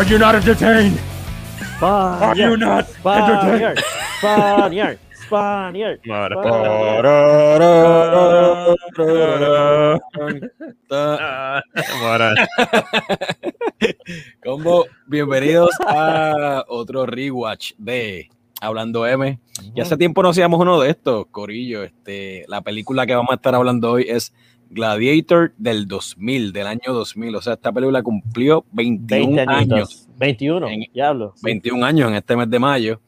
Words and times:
Are 0.00 0.08
you 0.08 0.16
not 0.18 0.34
entertained? 0.34 0.98
Are 1.82 2.34
you 2.34 2.56
not 2.56 2.88
Spaniard, 2.88 3.44
entertained? 3.44 3.84
Spaniard. 5.12 6.00
Combo, 14.42 14.86
bienvenidos 15.06 15.68
a 15.86 16.64
otro 16.66 17.04
rewatch 17.04 17.74
de 17.76 18.30
Hablando 18.62 19.06
M. 19.06 19.38
Y 19.74 19.80
hace 19.82 19.98
tiempo 19.98 20.22
no 20.22 20.30
hacíamos 20.30 20.60
uno 20.60 20.80
de 20.80 20.88
estos, 20.88 21.26
Corillo. 21.26 21.82
Este, 21.82 22.46
la 22.48 22.62
película 22.62 23.04
que 23.04 23.14
vamos 23.14 23.32
a 23.32 23.34
estar 23.34 23.54
hablando 23.54 23.92
hoy 23.92 24.06
es 24.08 24.32
Gladiator 24.70 25.52
del 25.58 25.86
2000, 25.86 26.52
del 26.52 26.66
año 26.66 26.80
2000. 26.92 27.34
O 27.36 27.42
sea, 27.42 27.54
esta 27.54 27.72
película 27.72 28.02
cumplió 28.02 28.64
21 28.72 29.36
20 29.36 29.40
años. 29.52 29.72
añitos. 29.72 30.08
21, 30.18 30.68
En- 30.68 30.84
diablo. 30.92 31.32
sí. 31.36 31.42
21 31.44 31.84
años 31.84 32.08
en 32.08 32.14
este 32.16 32.36
mes 32.36 32.48
de 32.48 32.58
mayo. 32.58 33.00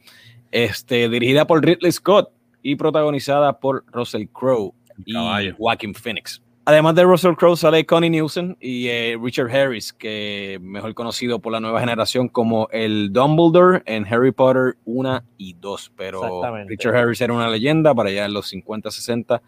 Este, 0.51 1.09
dirigida 1.09 1.47
por 1.47 1.65
Ridley 1.65 1.93
Scott 1.93 2.31
y 2.63 2.77
protagonizada 2.77 3.59
por 3.59 3.85
Russell 3.93 4.27
Crowe 4.33 4.75
y. 5.07 5.15
Joaquin 5.57 5.95
Phoenix. 5.95 6.43
Además 6.65 6.95
de 6.95 7.03
Russell 7.03 7.35
Crowe 7.35 7.57
sale 7.57 7.85
Connie 7.85 8.09
Nielsen 8.11 8.57
y 8.61 8.87
eh, 8.87 9.19
Richard 9.21 9.51
Harris, 9.51 9.93
que 9.93 10.59
mejor 10.63 10.95
conocido 10.95 11.41
por 11.41 11.53
la 11.53 11.59
nueva 11.59 11.81
generación 11.81 12.29
como 12.29 12.69
el 12.71 13.13
Dumbledore 13.13 13.83
en 13.85 14.07
Harry 14.07 14.31
Potter 14.31 14.77
1 14.85 15.23
y 15.39 15.55
2. 15.55 15.93
Pero. 15.97 16.41
Richard 16.69 16.95
Harris 16.95 17.21
era 17.21 17.33
una 17.33 17.49
leyenda 17.49 17.93
para 17.95 18.11
allá 18.11 18.27
en 18.27 18.35
los 18.35 18.53
50-60 18.53 19.41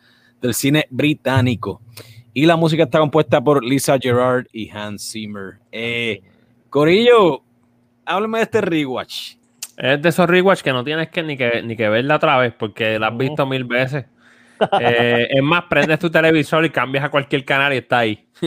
del 0.45 0.55
cine 0.55 0.87
británico. 0.91 1.81
Y 2.35 2.45
la 2.45 2.57
música 2.57 2.83
está 2.85 2.99
compuesta 2.99 3.43
por 3.43 3.65
Lisa 3.65 3.99
Gerard 3.99 4.47
y 4.53 4.69
Hans 4.69 5.11
Zimmer. 5.11 5.55
Eh, 5.73 6.21
Corillo, 6.69 7.43
háblame 8.05 8.39
de 8.39 8.45
este 8.45 8.61
rewatch. 8.61 9.37
Es 9.77 10.03
de 10.03 10.09
esos 10.09 10.29
rewatch 10.29 10.61
que 10.61 10.73
no 10.73 10.85
tienes 10.85 11.09
que 11.09 11.23
ni 11.23 11.37
que 11.37 11.63
ni 11.63 11.77
que 11.77 11.89
verla 11.89 12.17
otra 12.17 12.39
vez 12.39 12.53
porque 12.57 12.99
la 12.99 13.09
has 13.09 13.17
visto 13.17 13.47
mil 13.47 13.65
veces. 13.65 14.07
Eh, 14.81 15.27
es 15.31 15.43
más, 15.43 15.65
prendes 15.69 15.99
tu 15.99 16.09
televisor 16.09 16.65
y 16.65 16.71
cambias 16.71 17.05
a 17.05 17.11
cualquier 17.11 17.45
canal 17.45 17.75
y 17.75 17.79
está 17.79 17.99
ahí. 17.99 18.25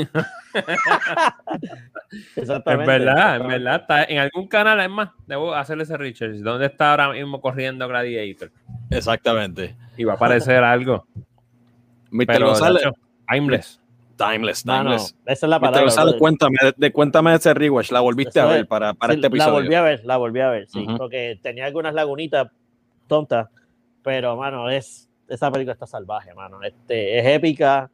Es 2.09 2.37
Exactamente. 2.37 2.85
verdad, 2.85 3.41
es 3.41 3.47
verdad. 3.47 3.81
Está 3.81 4.03
en 4.05 4.19
algún 4.19 4.47
canal, 4.47 4.79
es 4.79 4.89
más, 4.89 5.09
debo 5.27 5.53
hacerle 5.53 5.83
ese 5.83 5.97
research. 5.97 6.37
¿Dónde 6.37 6.67
está 6.67 6.91
ahora 6.91 7.11
mismo 7.11 7.41
corriendo 7.41 7.87
Gladiator? 7.87 8.51
Exactamente. 8.89 9.75
Y 9.97 10.05
va 10.05 10.13
a 10.13 10.15
aparecer 10.15 10.63
algo. 10.63 11.05
Mr. 12.11 12.25
Pero, 12.27 12.47
González, 12.47 12.83
Nacho, 12.85 12.95
timeless. 13.31 13.81
timeless, 14.17 14.63
timeless. 14.63 15.15
esa 15.25 15.45
es 15.45 15.49
la 15.49 15.57
Mr. 15.57 15.61
palabra. 15.61 15.81
González, 15.81 16.05
brother. 16.13 16.19
cuéntame, 16.19 16.57
de, 16.77 16.91
cuéntame 16.91 17.29
de 17.31 17.37
ese 17.37 17.53
rewatch. 17.53 17.91
La 17.91 17.99
volviste 18.01 18.39
Eso 18.39 18.47
a 18.47 18.51
ver 18.51 18.61
es. 18.61 18.67
para, 18.67 18.93
para 18.93 19.13
Sí, 19.13 19.17
este 19.19 19.27
episodio. 19.27 19.53
La 19.53 19.59
volví 19.59 19.75
a 19.75 19.81
ver, 19.81 20.05
la 20.05 20.17
volví 20.17 20.39
a 20.39 20.49
ver, 20.49 20.67
sí, 20.69 20.83
Ujú. 20.87 20.97
porque 20.97 21.39
tenía 21.41 21.65
algunas 21.65 21.93
lagunitas 21.93 22.49
tontas, 23.07 23.47
pero, 24.03 24.35
mano, 24.35 24.69
es, 24.69 25.09
esa 25.27 25.51
película 25.51 25.73
está 25.73 25.85
salvaje, 25.87 26.33
mano. 26.33 26.61
Este, 26.63 27.19
es 27.19 27.25
épica, 27.27 27.89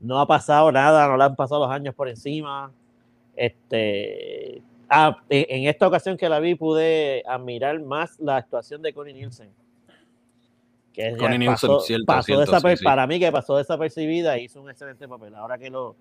no 0.00 0.18
ha 0.20 0.26
pasado 0.26 0.70
nada, 0.72 1.08
no 1.08 1.16
le 1.16 1.24
han 1.24 1.36
pasado 1.36 1.62
los 1.66 1.70
años 1.74 1.94
por 1.94 2.08
encima. 2.08 2.70
Este, 3.34 4.62
ah, 4.88 5.18
en, 5.28 5.44
en 5.62 5.68
esta 5.68 5.86
ocasión 5.86 6.16
que 6.16 6.28
la 6.28 6.40
vi 6.40 6.54
pude 6.54 7.22
admirar 7.28 7.80
más 7.80 8.18
la 8.18 8.36
actuación 8.36 8.82
de 8.82 8.92
Connie 8.92 9.12
Nielsen. 9.14 9.50
Que 10.96 11.14
Connie 11.18 11.38
Nielsen, 11.38 11.68
pasó, 11.68 11.80
cierto, 11.80 12.06
pasó 12.06 12.22
cierto, 12.24 12.44
desaper- 12.52 12.70
sí, 12.72 12.76
sí. 12.78 12.84
Para 12.84 13.06
mí 13.06 13.18
que 13.20 13.30
pasó 13.30 13.56
desapercibida, 13.58 14.38
hizo 14.38 14.60
un 14.62 14.70
excelente 14.70 15.06
papel. 15.06 15.34
Ahora 15.34 15.58
que 15.58 15.68
lo 15.70 15.94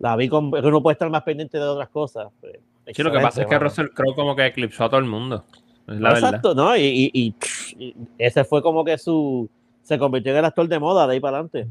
la 0.00 0.14
vi 0.16 0.28
con, 0.28 0.50
que 0.50 0.58
uno 0.58 0.82
puede 0.82 0.94
estar 0.94 1.08
más 1.08 1.22
pendiente 1.22 1.56
de 1.56 1.64
otras 1.64 1.88
cosas. 1.88 2.26
pues, 2.40 2.58
Sí, 2.94 3.02
lo 3.02 3.10
que 3.12 3.20
pasa 3.20 3.42
es 3.42 3.46
que. 3.48 3.58
Russell 3.58 3.86
Crowe 3.94 4.14
como 4.14 4.36
que 4.36 4.46
eclipsó 4.46 4.84
a 4.84 4.88
todo 4.90 4.98
el 5.00 5.06
mundo. 5.06 5.44
Es 5.88 5.94
la 5.94 6.08
No, 6.08 6.14
verdad. 6.14 6.28
exacto, 6.30 6.54
¿no? 6.54 6.76
Y, 6.76 6.82
y- 6.82 7.10
y, 7.14 7.34
y 7.78 7.94
ese 8.18 8.44
fue 8.44 8.60
como 8.62 8.84
que 8.84 8.98
su. 8.98 9.48
Se 9.82 9.96
convirtió 9.98 10.32
en 10.32 10.38
el 10.38 10.44
actor 10.44 10.66
de 10.68 10.78
moda 10.80 11.06
de 11.06 11.14
ahí 11.14 11.20
para 11.20 11.38
adelante. 11.38 11.68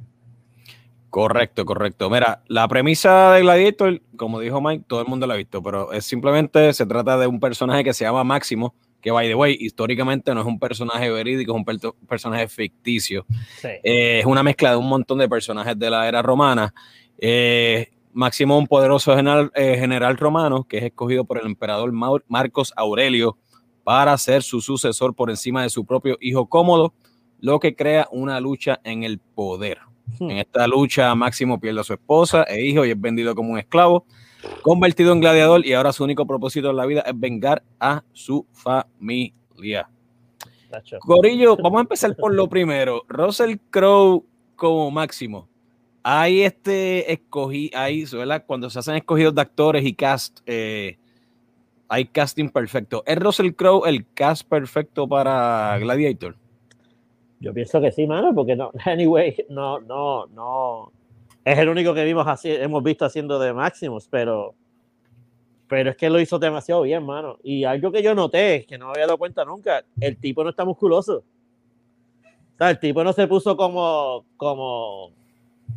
Correcto, 1.10 1.66
correcto. 1.66 2.10
Mira, 2.10 2.42
la 2.48 2.68
premisa 2.68 3.34
de 3.34 3.42
Gladiator, 3.42 4.02
como 4.18 4.40
dijo 4.42 4.60
Mike, 4.62 4.84
todo 4.88 5.02
el 5.02 5.08
mundo 5.08 5.26
la 5.28 5.34
ha 5.36 5.38
visto, 5.38 5.62
pero 5.64 5.92
es 5.94 6.06
simplemente 6.06 6.74
se 6.74 6.86
trata 6.86 7.18
de 7.18 7.28
un 7.28 7.40
personaje 7.40 7.84
que 7.84 7.94
se 7.94 8.04
llama 8.04 8.24
Máximo, 8.26 8.74
que 9.06 9.12
by 9.12 9.28
the 9.28 9.36
way, 9.36 9.56
históricamente 9.60 10.34
no 10.34 10.42
es 10.42 10.48
un 10.48 10.58
personaje 10.58 11.12
verídico, 11.12 11.52
es 11.52 11.56
un 11.58 11.64
per- 11.64 11.78
personaje 12.10 12.48
ficticio. 12.48 13.24
Sí. 13.62 13.68
Eh, 13.84 14.20
es 14.22 14.26
una 14.26 14.42
mezcla 14.42 14.72
de 14.72 14.78
un 14.78 14.90
montón 14.90 15.20
de 15.20 15.30
personajes 15.30 15.78
de 15.78 15.92
la 15.92 16.08
era 16.08 16.24
romana. 16.24 16.74
Eh, 17.20 17.92
Máximo, 18.14 18.58
un 18.58 18.66
poderoso 18.66 19.16
general, 19.16 19.52
eh, 19.56 19.76
general 19.78 20.18
romano 20.18 20.64
que 20.68 20.78
es 20.80 20.84
escogido 20.86 21.24
por 21.26 21.38
el 21.38 21.46
emperador 21.46 21.92
Mau- 21.92 22.24
Marcos 22.28 22.74
Aurelio 22.76 23.38
para 23.84 24.18
ser 24.18 24.42
su 24.42 24.60
sucesor 24.60 25.14
por 25.14 25.30
encima 25.30 25.62
de 25.62 25.70
su 25.70 25.86
propio 25.86 26.18
hijo 26.20 26.48
Cómodo, 26.48 26.94
lo 27.42 27.60
que 27.60 27.76
crea 27.76 28.08
una 28.12 28.40
lucha 28.40 28.80
en 28.84 29.04
el 29.04 29.20
poder. 29.20 29.78
Hmm. 30.20 30.32
En 30.32 30.38
esta 30.38 30.66
lucha, 30.66 31.14
Máximo 31.14 31.60
pierde 31.60 31.82
a 31.82 31.84
su 31.84 31.94
esposa 31.94 32.44
e 32.44 32.66
hijo 32.66 32.86
y 32.86 32.90
es 32.92 33.00
vendido 33.00 33.36
como 33.36 33.52
un 33.52 33.60
esclavo, 33.60 34.06
convertido 34.62 35.14
en 35.14 35.20
gladiador 35.20 35.66
y 35.66 35.74
ahora 35.74 35.94
su 35.94 36.04
único 36.04 36.26
propósito 36.26 36.70
en 36.70 36.76
la 36.76 36.86
vida 36.86 37.02
es 37.02 37.20
vengar 37.20 37.64
a 37.80 38.04
su 38.14 38.46
familia. 38.52 39.90
Tacho. 40.70 41.00
Corillo, 41.00 41.56
vamos 41.58 41.80
a 41.80 41.82
empezar 41.82 42.16
por 42.16 42.34
lo 42.34 42.48
primero. 42.48 43.04
Russell 43.08 43.58
Crowe 43.70 44.24
como 44.56 44.92
máximo. 44.92 45.48
Hay 46.04 46.44
este 46.44 47.12
escogí, 47.12 47.72
ahí, 47.74 48.06
¿verdad? 48.12 48.44
Cuando 48.46 48.70
se 48.70 48.80
hacen 48.80 48.96
escogidos 48.96 49.34
de 49.34 49.42
actores 49.42 49.86
y 49.86 49.94
cast, 49.94 50.40
eh, 50.46 50.98
hay 51.88 52.06
casting 52.06 52.50
perfecto. 52.50 53.04
¿Es 53.06 53.18
Russell 53.18 53.52
Crowe 53.54 53.88
el 53.88 54.06
cast 54.14 54.48
perfecto 54.48 55.08
para 55.08 55.78
Gladiator? 55.80 56.36
Yo 57.40 57.54
pienso 57.54 57.82
que 57.82 57.92
sí, 57.92 58.08
mano, 58.08 58.34
porque 58.34 58.56
no. 58.56 58.72
Anyway, 58.86 59.46
no, 59.50 59.80
no, 59.80 60.26
no. 60.28 60.92
Es 61.46 61.58
el 61.60 61.70
único 61.70 61.94
que 61.94 62.04
vimos 62.04 62.28
así, 62.28 62.50
hemos 62.52 62.84
visto 62.84 63.06
haciendo 63.06 63.40
de 63.40 63.54
Maximus, 63.54 64.08
pero. 64.10 64.54
Pero 65.68 65.90
es 65.92 65.98
que 65.98 66.10
lo 66.10 66.20
hizo 66.20 66.38
demasiado 66.38 66.82
bien, 66.84 67.04
mano. 67.06 67.38
Y 67.44 67.64
algo 67.64 67.92
que 67.92 68.04
yo 68.04 68.14
noté, 68.14 68.66
que 68.68 68.78
no 68.78 68.86
me 68.88 68.92
había 68.92 69.06
dado 69.08 69.18
cuenta 69.18 69.44
nunca, 69.46 69.84
el 70.00 70.18
tipo 70.18 70.44
no 70.44 70.50
está 70.52 70.64
musculoso. 70.66 71.24
O 72.54 72.58
sea, 72.58 72.70
el 72.70 72.80
tipo 72.80 73.04
no 73.04 73.14
se 73.14 73.28
puso 73.28 73.56
como. 73.58 74.26
como 74.38 75.12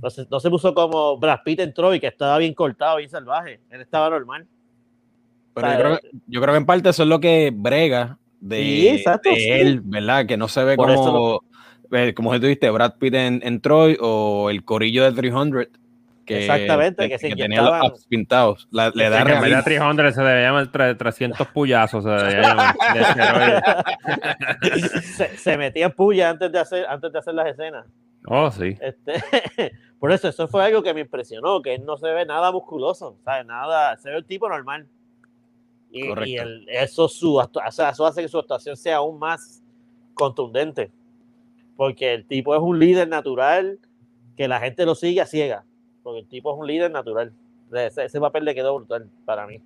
no 0.02 0.10
se, 0.10 0.26
no 0.30 0.38
se 0.40 0.50
puso 0.50 0.74
como 0.74 1.16
Brad 1.18 1.40
Pitt 1.44 1.60
en 1.60 1.72
Troy, 1.74 1.98
que 2.00 2.06
estaba 2.06 2.36
bien 2.38 2.54
cortado, 2.54 2.98
bien 2.98 3.08
salvaje. 3.10 3.60
Él 3.70 3.80
estaba 3.80 4.10
normal. 4.10 4.46
Pero 5.54 5.66
O 5.66 5.70
sea, 5.70 5.78
yo, 5.78 5.84
creo, 5.84 5.98
que- 5.98 6.10
yo 6.26 6.40
creo 6.42 6.52
que 6.54 6.58
en 6.58 6.66
parte 6.66 6.88
eso 6.90 7.02
es 7.02 7.08
lo 7.08 7.18
que 7.20 7.50
brega 7.54 8.18
de, 8.40 8.56
Sí, 8.62 8.88
exacto, 8.88 9.30
de 9.30 9.36
sí. 9.36 9.48
él, 9.50 9.80
¿verdad? 9.82 10.26
Que 10.26 10.36
no 10.36 10.46
se 10.48 10.62
ve 10.62 10.76
Por 10.76 10.94
como, 10.94 11.42
eh, 11.92 12.14
como 12.14 12.32
tú 12.38 12.46
dijiste, 12.46 12.70
Brad 12.70 12.94
Pitt 12.98 13.14
en, 13.14 13.40
en 13.42 13.60
Troy 13.60 13.96
o 14.00 14.50
el 14.50 14.64
corillo 14.64 15.04
de 15.04 15.12
300. 15.12 15.66
Que, 16.24 16.40
Exactamente, 16.40 17.08
que 17.08 17.18
se 17.18 17.30
tenía 17.34 17.62
los 17.62 17.72
abs 17.72 18.06
pintados. 18.06 18.68
La- 18.70 18.90
le 18.94 19.08
da 19.08 19.18
que 19.24 19.24
realismo. 19.32 19.62
300 19.64 20.14
se 20.14 20.22
debe 20.22 20.42
llamar 20.42 20.70
tre- 20.70 20.94
300 20.98 21.46
puyazos. 21.48 22.04
Se 22.04 22.10
debe 22.10 22.42
llamar 22.42 22.74
de 24.60 24.70
se, 25.00 25.36
se 25.38 25.56
metía 25.56 25.88
puya 25.88 26.28
antes 26.30 26.52
de 26.52 26.58
hacer 26.58 26.86
antes 26.86 27.12
de 27.12 27.18
hacer 27.18 27.32
las 27.34 27.46
escenas. 27.48 27.86
Oh, 28.26 28.50
sí. 28.50 28.76
Este, 28.80 29.72
por 29.98 30.12
eso, 30.12 30.28
eso 30.28 30.48
fue 30.48 30.62
algo 30.64 30.82
que 30.82 30.92
me 30.92 31.00
impresionó, 31.00 31.62
que 31.62 31.74
él 31.76 31.84
no 31.86 31.96
se 31.96 32.08
ve 32.08 32.26
nada 32.26 32.52
musculoso, 32.52 33.16
¿sabes? 33.24 33.46
Nada, 33.46 33.96
se 33.96 34.10
ve 34.10 34.16
el 34.18 34.24
tipo 34.26 34.48
normal. 34.50 34.86
Y, 35.90 36.04
y 36.28 36.36
el- 36.36 36.66
eso, 36.68 37.08
su, 37.08 37.36
o 37.36 37.50
sea, 37.70 37.88
eso 37.90 38.04
hace 38.06 38.20
que 38.20 38.28
su 38.28 38.38
actuación 38.38 38.76
sea 38.76 38.96
aún 38.96 39.18
más 39.18 39.62
contundente. 40.12 40.90
Porque 41.78 42.12
el 42.12 42.26
tipo 42.26 42.56
es 42.56 42.60
un 42.60 42.80
líder 42.80 43.08
natural 43.08 43.78
que 44.36 44.48
la 44.48 44.58
gente 44.58 44.84
lo 44.84 44.96
sigue 44.96 45.20
a 45.20 45.26
ciega. 45.26 45.64
Porque 46.02 46.22
el 46.22 46.26
tipo 46.26 46.52
es 46.52 46.58
un 46.58 46.66
líder 46.66 46.90
natural. 46.90 47.32
Ese, 47.72 48.04
ese 48.06 48.18
papel 48.20 48.44
le 48.44 48.54
quedó 48.56 48.74
brutal 48.74 49.08
para 49.24 49.46
mí. 49.46 49.62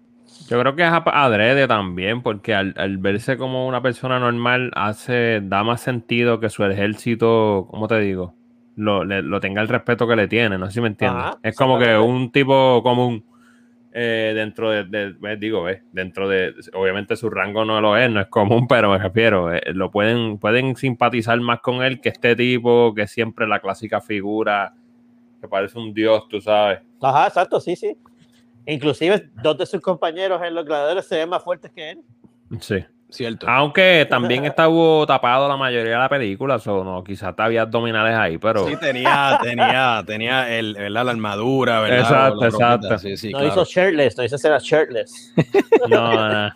Yo 0.47 0.61
creo 0.61 0.76
que 0.76 0.82
es 0.82 0.91
adrede 0.93 1.67
también, 1.67 2.23
porque 2.23 2.55
al, 2.55 2.75
al 2.76 2.99
verse 2.99 3.38
como 3.38 3.67
una 3.67 3.81
persona 3.81 4.19
normal, 4.20 4.70
hace, 4.75 5.41
da 5.43 5.64
más 5.64 5.81
sentido 5.81 6.38
que 6.38 6.50
su 6.50 6.64
ejército, 6.64 7.67
¿cómo 7.70 7.88
te 7.88 7.99
digo? 8.00 8.35
Lo, 8.76 9.05
le- 9.05 9.23
lo 9.23 9.41
tenga 9.41 9.62
el 9.62 9.69
respeto 9.69 10.06
que 10.06 10.15
le 10.17 10.29
tiene, 10.29 10.58
no 10.58 10.67
sé 10.67 10.73
si 10.75 10.81
me 10.82 10.88
entiendes. 10.88 11.19
Ajá, 11.25 11.38
es 11.43 11.56
como 11.56 11.79
que 11.79 11.97
un 11.97 12.31
tipo 12.31 12.82
común 12.82 13.25
eh, 13.93 14.33
dentro 14.35 14.71
de, 14.71 14.85
de- 14.85 15.37
digo, 15.37 15.62
ves, 15.65 15.83
dentro 15.93 16.29
de, 16.29 16.55
obviamente 16.75 17.15
su 17.17 17.29
rango 17.31 17.65
no 17.65 17.81
lo 17.81 17.97
es, 17.97 18.11
no 18.11 18.21
es 18.21 18.27
común, 18.29 18.67
pero 18.69 18.91
me 18.91 18.99
refiero, 18.99 19.53
eh, 19.53 19.61
lo 19.75 19.91
pueden, 19.91 20.39
pueden 20.39 20.77
simpatizar 20.77 21.39
más 21.41 21.61
con 21.61 21.83
él 21.83 22.00
que 22.00 22.09
este 22.09 22.35
tipo, 22.35 22.94
que 22.94 23.03
es 23.03 23.11
siempre 23.11 23.47
la 23.47 23.61
clásica 23.61 24.00
figura, 24.00 24.75
que 25.41 25.49
parece 25.49 25.79
un 25.79 25.93
dios, 25.93 26.27
tú 26.29 26.41
sabes. 26.41 26.81
Ajá, 27.00 27.27
exacto, 27.27 27.61
sí, 27.61 27.77
sí. 27.77 27.97
Inclusive 28.67 29.29
dos 29.43 29.59
de 29.59 29.67
sus 29.67 29.81
compañeros 29.81 30.41
en 30.43 30.55
los 30.55 30.65
gladiadores 30.65 31.06
se 31.06 31.17
ven 31.17 31.29
más 31.29 31.43
fuertes 31.43 31.71
que 31.73 31.91
él. 31.91 32.03
Sí. 32.61 32.77
Cierto. 33.12 33.47
Aunque 33.49 34.06
también 34.09 34.47
estuvo 34.47 35.06
tapado 35.06 35.47
la 35.47 35.56
mayoría 35.56 35.93
de 35.93 35.99
la 35.99 36.09
película, 36.09 36.56
o 36.56 36.82
no, 36.82 37.05
quizás 37.05 37.35
había 37.37 37.62
abdominales 37.62 38.17
ahí, 38.17 38.38
pero 38.38 38.67
Sí, 38.67 38.75
tenía, 38.76 39.38
tenía, 39.43 40.03
tenía 40.06 40.59
el, 40.59 40.75
¿verdad? 40.75 41.05
la 41.05 41.11
armadura, 41.11 41.81
¿verdad? 41.81 41.99
Exacto, 41.99 42.41
La 42.41 42.47
exacto. 42.49 42.99
Sí, 42.99 43.17
sí, 43.19 43.31
no 43.31 43.38
claro. 43.41 43.53
hizo 43.53 43.64
shirtless, 43.64 44.17
no 44.17 44.25
hizo 44.25 44.37
escena 44.37 44.59
shirtless. 44.59 45.35
no, 45.91 46.29
no. 46.29 46.50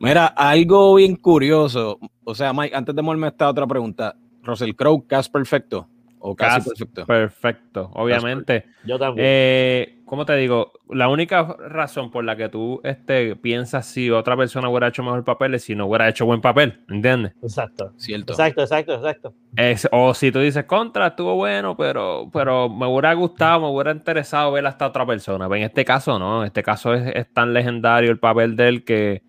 Mira, 0.00 0.26
algo 0.26 0.96
bien 0.96 1.16
curioso. 1.16 1.98
O 2.24 2.34
sea, 2.34 2.52
Mike, 2.52 2.76
antes 2.76 2.94
de 2.94 3.00
moverme 3.02 3.26
a 3.26 3.30
esta 3.30 3.48
otra 3.48 3.66
pregunta, 3.66 4.14
Russell 4.42 4.72
Crowe, 4.74 5.06
cast 5.06 5.32
perfecto. 5.32 5.88
O 6.18 6.36
casi 6.36 6.56
Cast 6.56 6.68
perfecto. 6.68 7.06
Perfecto, 7.06 7.90
obviamente. 7.94 8.66
Yo 8.84 8.98
también. 8.98 9.26
Eh, 9.28 10.01
¿Cómo 10.12 10.26
te 10.26 10.36
digo? 10.36 10.72
La 10.90 11.08
única 11.08 11.56
razón 11.70 12.10
por 12.10 12.22
la 12.22 12.36
que 12.36 12.50
tú 12.50 12.82
este, 12.84 13.34
piensas 13.34 13.86
si 13.86 14.10
otra 14.10 14.36
persona 14.36 14.68
hubiera 14.68 14.88
hecho 14.88 15.02
mejor 15.02 15.24
papel 15.24 15.54
es 15.54 15.64
si 15.64 15.74
no 15.74 15.86
hubiera 15.86 16.06
hecho 16.06 16.26
buen 16.26 16.42
papel, 16.42 16.84
¿entiendes? 16.90 17.32
exacto. 17.42 17.94
Cierto. 17.96 18.34
Exacto, 18.34 18.60
exacto, 18.60 18.94
exacto. 18.96 19.32
Es- 19.56 19.88
o 19.90 20.12
si 20.12 20.30
tú 20.30 20.40
dices, 20.40 20.64
contra, 20.66 21.06
estuvo 21.06 21.34
bueno, 21.36 21.74
pero, 21.78 22.28
pero 22.30 22.68
me 22.68 22.86
hubiera 22.86 23.14
gustado, 23.14 23.60
me 23.60 23.68
hubiera 23.74 23.90
interesado 23.92 24.52
ver 24.52 24.66
hasta 24.66 24.86
otra 24.88 25.06
persona. 25.06 25.46
Pero 25.48 25.56
en 25.56 25.62
este 25.62 25.82
caso 25.82 26.18
no, 26.18 26.42
en 26.42 26.48
este 26.48 26.62
caso 26.62 26.92
es, 26.92 27.10
es 27.16 27.32
tan 27.32 27.54
legendario 27.54 28.10
el 28.10 28.18
papel 28.18 28.54
de 28.54 28.68
él 28.68 28.84
que, 28.84 29.22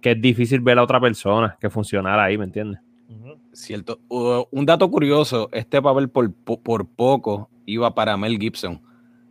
que 0.00 0.12
es 0.12 0.20
difícil 0.22 0.60
ver 0.60 0.78
a 0.78 0.84
otra 0.84 1.00
persona 1.00 1.56
que 1.60 1.68
funcionara 1.68 2.22
ahí, 2.22 2.38
¿me 2.38 2.44
entiendes? 2.44 2.78
Cierto. 3.52 3.98
Uh, 4.06 4.44
un 4.52 4.64
dato 4.64 4.88
curioso, 4.88 5.48
este 5.50 5.82
papel 5.82 6.08
por, 6.08 6.32
po- 6.32 6.60
por 6.60 6.86
poco 6.86 7.50
iba 7.66 7.92
para 7.92 8.16
Mel 8.16 8.38
Gibson. 8.38 8.80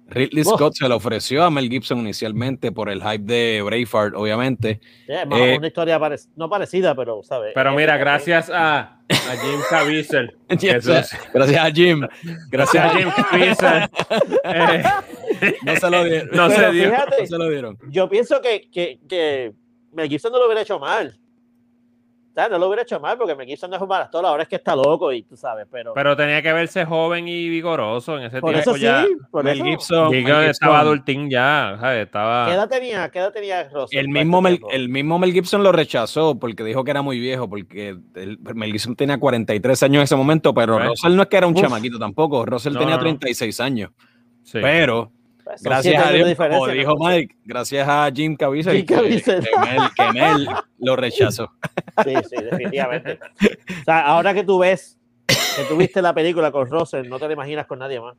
Ridley 0.10 0.44
Oh. 0.46 0.56
Scott 0.56 0.74
se 0.76 0.88
lo 0.88 0.96
ofreció 0.96 1.44
a 1.44 1.50
Mel 1.52 1.70
Gibson 1.70 2.00
inicialmente 2.00 2.72
por 2.72 2.90
el 2.90 3.02
hype 3.02 3.24
de 3.26 3.62
Braveheart, 3.62 4.16
obviamente. 4.16 4.80
Es 5.08 5.28
más, 5.28 5.40
Eh, 5.40 5.56
una 5.58 5.68
historia 5.68 6.00
parec- 6.00 6.30
no 6.36 6.50
parecida, 6.50 6.96
pero, 6.96 7.22
¿sabes? 7.24 7.52
Pero 7.54 7.72
Eh, 7.72 7.76
mira, 7.76 7.96
eh, 7.96 8.00
gracias 8.00 8.50
a, 8.50 8.80
a 8.80 9.36
Jim 9.42 9.60
Caviezel. 9.70 10.36
Gracias, 10.50 11.58
a 11.58 11.72
Jim. 11.72 12.08
Gracias 12.50 12.84
a 12.86 12.90
Jim 12.98 13.10
Caviezel. 13.30 13.90
eh, 14.46 14.84
No 15.64 15.76
se 15.76 15.90
lo 15.90 16.04
dieron. 16.04 16.30
No 16.32 16.50
se 16.50 16.72
dio. 16.72 16.84
fíjate, 16.90 17.22
No 17.22 17.26
se 17.28 17.38
lo 17.38 17.50
dieron. 17.50 17.78
yo 17.90 18.10
pienso 18.10 18.42
que, 18.42 18.70
que, 18.72 19.00
que 19.10 19.54
Mel 19.94 20.08
Gibson 20.10 20.32
no 20.32 20.40
lo 20.40 20.46
hubiera 20.46 20.62
hecho 20.62 20.80
mal. 20.80 21.18
No 22.50 22.60
lo 22.60 22.68
hubiera 22.68 22.84
hecho 22.84 23.00
mal 23.00 23.18
porque 23.18 23.34
Mel 23.36 23.48
Gibson 23.48 23.72
no 23.72 23.78
es 23.78 23.82
un 23.82 23.92
actor, 23.92 24.24
ahora 24.24 24.44
es 24.44 24.50
que 24.50 24.58
está 24.58 24.76
loco 24.76 25.12
y 25.12 25.24
tú 25.24 25.36
sabes, 25.36 25.66
pero, 25.72 25.94
pero 25.96 26.16
tenía 26.16 26.40
que 26.44 26.54
verse 26.54 26.86
joven 26.86 27.28
y 27.28 27.50
vigoroso 27.50 28.18
en 28.20 28.26
ese 28.26 28.40
por 28.40 28.52
tiempo 28.54 28.72
eso 28.72 28.78
ya. 28.78 29.04
sí, 29.06 29.16
por 29.32 29.44
Mel 29.44 29.56
eso. 29.58 29.66
Gibson, 29.66 30.10
Mel 30.12 30.24
Mel 30.24 30.26
Gibson, 30.26 30.44
estaba 30.52 30.80
adultín 30.82 31.30
ya, 31.32 31.78
¿sabes? 31.80 31.98
¿Qué 31.98 32.02
Estaba. 32.04 32.54
edad 32.54 32.70
tenía? 32.70 33.10
¿Qué 33.10 33.20
edad 33.20 33.34
tenía 33.34 33.68
Russell 33.70 33.98
el 34.00 34.10
mismo, 34.10 34.38
este 34.38 34.44
Mel, 34.50 34.58
tiempo? 34.60 34.72
el 34.76 34.90
mismo 34.90 35.20
Mel 35.20 35.34
Gibson 35.34 35.64
lo 35.64 35.72
rechazó 35.72 36.38
porque 36.38 36.64
dijo 36.64 36.84
que 36.84 36.92
era 36.92 37.02
muy 37.02 37.20
viejo, 37.20 37.50
porque 37.50 37.98
el- 38.16 38.38
Mel 38.54 38.72
Gibson 38.72 38.96
tenía 38.96 39.18
43 39.20 39.82
años 39.84 39.96
en 39.98 40.04
ese 40.04 40.16
momento, 40.16 40.54
pero 40.54 40.76
Ok. 40.76 40.84
Russell 40.84 41.16
no 41.16 41.24
es 41.24 41.28
que 41.30 41.38
era 41.38 41.48
un 41.48 41.56
Uf. 41.56 41.62
chamaquito 41.62 41.98
tampoco, 41.98 42.46
Russell 42.46 42.74
No, 42.74 42.80
tenía 42.80 42.96
no, 42.96 43.02
no. 43.02 43.04
36 43.04 43.60
años. 43.60 43.90
Sí. 44.44 44.60
Pero 44.62 45.12
Pues 45.48 45.64
gracias 45.64 46.06
a 46.06 46.12
Dios, 46.12 46.36
como 46.36 46.68
¿no? 46.68 46.74
dijo 46.74 46.96
Mike, 47.00 47.36
gracias 47.46 47.88
a 47.88 48.10
Jim 48.14 48.36
Caviezel, 48.36 48.76
Jim 48.78 48.86
que- 48.86 48.96
Caviezel. 48.96 49.44
que 49.44 49.60
Mel- 49.60 49.90
que 49.96 50.12
Mel 50.20 50.48
lo 50.80 50.96
rechazó. 50.96 51.52
Sí, 52.04 52.14
sí, 52.30 52.44
definitivamente. 52.44 53.20
o 53.82 53.84
sea, 53.86 54.02
ahora 54.08 54.34
que 54.34 54.44
tú 54.44 54.60
ves, 54.60 54.98
que 55.28 55.64
tú 55.70 55.78
viste 55.78 56.02
la 56.02 56.14
película 56.14 56.52
con 56.52 56.70
Russell, 56.70 57.08
no 57.08 57.18
te 57.20 57.28
la 57.28 57.34
imaginas 57.34 57.66
con 57.66 57.80
nadie 57.80 58.00
más. 58.02 58.16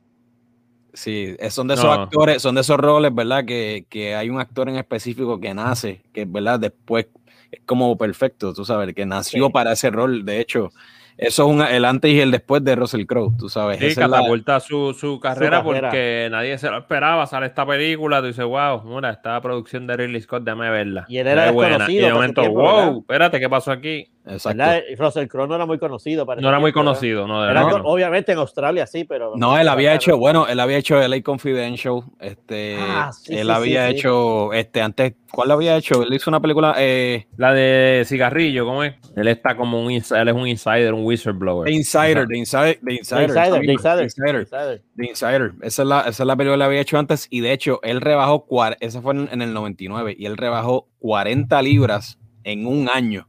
Sí, 0.95 1.37
son 1.51 1.69
de 1.69 1.75
esos 1.75 1.85
No. 1.87 1.93
actores, 1.93 2.43
son 2.43 2.55
de 2.55 2.63
esos 2.63 2.77
roles, 2.79 3.15
¿verdad? 3.15 3.45
Que, 3.45 3.85
que 3.89 4.15
hay 4.15 4.31
un 4.31 4.41
actor 4.41 4.69
en 4.69 4.77
específico 4.77 5.39
que 5.39 5.53
nace, 5.55 6.03
que, 6.13 6.25
¿verdad? 6.25 6.59
Después 6.59 7.07
es 7.53 7.61
como 7.67 7.97
perfecto, 7.97 8.53
tú 8.55 8.65
sabes, 8.65 8.95
que 8.95 9.07
nació 9.07 9.47
Sí. 9.47 9.53
para 9.53 9.73
ese 9.73 9.91
rol. 9.91 10.25
De 10.25 10.41
hecho, 10.41 10.71
eso 11.19 11.43
es 11.43 11.49
un, 11.55 11.61
el 11.63 11.85
antes 11.85 12.11
y 12.13 12.21
el 12.21 12.31
después 12.31 12.65
de 12.65 12.77
Russell 12.77 13.05
Crowe, 13.05 13.33
tú 13.39 13.49
sabes. 13.49 13.79
Sí, 13.81 13.87
es 13.87 13.97
la- 13.99 14.09
catapulta 14.09 14.61
su, 14.61 14.95
su 14.95 15.19
carrera 15.21 15.63
carrera. 15.63 15.63
porque 15.89 16.29
nadie 16.31 16.57
se 16.59 16.71
lo 16.71 16.79
esperaba. 16.79 17.27
Sale 17.27 17.47
esta 17.47 17.67
película, 17.67 18.21
tú 18.21 18.29
dices, 18.29 18.45
wow, 18.45 18.83
mira, 18.85 19.11
esta 19.11 19.41
producción 19.41 19.87
de 19.87 19.97
Ridley 19.97 20.21
Scott, 20.23 20.45
déjame 20.45 20.71
verla. 20.71 21.05
Y 21.09 21.19
él 21.19 21.27
era 21.27 21.47
desconocido 21.53 22.03
Y 22.03 22.09
de 22.09 22.15
momento, 22.15 22.41
tiempo, 22.41 22.61
wow, 22.61 22.77
¿verdad? 22.77 22.97
espérate, 23.01 23.41
¿qué 23.41 23.49
pasó 23.51 23.73
aquí? 23.73 24.07
Exacto. 24.29 24.59
¿verdad? 24.59 24.83
Y 24.91 24.95
Russell 24.95 25.27
Crowe 25.27 25.47
no 25.49 25.55
era 25.55 25.67
muy 25.67 25.79
conocido. 25.79 26.27
para 26.27 26.41
No 26.41 26.49
era 26.49 26.59
muy 26.59 26.73
tiempo, 26.73 26.81
¿verdad? 26.91 27.01
conocido, 27.01 27.27
no, 27.27 27.49
Era 27.49 27.63
con- 27.63 27.83
obviamente 27.85 28.33
en 28.33 28.39
Australia 28.39 28.87
sí, 28.87 29.05
pero. 29.05 29.33
No, 29.37 29.59
él 29.59 29.69
había 29.69 29.95
hecho, 29.95 30.13
no. 30.13 30.19
bueno, 30.19 30.47
él 30.47 30.61
había 30.61 30.77
hecho 30.77 31.01
LA 31.01 31.23
Confidential, 31.23 32.03
este, 32.21 32.77
Ah, 32.79 33.11
sí, 33.13 33.35
él 33.35 33.47
sí, 33.47 33.51
había 33.53 33.87
sí, 33.87 33.93
sí. 33.93 33.99
hecho, 33.99 34.53
este, 34.53 34.83
antes, 34.83 35.15
¿cuál 35.33 35.51
había 35.51 35.77
hecho? 35.77 36.03
Él 36.03 36.13
hizo 36.13 36.31
una 36.31 36.41
película, 36.41 36.75
eh, 36.79 37.27
La 37.37 37.53
de 37.53 38.05
cigarrillo, 38.07 38.65
¿cómo 38.67 38.85
es? 38.85 38.95
Él 39.17 39.29
está 39.29 39.57
como 39.57 39.81
un 39.83 39.91
él 39.93 39.99
es 40.29 40.35
un 40.35 40.47
insider, 40.47 40.93
un 40.95 41.05
whistleblower. 41.05 41.65
The 41.67 41.73
Insider, 41.73 42.27
The 42.27 42.37
Insider, 42.37 42.79
The 42.85 42.93
Insider, 42.95 43.27
The 43.27 43.33
Insider, 43.33 43.61
The 43.67 43.73
Insider, 43.73 43.97
The 43.99 44.05
Insider. 44.43 44.83
Insider. 44.99 45.53
Esa 45.63 45.83
es 45.83 45.89
la, 45.89 46.01
esa 46.01 46.23
es 46.23 46.27
la 46.27 46.37
película 46.37 46.55
que 46.55 46.59
le 46.59 46.65
había 46.65 46.81
hecho 46.81 46.99
antes. 46.99 47.27
Y 47.31 47.41
de 47.41 47.53
hecho, 47.53 47.81
él 47.83 48.01
rebajó, 48.01 48.47
esa 48.81 49.01
fue 49.03 49.15
en, 49.15 49.29
en 49.33 49.43
el 49.43 49.55
99, 49.55 50.15
y 50.19 50.27
él 50.27 50.37
rebajó 50.37 50.89
40 50.99 51.61
libras 51.63 52.19
en 52.45 52.67
un 52.67 52.89
año 52.89 53.28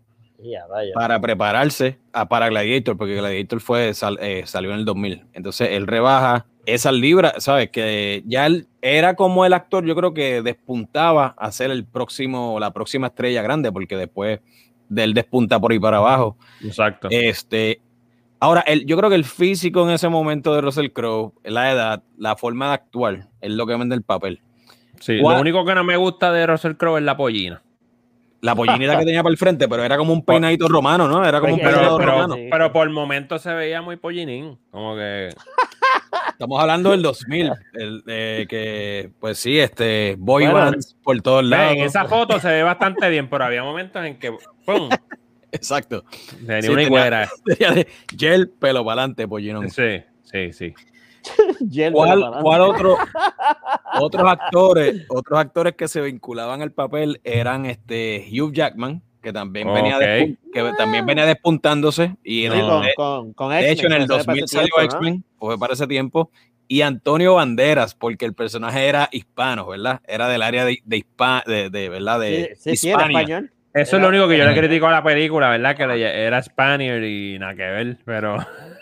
Vaya. 0.69 0.91
para 0.93 1.19
prepararse 1.19 1.97
a, 2.13 2.27
para 2.29 2.47
Gladiator, 2.49 2.95
porque 2.97 3.15
Gladiator 3.15 3.59
fue, 3.59 3.93
sal- 3.93 4.17
eh, 4.21 4.43
salió 4.45 4.71
en 4.71 4.79
el 4.79 4.85
2000. 4.85 5.25
Entonces, 5.33 5.69
él 5.71 5.85
rebaja 5.87 6.45
esas 6.65 6.93
libras, 6.93 7.33
¿sabes? 7.43 7.69
Que 7.71 8.23
ya 8.25 8.45
él 8.45 8.67
era 8.81 9.15
como 9.15 9.45
el 9.45 9.53
actor, 9.53 9.85
yo 9.85 9.95
creo 9.95 10.13
que 10.13 10.41
despuntaba 10.41 11.33
a 11.37 11.51
ser 11.51 11.71
el 11.71 11.83
próximo, 11.85 12.59
la 12.59 12.71
próxima 12.71 13.07
estrella 13.07 13.41
grande, 13.41 13.71
porque 13.71 13.97
después 13.97 14.39
de 14.87 15.03
él 15.03 15.13
despunta 15.13 15.59
por 15.59 15.71
ahí 15.71 15.79
para 15.79 15.97
abajo. 15.97 16.37
Exacto. 16.63 17.07
Este, 17.11 17.81
ahora, 18.39 18.61
el, 18.61 18.85
yo 18.85 18.95
creo 18.97 19.09
que 19.09 19.15
el 19.17 19.25
físico 19.25 19.83
en 19.83 19.89
ese 19.91 20.09
momento 20.09 20.53
de 20.55 20.61
Russell 20.61 20.89
Crowe, 20.91 21.33
la 21.43 21.71
edad, 21.71 22.03
la 22.17 22.35
forma 22.35 22.67
de 22.69 22.73
actuar, 22.75 23.27
es 23.41 23.51
lo 23.51 23.65
que 23.67 23.75
vende 23.75 23.95
el 23.95 24.03
papel. 24.03 24.41
sí, 24.99 25.19
¿cuál- 25.21 25.35
lo 25.35 25.41
único 25.41 25.65
que 25.65 25.75
no 25.75 25.83
me 25.83 25.97
gusta 25.97 26.31
de 26.31 26.45
Russell 26.47 26.73
Crowe 26.73 26.97
es 26.97 27.03
la 27.03 27.17
pollina. 27.17 27.61
La 28.41 28.55
pollinita 28.55 28.97
que 28.97 29.05
tenía 29.05 29.21
para 29.21 29.31
el 29.31 29.37
frente, 29.37 29.67
pero 29.67 29.83
era 29.83 29.97
como 29.97 30.13
un 30.13 30.23
peinadito 30.23 30.67
romano, 30.69 31.07
¿no? 31.07 31.25
Era 31.25 31.41
como 31.41 31.55
un 31.55 31.59
Pero, 31.59 31.97
pero, 31.97 32.11
romano. 32.11 32.35
pero 32.49 32.71
por 32.71 32.89
momentos 32.89 33.41
se 33.41 33.53
veía 33.53 33.81
muy 33.81 33.97
pollinín. 33.97 34.57
Como 34.71 34.95
que. 34.95 35.29
Estamos 36.29 36.61
hablando 36.61 36.91
del 36.91 37.01
2000, 37.01 37.51
el, 37.73 38.03
eh, 38.07 38.45
que, 38.49 39.11
pues 39.19 39.37
sí, 39.39 39.59
este, 39.59 40.15
boy 40.17 40.45
Bueno, 40.45 40.57
bands 40.71 40.95
por 41.03 41.21
todos 41.21 41.43
lados. 41.43 41.73
en 41.73 41.83
esa 41.83 42.05
foto 42.05 42.39
se 42.39 42.47
ve 42.47 42.63
bastante 42.63 43.09
bien, 43.09 43.29
pero 43.29 43.43
había 43.43 43.61
momentos 43.63 44.03
en 44.05 44.17
que. 44.17 44.31
¡Pum! 44.65 44.89
Exacto. 45.51 46.05
Tenía 46.45 46.61
Sí, 46.61 46.69
una 46.69 46.83
higuera. 46.83 47.29
Tenía 47.45 47.71
de 47.71 47.87
gel, 48.17 48.49
pelo 48.49 48.85
para 48.85 49.01
adelante, 49.01 49.27
pollinón. 49.27 49.69
Sí, 49.69 50.01
sí, 50.23 50.53
sí. 50.53 50.73
¿Cuál, 51.91 52.61
otro, 52.61 52.97
otros 53.99 54.27
actores, 54.29 55.05
otros 55.09 55.39
actores 55.39 55.75
que 55.75 55.87
se 55.87 56.01
vinculaban 56.01 56.61
al 56.61 56.71
papel 56.71 57.19
eran 57.23 57.65
este 57.65 58.27
Hugh 58.31 58.53
Jackman, 58.53 59.01
que 59.21 59.33
también 59.33 59.73
venía 59.73 59.97
Ok. 59.97 60.03
despunt- 60.03 60.37
que 60.53 60.71
también 60.77 61.05
venía 61.05 61.25
despuntándose 61.25 62.15
y 62.23 62.43
Sí, 62.43 62.49
con, 62.49 62.81
de, 62.83 62.93
con, 62.95 63.33
con 63.33 63.49
de 63.51 63.71
hecho 63.71 63.87
en 63.87 63.93
el 63.93 64.01
que 64.03 64.07
sale 64.07 64.23
para 64.23 64.33
2000 64.35 64.43
ese 64.45 64.55
salió. 64.57 64.81
X-Men, 64.81 65.23
fue 65.37 65.59
para 65.59 65.73
ese 65.73 65.87
tiempo 65.87 66.31
y 66.67 66.81
Antonio 66.81 67.33
Banderas, 67.35 67.95
porque 67.95 68.25
el 68.25 68.33
personaje 68.33 68.87
era 68.87 69.09
hispano, 69.11 69.67
¿verdad? 69.67 70.01
Era 70.07 70.27
del 70.29 70.41
área 70.43 70.65
de, 70.65 70.79
de, 70.85 70.97
hispa- 70.97 71.43
de, 71.45 71.69
de, 71.69 71.89
¿verdad? 71.89 72.19
De 72.19 72.55
Sí, 72.57 72.71
sí, 72.71 72.77
sí, 72.77 72.89
era 72.89 73.05
español. 73.07 73.51
Eso 73.73 73.95
es 73.97 74.01
lo 74.01 74.09
único 74.09 74.27
que 74.27 74.37
yo 74.37 74.45
le 74.45 74.55
critico 74.55 74.87
a 74.87 74.91
la 74.91 75.03
película, 75.03 75.49
¿verdad? 75.49 75.75
Que 75.75 75.85
le- 75.85 76.25
era 76.25 76.41
Spaniard 76.41 77.03
y 77.03 77.37
nada 77.39 77.53
que 77.55 77.61
ver, 77.63 77.97
pero. 78.05 78.37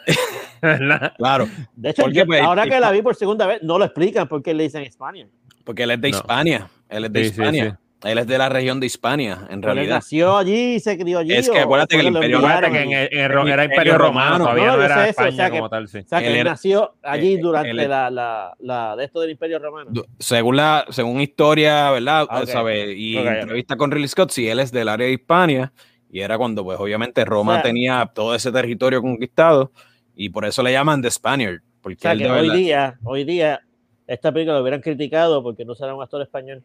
¿Verdad? 0.62 1.14
Claro, 1.18 1.48
De 1.76 1.90
hecho, 1.90 2.04
Porque, 2.04 2.18
yo- 2.20 2.26
pues, 2.26 2.42
ahora 2.42 2.66
que 2.66 2.80
la 2.80 2.92
vi 2.92 3.02
por 3.02 3.16
segunda 3.16 3.46
vez, 3.48 3.62
no 3.64 3.78
lo 3.78 3.86
explican 3.86 4.28
por 4.28 4.42
qué 4.44 4.54
le 4.54 4.64
dicen 4.64 4.84
España. 4.84 5.28
porque 5.64 5.84
él 5.84 5.92
es 5.92 6.02
de 6.02 6.12
No. 6.12 6.18
Hispania, 6.18 6.68
él 6.90 7.06
es 7.06 7.14
de 7.14 7.20
Sí, 7.24 7.26
sí, 7.30 7.32
Hispania. 7.42 7.78
sí. 7.80 7.84
Él 8.04 8.20
es 8.20 8.28
de 8.28 8.38
la 8.38 8.48
región 8.48 8.80
de 8.80 8.86
Hispania, 8.86 9.32
en 9.34 9.40
Porque 9.40 9.54
él 9.56 9.62
realidad. 9.64 9.96
nació 9.96 10.38
allí 10.38 10.76
y 10.76 10.80
se 10.80 11.00
crió 11.00 11.18
allí. 11.18 11.34
Es 11.34 11.50
que 11.50 11.60
acuérdate 11.60 11.96
que 11.96 12.02
el 12.02 12.14
imperio- 12.14 12.42
que 12.42 12.68
en 12.68 12.76
en 12.76 12.92
El 12.94 13.12
era 13.12 13.42
Imperio 13.42 13.64
Imperio 13.64 13.98
Romano, 13.98 14.30
Romano. 14.38 14.44
todavía 14.46 14.68
No, 14.68 14.78
no, 14.78 14.84
era 14.84 15.10
España 15.10 15.30
o 15.30 15.32
sea 15.36 15.50
que- 15.50 15.58
como 15.58 15.70
tal, 15.70 15.88
sí. 15.88 15.98
O 15.98 16.08
sea, 16.08 16.20
que 16.20 16.28
Él 16.28 16.34
él, 16.34 16.40
era- 16.42 16.52
nació 16.52 16.94
allí 17.02 17.34
eh, 17.34 17.40
durante 17.42 17.72
él- 17.72 17.90
la, 17.90 18.12
la, 18.12 18.54
la 18.60 18.96
de 18.96 19.04
esto 19.06 19.20
del 19.20 19.32
Imperio 19.32 19.58
Romano. 19.58 19.90
Según 20.20 20.56
la 20.58 20.86
según 20.92 21.20
historia, 21.22 21.90
¿verdad? 21.90 22.28
Ah, 22.30 22.42
ok. 22.44 22.46
¿Sabe? 22.48 22.94
Y 22.94 23.18
Ok. 23.18 23.26
entrevista 23.26 23.76
con 23.76 23.90
Ridley 23.90 24.08
Scott, 24.10 24.30
si 24.30 24.48
él 24.48 24.60
es 24.60 24.72
del 24.72 24.90
área 24.90 25.08
de 25.08 25.14
Hispania, 25.14 25.74
y 26.12 26.20
era 26.22 26.38
cuando, 26.38 26.64
pues, 26.64 26.80
obviamente 26.80 27.26
Roma 27.26 27.54
O 27.54 27.56
sea- 27.56 27.64
tenía 27.64 28.12
todo 28.14 28.36
ese 28.36 28.52
territorio 28.52 29.02
conquistado, 29.02 29.72
y 30.18 30.30
por 30.30 30.46
eso 30.46 30.64
le 30.64 30.72
llaman 30.72 31.02
The 31.02 31.12
Spaniard, 31.12 31.62
porque 31.80 32.00
O 32.00 32.02
sea, 32.02 32.12
él 32.14 32.18
que 32.18 32.24
de 32.26 32.32
hoy 32.32 32.50
día, 32.50 32.98
hoy 33.04 33.24
día, 33.24 33.62
esta 34.08 34.32
película 34.32 34.56
lo 34.56 34.64
hubieran 34.64 34.82
criticado 34.82 35.44
porque 35.44 35.64
no 35.64 35.76
será 35.76 35.94
un 35.94 36.02
actor 36.02 36.24
español. 36.24 36.64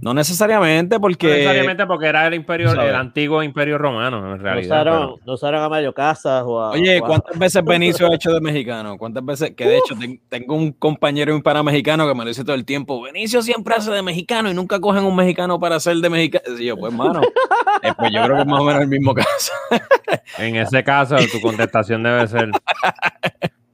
No 0.00 0.12
necesariamente 0.14 0.96
No 0.96 1.00
porque 1.00 1.26
necesariamente 1.28 1.86
porque 1.86 2.06
era 2.06 2.26
el 2.26 2.34
imperio, 2.34 2.68
¿sabes? 2.70 2.90
el 2.90 2.94
antiguo 2.96 3.42
imperio 3.42 3.78
romano, 3.78 4.18
en 4.18 4.24
No 4.30 4.36
realidad. 4.36 4.66
usaron, 4.82 4.98
pero- 5.14 5.18
no 5.26 5.32
usaron 5.32 5.62
a 5.62 5.68
Mario 5.68 5.92
Casas 5.94 6.42
o 6.46 6.60
a. 6.60 6.70
Oye, 6.70 7.00
o 7.00 7.04
a- 7.04 7.08
¿cuántas 7.08 7.38
veces 7.38 7.64
Benicio 7.64 8.06
ha 8.10 8.14
hecho 8.14 8.32
de 8.32 8.40
mexicano? 8.40 8.98
¿Cuántas 8.98 9.24
veces? 9.24 9.52
Que 9.56 9.66
de 9.66 9.78
hecho 9.78 9.96
ten- 9.98 10.20
tengo 10.28 10.54
un 10.54 10.72
compañero 10.72 11.32
y 11.32 11.34
un 11.36 11.42
panamexicano 11.42 12.06
que 12.06 12.14
me 12.14 12.24
lo 12.24 12.28
dice 12.28 12.44
todo 12.44 12.54
el 12.56 12.64
tiempo. 12.64 13.00
Benicio 13.02 13.40
siempre 13.42 13.74
hace 13.74 13.90
de 13.90 14.02
mexicano 14.02 14.50
y 14.50 14.54
nunca 14.54 14.80
cogen 14.80 15.04
un 15.04 15.16
mexicano 15.16 15.58
para 15.58 15.76
hacer 15.76 15.96
de 15.96 16.10
mexicano. 16.10 16.44
Y 16.58 16.66
yo, 16.66 16.76
pues, 16.76 16.92
mano, 16.92 17.22
eh, 17.82 17.92
pues 17.96 18.10
yo 18.12 18.22
creo 18.24 18.36
que 18.36 18.42
es 18.42 18.48
más 18.48 18.60
o 18.60 18.64
menos 18.64 18.82
el 18.82 18.88
mismo 18.88 19.14
caso. 19.14 19.52
En 20.38 20.56
ese 20.56 20.82
caso, 20.84 21.16
tu 21.32 21.40
contestación 21.40 22.02
debe 22.02 22.26
ser 22.28 22.50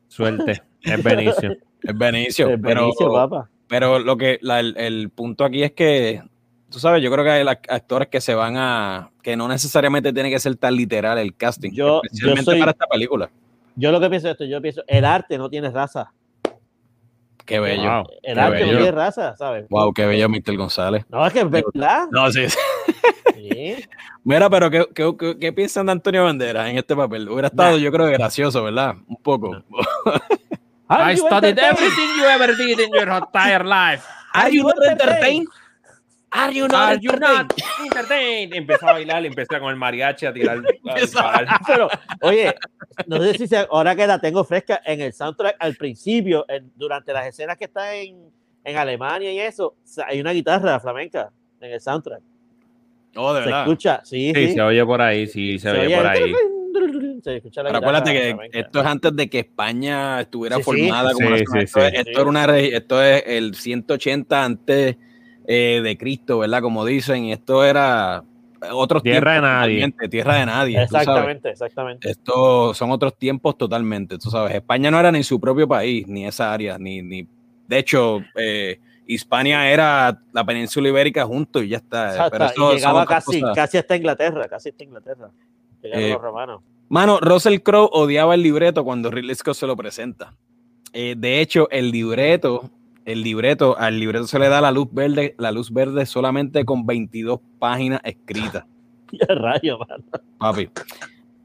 suerte. 0.09 0.63
Es 0.83 1.03
Benicio. 1.03 1.57
Es 1.83 1.99
Benicio. 1.99 2.47
pero, 2.63 2.83
Benicio, 2.83 3.13
papá. 3.13 3.49
Pero 3.73 3.99
lo 3.99 4.19
que 4.19 4.39
la- 4.43 4.61
el, 4.61 4.75
el 4.77 5.09
punto 5.09 5.45
aquí 5.47 5.63
es 5.63 5.73
que 5.73 6.23
tú 6.69 6.79
sabes, 6.79 7.03
yo 7.03 7.11
creo 7.11 7.25
que 7.25 7.31
hay 7.31 7.47
actores 7.47 8.09
que 8.09 8.21
se 8.21 8.35
van 8.35 8.57
a, 8.59 9.11
que 9.23 9.35
no 9.35 9.49
necesariamente 9.49 10.13
tiene 10.13 10.29
que 10.31 10.39
ser 10.39 10.57
tan 10.57 10.77
literal 10.77 11.17
el 11.17 11.35
casting, 11.35 11.71
Yo- 11.73 11.87
yo 11.87 12.01
especialmente 12.05 12.45
soy- 12.45 12.59
para 12.61 12.73
esta 12.73 12.87
película. 12.87 13.31
Yo 13.75 13.91
lo 13.91 13.99
que 13.99 14.11
pienso 14.11 14.29
es 14.29 14.33
esto, 14.33 14.45
yo 14.45 14.61
pienso, 14.61 14.83
el 14.87 15.07
arte 15.07 15.39
no 15.39 15.49
tiene 15.49 15.71
raza. 15.71 16.13
Qué 17.47 17.59
bello. 17.59 17.83
Wow. 17.91 18.07
El 18.23 18.35
Qué 18.35 18.41
arte 18.41 18.59
bello. 18.59 18.73
no 18.73 18.79
tiene 18.79 18.93
raza, 18.93 19.37
¿sabes? 19.37 19.67
Wow, 19.71 19.93
qué 19.95 20.05
bello 20.07 20.29
Mr. 20.29 20.57
González. 20.57 21.05
No, 21.09 21.27
es 21.27 21.33
que 21.33 21.41
es 21.41 21.51
verdad. 21.51 22.07
No, 22.11 22.31
sí. 22.31 22.43
Sí. 23.35 23.75
Mira, 24.25 24.49
pero 24.51 24.71
¿qué, 24.71 24.87
qué, 24.95 25.13
qué- 25.19 25.39
qué 25.41 25.53
piensan 25.53 25.87
de 25.87 25.93
Antonio 25.93 26.23
Banderas 26.25 26.69
en 26.69 26.77
este 26.79 26.95
papel? 26.95 27.29
Hubiera 27.29 27.49
estado, 27.49 27.79
yo 27.79 27.91
creo, 27.91 28.07
gracioso, 28.09 28.63
¿verdad? 28.63 28.95
Un 29.09 29.17
poco. 29.17 29.57
Are 30.93 31.11
I 31.11 31.15
you 31.17 31.27
studied 31.27 31.59
entertained? 31.59 31.79
everything 31.79 32.09
you 32.19 32.25
ever 32.27 32.55
did 32.57 32.81
in 32.81 32.91
your 32.93 33.09
entire 33.09 33.65
life. 33.65 34.05
Are 34.35 34.51
you 34.51 34.63
not 34.65 34.77
entertained? 34.87 35.47
Are 36.35 36.51
you 36.51 36.65
Are 36.73 36.97
you 36.99 37.13
not 37.19 37.53
entertained? 37.85 38.55
Empieza 38.55 38.89
a 38.89 38.93
bailar, 38.95 39.27
empieza 39.27 39.61
con 39.61 39.69
el 39.71 39.77
mariachi 39.77 40.25
a 40.27 40.33
tirar. 40.33 40.63
a 40.89 40.95
disparar. 40.99 41.47
Pero, 41.67 41.89
oye, 42.23 42.55
no 43.07 43.19
sé 43.23 43.35
si 43.37 43.47
se- 43.47 43.67
ahora 43.71 43.95
que 43.95 44.07
la 44.07 44.19
tengo 44.19 44.43
fresca, 44.45 44.81
en 44.87 45.03
el 45.03 45.13
soundtrack 45.13 45.57
al 45.59 45.75
principio, 45.77 46.47
en- 46.49 46.73
durante 46.77 47.13
las 47.13 47.27
escenas 47.27 47.59
que 47.59 47.65
está 47.67 47.95
en, 47.95 48.31
en 48.65 48.77
Alemania 48.79 49.31
y 49.31 49.41
eso, 49.41 49.75
hay 50.07 50.21
una 50.23 50.33
guitarra 50.33 50.81
flamenca 50.81 51.31
en 51.61 51.71
el 51.73 51.81
soundtrack. 51.83 52.23
Oh, 53.15 53.35
de 53.35 53.41
Se 53.41 53.45
verdad. 53.47 53.63
escucha, 53.65 54.01
sí, 54.03 54.33
Sí, 54.35 54.47
sí. 54.49 54.53
se 54.55 54.63
oye 54.63 54.87
por 54.87 55.03
ahí, 55.03 55.27
sí, 55.27 55.59
se, 55.59 55.71
oye 55.71 55.95
por 55.95 56.07
ahí. 56.07 56.35
Se 57.23 57.37
escucha 57.37 57.63
la 57.63 57.69
Pero 57.69 57.79
guitarra 57.81 57.99
acuérdate 57.99 58.13
que 58.51 58.59
esto 58.59 58.81
es 58.81 58.87
antes 58.87 59.17
de 59.17 59.29
que 59.31 59.39
España 59.41 60.21
estuviera 60.21 60.57
Sí, 60.57 60.63
sí. 60.63 60.65
formada 60.65 61.13
como 61.13 61.27
Sí, 61.29 61.31
nación. 61.33 61.47
sí, 61.53 61.59
esto, 61.65 61.81
sí. 61.81 61.87
es- 61.87 61.95
esto 62.07 62.21
era 62.21 62.31
una 62.31 62.59
esto 62.59 63.03
es 63.03 63.23
el 63.27 63.55
180 63.55 64.45
antes 64.45 64.97
eh, 65.47 65.81
de 65.83 65.99
Cristo, 65.99 66.39
¿verdad? 66.39 66.63
Como 66.63 66.85
dicen, 66.85 67.25
y 67.25 67.33
esto 67.33 67.65
era 67.65 68.23
otros 68.71 69.03
Tierra 69.03 69.33
de 69.35 69.41
tiempos 69.41 69.51
nadie. 69.51 69.75
totalmente, 69.75 70.09
tierra 70.09 70.37
de 70.37 70.47
nadie. 70.47 70.83
Exactamente, 70.83 71.51
exactamente. 71.51 72.09
Esto 72.11 72.73
son 72.75 72.91
otros 72.93 73.19
tiempos 73.19 73.59
totalmente, 73.59 74.19
tú 74.19 74.31
sabes. 74.31 74.55
España 74.55 74.91
no 74.91 75.01
era 75.01 75.11
ni 75.11 75.25
su 75.25 75.41
propio 75.41 75.67
país, 75.67 76.07
ni 76.07 76.27
esa 76.27 76.53
área, 76.53 76.79
ni, 76.79 77.03
ni 77.03 77.27
de 77.67 77.79
hecho, 77.79 78.21
eh, 78.37 78.79
Hispania 79.07 79.69
era 79.71 80.21
la 80.33 80.45
península 80.45 80.89
ibérica 80.89 81.25
junto 81.25 81.61
y 81.63 81.71
ya 81.71 81.79
está. 81.79 82.11
Exacto, 82.11 82.31
Pero 82.39 82.45
y 82.45 82.49
eso 82.49 82.55
son 82.69 82.75
llegaba 82.77 83.07
casi, 83.07 83.41
cosas. 83.41 83.57
casi 83.57 83.79
hasta 83.79 83.97
Inglaterra, 83.97 84.49
casi 84.49 84.69
hasta 84.69 84.85
Inglaterra. 84.85 85.31
Eh. 85.83 86.17
Mano, 86.89 87.19
Russell 87.21 87.61
Crowe 87.61 87.89
odiaba 87.93 88.35
el 88.35 88.43
libreto 88.43 88.85
cuando 88.85 89.11
Ridley 89.11 89.35
Scott 89.35 89.55
se 89.55 89.67
lo 89.67 89.77
presenta. 89.77 90.35
Eh, 90.93 91.15
de 91.17 91.41
hecho, 91.41 91.69
el 91.71 91.91
libreto, 91.91 92.71
el 93.05 93.23
libreto, 93.23 93.77
al 93.79 93.99
libreto 93.99 94.27
se 94.27 94.39
le 94.39 94.49
da 94.49 94.61
la 94.61 94.71
luz 94.71 94.89
verde, 94.93 95.35
la 95.39 95.51
luz 95.51 95.73
verde 95.73 96.05
solamente 96.07 96.65
con 96.65 96.85
22 96.87 97.41
páginas 97.59 98.01
escritas, 98.05 98.65
Ya 99.13 99.35
rayo, 99.35 99.79
mano. 99.79 100.05
papi. 100.39 100.69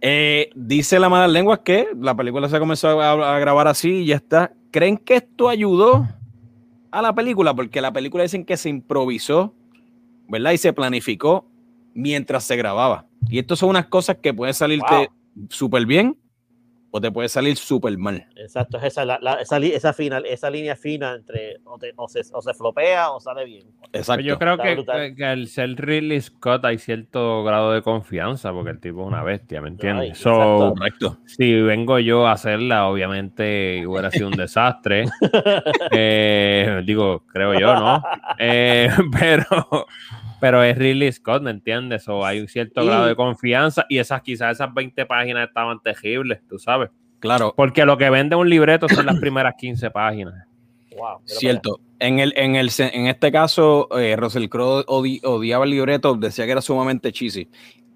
Eh, 0.02 0.50
dice 0.54 1.00
la 1.00 1.10
mala 1.10 1.28
lengua 1.28 1.64
que 1.64 1.88
la 2.00 2.16
película 2.16 2.48
se 2.50 2.60
comenzó 2.60 3.02
a, 3.02 3.36
a 3.36 3.40
grabar 3.40 3.68
así 3.68 4.02
y 4.02 4.06
ya 4.08 4.18
está. 4.18 4.52
¿Creen 4.70 4.98
que 4.98 5.16
esto 5.16 5.50
ayudó 5.50 6.08
a 6.92 7.02
la 7.02 7.16
película? 7.16 7.56
Porque 7.56 7.82
la 7.82 7.92
película 7.92 8.24
dicen 8.24 8.46
que 8.46 8.58
se 8.58 8.70
improvisó, 8.70 9.54
¿verdad? 10.28 10.52
Y 10.52 10.58
se 10.58 10.72
planificó 10.74 11.47
mientras 11.98 12.44
se 12.44 12.56
grababa. 12.56 13.06
Y 13.30 13.40
esto 13.40 13.56
son 13.56 13.70
unas 13.70 13.88
cosas 13.88 14.18
que 14.22 14.34
pueden 14.34 14.54
salirte 14.54 15.10
súper 15.50 15.86
bien 15.86 16.18
o 16.90 17.02
te 17.02 17.12
puede 17.12 17.28
salir 17.28 17.58
súper 17.58 17.98
mal. 17.98 18.26
Exacto, 18.38 18.78
es 18.78 18.86
esa, 18.86 19.04
la, 19.04 19.20
la- 19.22 19.34
esa, 19.42 19.58
esa, 19.58 19.92
final, 19.94 20.26
esa 20.26 20.50
línea 20.50 20.76
fina 20.76 21.14
entre 21.16 21.58
o, 21.66 21.78
te- 21.78 21.92
o 21.98 22.08
se, 22.08 22.22
o 22.32 22.42
se 22.42 22.54
flopea 22.54 23.12
o 23.12 23.20
sale 23.20 23.44
bien. 23.46 23.68
Exacto. 23.92 24.22
Yo 24.24 24.40
creo 24.40 24.58
que, 24.58 24.84
que, 24.86 25.16
que 25.16 25.26
al 25.26 25.48
ser 25.48 25.76
Ridley 25.76 26.22
Scott 26.22 26.64
hay 26.66 26.78
cierto 26.78 27.44
grado 27.44 27.74
de 27.74 27.82
confianza, 27.82 28.54
porque 28.54 28.70
el 28.72 28.80
tipo 28.80 29.02
es 29.02 29.08
una 29.08 29.22
bestia, 29.24 29.60
¿me 29.62 29.68
entiendes? 29.68 30.12
Ay, 30.12 30.16
So, 30.16 30.30
exacto. 30.32 30.74
Correcto. 30.76 31.18
si 31.26 31.54
vengo 31.62 32.00
yo 32.00 32.26
a 32.26 32.32
hacerla, 32.32 32.88
obviamente 32.88 33.86
hubiera 33.86 34.10
sido 34.12 34.28
un 34.30 34.38
desastre. 34.38 35.06
Eh, 35.92 36.82
digo, 36.86 37.24
creo 37.28 37.60
yo, 37.60 37.74
¿no? 37.76 38.04
Eh, 38.40 38.90
pero, 39.20 39.88
pero 40.40 40.64
es 40.64 40.78
Ridley 40.78 41.12
Scott, 41.12 41.42
¿me 41.44 41.52
entiendes? 41.52 42.08
O 42.08 42.26
hay 42.26 42.40
un 42.40 42.48
cierto 42.48 42.82
Y- 42.84 42.88
grado 42.88 43.06
de 43.06 43.16
confianza 43.16 43.86
y 43.90 43.98
esas 43.98 44.22
quizás 44.22 44.52
esas 44.54 44.74
20 44.74 45.06
páginas 45.06 45.48
estaban 45.48 45.80
terribles, 45.82 46.40
tú 46.48 46.58
sabes. 46.60 46.90
Claro, 47.20 47.54
Porque 47.58 47.84
lo 47.86 47.98
que 47.98 48.10
vende 48.12 48.36
un 48.36 48.48
libreto 48.50 48.88
son 48.88 49.06
las 49.08 49.18
primeras 49.20 49.56
15 49.58 49.90
páginas. 49.90 50.36
Wow, 50.96 51.20
cierto. 51.26 51.80
En, 52.00 52.20
el, 52.20 52.32
en, 52.38 52.56
el, 52.56 52.70
en 52.78 53.08
este 53.08 53.32
caso, 53.32 53.88
eh, 53.98 54.16
Russell 54.16 54.48
Crowe 54.50 54.84
odi- 54.88 55.20
odiaba 55.24 55.66
el 55.66 55.72
libreto, 55.72 56.14
decía 56.16 56.46
que 56.46 56.52
era 56.52 56.62
sumamente 56.62 57.12
cheesy. 57.12 57.50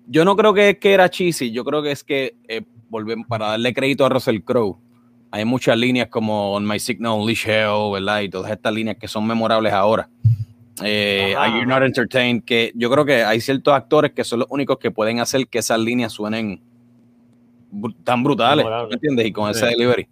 Yo 0.07 0.25
no 0.25 0.35
creo 0.35 0.53
que 0.55 0.79
que 0.79 0.93
era 0.93 1.09
cheesy, 1.09 1.51
yo 1.51 1.63
creo 1.63 1.83
que 1.83 1.91
es 1.91 2.03
que, 2.03 2.35
eh, 2.47 2.61
volvemos, 2.89 3.27
para 3.27 3.49
darle 3.49 3.73
crédito 3.73 4.05
a 4.05 4.09
Russell 4.09 4.39
Crowe, 4.41 4.77
hay 5.29 5.45
muchas 5.45 5.77
líneas 5.77 6.07
como 6.09 6.51
On 6.53 6.67
My 6.67 6.79
Signal, 6.79 7.13
Unleash 7.19 7.47
Hell, 7.47 7.91
¿verdad? 7.93 8.21
Y 8.21 8.29
todas 8.29 8.51
estas 8.51 8.73
líneas 8.73 8.97
que 8.97 9.07
son 9.07 9.25
memorables 9.27 9.71
ahora. 9.71 10.09
Eh, 10.83 11.35
Are 11.37 11.51
You. 11.59 11.65
Not 11.65 11.83
Entertained, 11.83 12.43
que 12.43 12.71
yo 12.75 12.89
creo 12.89 13.05
que 13.05 13.23
hay 13.23 13.41
ciertos 13.41 13.73
actores 13.73 14.11
que 14.11 14.23
son 14.23 14.39
los 14.39 14.47
únicos 14.49 14.77
que 14.77 14.91
pueden 14.91 15.19
hacer 15.19 15.47
que 15.47 15.59
esas 15.59 15.79
líneas 15.79 16.11
suenen 16.11 16.61
tan 18.03 18.23
brutales. 18.23 18.65
¿me 18.65 18.93
entiendes? 18.93 19.25
Y 19.27 19.31
con 19.31 19.49
ese 19.49 19.61
Sí. 19.67 19.73
delivery, 19.75 20.07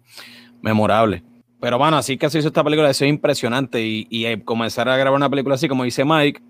memorable. 0.62 1.22
Pero 1.60 1.76
bueno, 1.78 1.98
así 1.98 2.16
que 2.16 2.30
se 2.30 2.38
hizo 2.38 2.48
esta 2.48 2.64
película, 2.64 2.88
eso 2.88 3.04
es 3.04 3.10
impresionante. 3.10 3.84
Y, 3.84 4.06
y, 4.08 4.24
eh, 4.24 4.42
comenzar 4.42 4.88
a 4.88 4.96
grabar 4.96 5.16
una 5.16 5.28
película 5.28 5.56
así, 5.56 5.68
como 5.68 5.84
dice 5.84 6.04
Mike, 6.04 6.40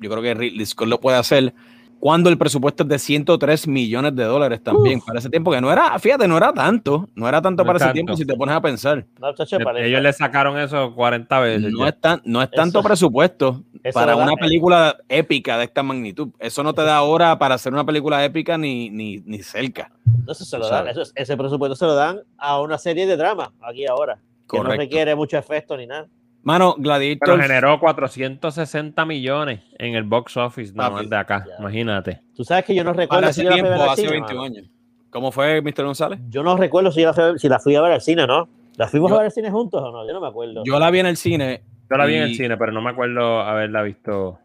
yo 0.00 0.10
creo 0.10 0.22
que 0.22 0.34
Ridley 0.34 0.66
Scott 0.66 0.88
lo 0.88 1.00
puede 1.00 1.16
hacer. 1.16 1.54
Cuando 1.98 2.28
el 2.28 2.38
presupuesto 2.38 2.82
es 2.84 2.88
de 2.88 2.98
103 2.98 3.66
millones 3.66 4.14
de 4.14 4.24
dólares 4.24 4.62
también, 4.62 5.00
para 5.00 5.18
ese 5.18 5.30
tiempo, 5.30 5.50
que 5.50 5.60
no 5.60 5.72
era, 5.72 5.98
fíjate, 5.98 6.28
no 6.28 6.36
era 6.36 6.52
tanto, 6.52 7.08
no 7.14 7.28
era 7.28 7.40
tanto 7.42 7.62
No 7.62 7.66
para 7.66 7.76
es 7.78 7.82
ese 7.82 7.86
tanto. 7.88 7.94
tiempo 7.94 8.16
si 8.16 8.24
te 8.26 8.34
pones 8.36 8.54
a 8.54 8.60
pensar. 8.60 9.04
No, 9.20 9.34
chacho, 9.34 9.58
parece- 9.58 9.88
Ellos 9.88 10.02
le 10.02 10.12
sacaron 10.12 10.58
eso 10.58 10.94
40 10.94 11.40
veces. 11.40 11.72
No 11.72 11.80
ya. 11.80 11.88
es, 11.88 12.00
tan, 12.00 12.20
no 12.24 12.42
es 12.42 12.50
tanto 12.50 12.78
Eso- 12.80 12.82
presupuesto 12.88 13.62
eso 13.82 13.94
para 13.98 14.14
da- 14.14 14.22
una 14.24 14.34
película 14.36 14.96
épica 15.08 15.58
de 15.58 15.64
esta 15.64 15.82
magnitud. 15.82 16.28
Eso 16.38 16.62
no 16.62 16.74
te 16.74 16.82
da 16.82 17.00
hora 17.02 17.38
para 17.38 17.54
hacer 17.56 17.72
una 17.72 17.84
película 17.84 18.24
épica 18.24 18.56
ni, 18.58 18.90
ni, 18.90 19.18
ni 19.24 19.42
cerca. 19.42 19.90
Eso 20.28 20.44
se 20.44 20.58
lo 20.58 20.68
dan, 20.68 20.86
eso 20.88 21.02
es- 21.02 21.12
ese 21.14 21.36
presupuesto 21.36 21.74
se 21.76 21.86
lo 21.86 21.94
dan 21.94 22.20
a 22.38 22.60
una 22.60 22.78
serie 22.78 23.06
de 23.06 23.16
drama, 23.16 23.52
aquí 23.62 23.86
ahora. 23.86 24.18
Que 24.48 24.58
no 24.58 24.64
requiere 24.64 25.16
mucho 25.16 25.38
efecto 25.38 25.76
ni 25.76 25.86
nada. 25.88 26.06
Mano, 26.46 26.74
Pero 26.76 26.82
Gladiator. 26.84 27.42
generó 27.42 27.80
460 27.80 29.04
millones 29.04 29.60
en 29.78 29.96
el 29.96 30.04
box 30.04 30.36
office 30.36 30.72
nada 30.72 30.90
más 30.90 31.10
de 31.10 31.16
acá. 31.16 31.44
ya. 31.44 31.56
Imagínate. 31.58 32.20
Tú 32.36 32.44
sabes 32.44 32.64
que 32.64 32.72
yo 32.72 32.84
no 32.84 32.92
recuerdo 32.92 33.22
para 33.22 33.32
si 33.32 33.40
tiempo, 33.44 33.72
hace 33.82 34.02
cine, 34.02 34.12
21 34.12 34.40
mano. 34.42 34.54
años. 34.54 34.70
¿Cómo 35.10 35.32
fue, 35.32 35.60
Mr. 35.60 35.84
González? 35.84 36.20
Yo 36.28 36.44
no 36.44 36.56
recuerdo 36.56 36.92
si, 36.92 37.02
la 37.02 37.12
fui 37.12 37.24
a 37.24 37.26
ver- 37.26 37.38
si 37.40 37.48
la 37.48 37.58
fui 37.58 37.74
a 37.74 37.80
ver 37.80 37.92
al 37.92 38.00
cine, 38.00 38.28
¿no? 38.28 38.48
¿La 38.76 38.86
fuimos 38.86 39.10
Yo- 39.10 39.16
a 39.16 39.18
ver 39.18 39.26
al 39.26 39.32
cine 39.32 39.50
juntos 39.50 39.82
o 39.82 39.90
no? 39.90 40.06
Yo 40.06 40.12
no 40.12 40.20
me 40.20 40.28
acuerdo. 40.28 40.62
Yo 40.64 40.78
la 40.78 40.88
vi 40.92 41.00
en 41.00 41.06
el 41.06 41.16
cine. 41.16 41.62
Yo 41.90 41.96
la 41.96 42.06
vi 42.06 42.14
en 42.14 42.22
el 42.22 42.34
cine, 42.36 42.56
pero 42.56 42.70
no 42.70 42.80
me 42.80 42.90
acuerdo 42.90 43.40
haberla 43.40 43.82
visto. 43.82 44.38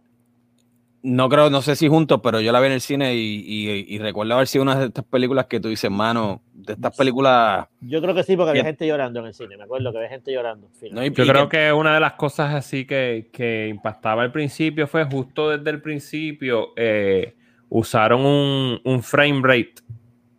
No 1.04 1.30
creo, 1.30 1.50
no 1.50 1.62
sé 1.64 1.76
si 1.76 1.88
juntos, 1.88 2.20
pero 2.22 2.42
yo 2.42 2.52
la 2.52 2.60
vi 2.60 2.68
en 2.68 2.74
el 2.74 2.82
cine 2.82 3.16
y, 3.16 3.44
y- 3.46 3.86
y 3.96 3.98
recuerdo 3.98 4.36
haber 4.36 4.48
sido 4.48 4.62
una 4.62 4.76
de 4.80 4.86
estas 4.86 5.04
películas 5.06 5.48
que 5.48 5.60
tú 5.60 5.70
dices, 5.70 5.90
mano, 5.90 6.44
de 6.54 6.74
estas 6.74 6.96
películas. 6.96 7.68
Yo 7.82 8.02
creo 8.04 8.14
que 8.14 8.22
sí, 8.24 8.36
porque 8.38 8.52
había 8.52 8.64
gente 8.66 8.86
llorando 8.86 9.20
en 9.22 9.26
el 9.28 9.34
cine. 9.34 9.58
Me 9.58 9.64
acuerdo 9.64 9.92
que 9.92 9.98
había 9.98 10.10
gente 10.10 10.32
llorando. 10.32 10.70
Fin. 10.80 10.94
¿no? 10.94 11.04
Y- 11.04 11.12
Yo 11.12 11.24
y 11.24 11.28
creo 11.28 11.50
que 11.50 11.74
una 11.74 11.96
de 11.96 12.00
las 12.02 12.14
cosas 12.14 12.54
así 12.54 12.86
que, 12.86 13.30
que 13.34 13.68
impactaba 13.68 14.22
al 14.22 14.32
principio 14.32 14.86
fue 14.86 15.04
justo 15.06 15.50
desde 15.50 15.72
el 15.72 15.82
principio 15.82 16.70
eh, 16.76 17.36
usaron 17.70 18.22
un, 18.26 18.80
un 18.84 19.02
frame 19.02 19.42
rate 19.44 19.74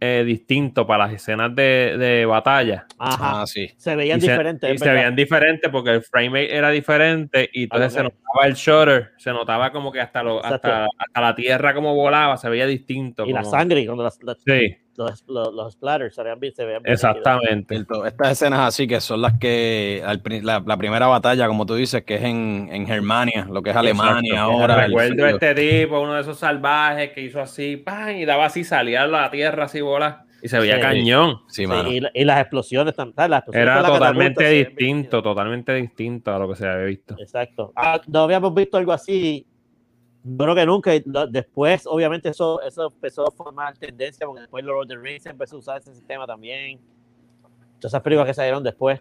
eh, 0.05 0.25
distinto 0.27 0.85
para 0.87 1.07
las 1.07 1.15
escenas 1.15 1.55
de, 1.55 1.97
de 1.97 2.27
batalla. 2.27 2.87
Ajá. 2.99 3.43
Ah, 3.43 3.47
sí. 3.47 3.71
Se 3.77 3.95
veían 3.95 4.19
Y 4.19 4.21
se- 4.23 4.31
diferentes. 4.33 4.75
y 4.75 4.79
se 4.79 4.91
veían 4.91 5.15
diferentes 5.17 5.71
porque 5.71 5.91
el 5.91 6.03
frame 6.03 6.29
rate 6.43 6.57
era 6.57 6.71
diferente 6.71 7.49
y 7.53 7.65
entonces 7.65 7.97
Ah, 7.97 8.01
se 8.01 8.07
ok. 8.07 8.15
Notaba 8.33 8.47
el 8.47 8.55
shutter, 8.55 9.11
se 9.19 9.31
notaba 9.33 9.71
como 9.73 9.93
que 9.93 10.01
hasta, 10.01 10.23
lo, 10.23 10.45
hasta, 10.45 10.87
hasta 10.99 11.21
la 11.21 11.35
tierra 11.35 11.75
como 11.75 11.95
volaba, 11.95 12.37
se 12.37 12.49
veía 12.49 12.67
distinto. 12.67 13.25
Y 13.27 13.33
la 13.33 13.41
como- 13.43 13.51
sangre, 13.51 13.85
cuando 13.87 14.05
las- 14.05 14.23
las- 14.23 14.39
Sí, 14.45 14.77
los, 14.97 15.25
los, 15.27 15.55
los 15.55 15.73
splatters 15.73 16.15
se 16.15 16.23
veían, 16.23 16.39
bien- 16.41 16.55
se 16.55 16.65
veían 16.67 16.83
bien 16.83 16.93
exactamente. 16.93 17.75
Cierto. 17.77 18.05
Estas 18.07 18.33
escenas 18.33 18.61
así 18.61 18.87
que 18.87 19.01
son 19.01 19.23
las 19.23 19.39
que 19.39 20.03
la, 20.43 20.63
la 20.65 20.77
primera 20.77 21.07
batalla, 21.07 21.47
como 21.47 21.65
tú 21.67 21.75
dices, 21.75 22.05
que 22.05 22.17
es 22.17 22.23
en, 22.25 22.69
en 22.71 22.87
Germania, 22.87 23.47
lo 23.51 23.63
que 23.63 23.71
es 23.71 23.77
Alemania 23.77 24.33
Exacto. 24.35 24.53
ahora. 24.53 24.87
Recuerdo 24.87 25.27
este 25.27 25.55
tipo, 25.55 26.01
uno 26.01 26.15
de 26.15 26.21
esos 26.21 26.39
salvajes 26.39 27.11
que 27.13 27.23
hizo 27.23 27.41
así, 27.41 27.77
¡pam! 27.77 28.11
y 28.17 28.25
daba 28.25 28.47
así, 28.47 28.65
salía 28.65 29.03
a 29.03 29.07
la 29.07 29.31
tierra 29.31 29.65
así 29.65 29.81
bola 29.81 30.25
y 30.43 30.49
se 30.49 30.59
veía 30.59 30.75
Sí. 30.77 30.81
cañón. 30.81 31.37
Sí, 31.49 31.63
Sí, 31.63 31.67
mano. 31.67 31.91
y, 31.91 32.03
y 32.15 32.25
las 32.25 32.41
explosiones 32.41 32.95
también. 32.97 33.31
Las 33.31 33.39
explosiones 33.41 33.69
Era 33.77 33.87
totalmente 33.87 34.51
bien 34.51 34.67
distinto, 34.69 35.23
totalmente 35.23 35.75
distinto 35.75 36.35
a 36.35 36.39
lo 36.39 36.49
que 36.49 36.57
se 36.57 36.67
había 36.69 36.85
visto. 36.87 37.15
Exacto. 37.19 37.73
Ah, 37.77 38.01
no 38.09 38.21
habíamos 38.21 38.53
visto 38.55 38.77
algo 38.77 38.93
así. 38.93 39.47
Creo 40.39 40.55
que 40.55 40.67
nunca. 40.67 40.93
Después, 41.31 41.87
obviamente, 41.87 42.29
eso, 42.29 42.61
eso 42.63 42.87
empezó 42.93 43.27
a 43.27 43.31
formar 43.31 43.77
tendencia 43.79 44.27
porque 44.27 44.43
después 44.43 44.65
Lord 44.65 44.83
of 44.83 44.89
the 44.89 44.97
Rings 44.97 45.27
empezó 45.27 45.57
a 45.57 45.59
usar 45.61 45.79
ese 45.81 45.95
sistema 45.95 46.27
también. 46.27 46.79
Todas 47.79 47.93
esas 47.93 48.03
películas 48.03 48.27
que 48.29 48.35
salieron 48.35 48.63
después. 48.63 49.01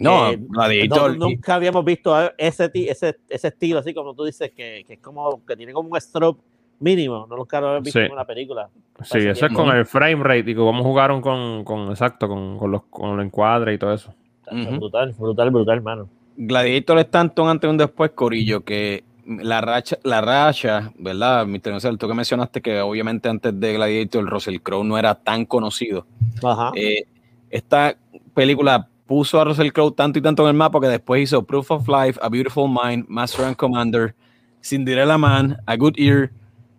No, 0.00 0.32
Eh, 0.32 0.88
no- 0.88 1.08
nunca 1.14 1.54
habíamos 1.54 1.84
visto 1.84 2.12
ese, 2.36 2.68
ti- 2.68 2.88
ese, 2.88 3.16
ese 3.28 3.48
estilo, 3.48 3.78
así 3.78 3.94
como 3.94 4.12
tú 4.12 4.24
dices, 4.24 4.50
que, 4.50 4.82
que 4.84 4.94
es 4.94 4.98
como 5.00 5.44
que 5.46 5.56
tiene 5.56 5.72
como 5.72 5.88
un 5.88 6.00
stroke 6.00 6.40
mínimo. 6.84 7.26
No 7.28 7.36
nunca 7.36 7.60
lo 7.60 7.68
habíamos 7.68 7.84
visto 7.84 7.98
Sí. 7.98 8.06
en 8.06 8.12
una 8.12 8.24
película. 8.24 8.68
Sí, 9.02 9.18
eso 9.18 9.46
es 9.46 9.52
con 9.52 9.68
el 9.74 9.86
frame 9.86 10.22
rate 10.22 10.50
y 10.52 10.54
cómo 10.54 10.84
jugaron 10.84 11.20
con, 11.20 11.64
con 11.64 11.88
exacto, 11.90 12.28
con, 12.28 12.56
con 12.58 12.70
los, 12.70 12.82
con 12.84 13.16
los 13.16 13.24
encuadres 13.26 13.74
y 13.74 13.78
todo 13.78 13.92
eso. 13.94 14.14
Brutal, 14.50 15.12
brutal, 15.18 15.50
brutal, 15.50 15.76
hermano. 15.78 16.08
Gladiator 16.36 16.98
es 16.98 17.10
tanto 17.10 17.42
un 17.42 17.48
antes 17.48 17.66
y 17.66 17.70
un 17.70 17.78
después, 17.78 18.10
Corillo, 18.12 18.62
que 18.62 19.02
la 19.26 19.60
racha, 19.60 19.96
la 20.04 20.20
racha, 20.20 20.92
¿verdad? 20.98 21.46
Mr. 21.46 21.70
Gonzalo, 21.70 21.96
tú 21.96 22.06
que 22.08 22.14
mencionaste 22.14 22.60
que 22.60 22.80
obviamente 22.80 23.28
antes 23.28 23.58
de 23.58 23.72
Gladiator 23.74 24.28
Russell 24.28 24.58
Crowe 24.60 24.84
no 24.84 24.98
era 24.98 25.14
tan 25.14 25.46
conocido. 25.46 26.06
Ajá. 26.42 26.72
Eh, 26.76 27.04
esta 27.50 27.96
película 28.34 28.88
puso 29.06 29.40
a 29.40 29.44
Russell 29.44 29.70
Crowe 29.72 29.92
tanto 29.92 30.18
y 30.18 30.22
tanto 30.22 30.42
en 30.42 30.48
el 30.48 30.54
mapa 30.54 30.80
que 30.80 30.88
después 30.88 31.22
hizo 31.22 31.42
Proof 31.44 31.70
of 31.70 31.88
Life, 31.88 32.18
A 32.22 32.28
Beautiful 32.28 32.68
Mind, 32.68 33.06
Master 33.08 33.46
and 33.46 33.56
Commander, 33.56 34.14
Cinderella 34.62 35.16
Man, 35.18 35.56
A 35.66 35.76
Good 35.76 35.94
Ear, 35.98 36.30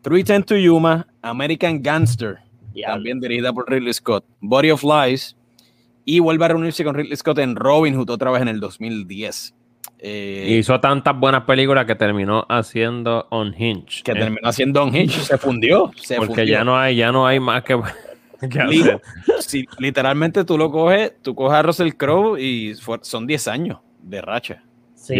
310 0.05 0.43
to 0.45 0.55
Yuma, 0.55 1.07
American 1.23 1.81
Gangster, 1.81 2.37
también 2.85 3.19
dirigida 3.19 3.51
por 3.51 3.67
Ridley 3.67 3.91
Scott, 3.91 4.23
Body 4.39 4.69
of 4.69 4.83
Lies, 4.83 5.35
y 6.05 6.19
vuelve 6.19 6.45
a 6.45 6.49
reunirse 6.49 6.83
con 6.83 6.93
Ridley 6.93 7.17
Scott 7.17 7.39
en 7.39 7.55
Robin 7.55 7.95
Hood 7.95 8.11
otra 8.11 8.29
vez 8.29 8.43
en 8.43 8.47
el 8.49 8.59
2010. 8.59 9.55
Eh, 9.97 10.57
hizo 10.59 10.79
tantas 10.79 11.17
buenas 11.19 11.45
películas 11.45 11.85
que 11.85 11.95
terminó 11.95 12.45
haciendo 12.49 13.27
Unhinged. 13.31 14.03
que 14.03 14.11
¿eh? 14.11 14.15
terminó 14.15 14.47
haciendo 14.47 14.83
Unhinged, 14.85 15.21
se 15.21 15.37
fundió. 15.39 15.91
Se 15.95 16.17
Porque 16.17 16.35
fundió. 16.35 16.45
ya 16.45 16.63
no 16.63 16.77
hay, 16.77 16.95
ya 16.97 17.11
no 17.11 17.25
hay 17.25 17.39
más 17.39 17.63
que, 17.63 17.73
hacer. 18.41 19.01
si 19.39 19.65
literalmente 19.79 20.43
tú 20.45 20.55
lo 20.55 20.69
coges, 20.69 21.13
tú 21.23 21.33
coges 21.33 21.57
a 21.57 21.63
Russell 21.63 21.93
Crowe 21.93 22.37
y 22.39 22.75
fue- 22.75 22.99
son 23.01 23.25
10 23.25 23.47
años 23.47 23.79
de 24.03 24.21
racha. 24.21 24.61
Sí, 24.93 25.15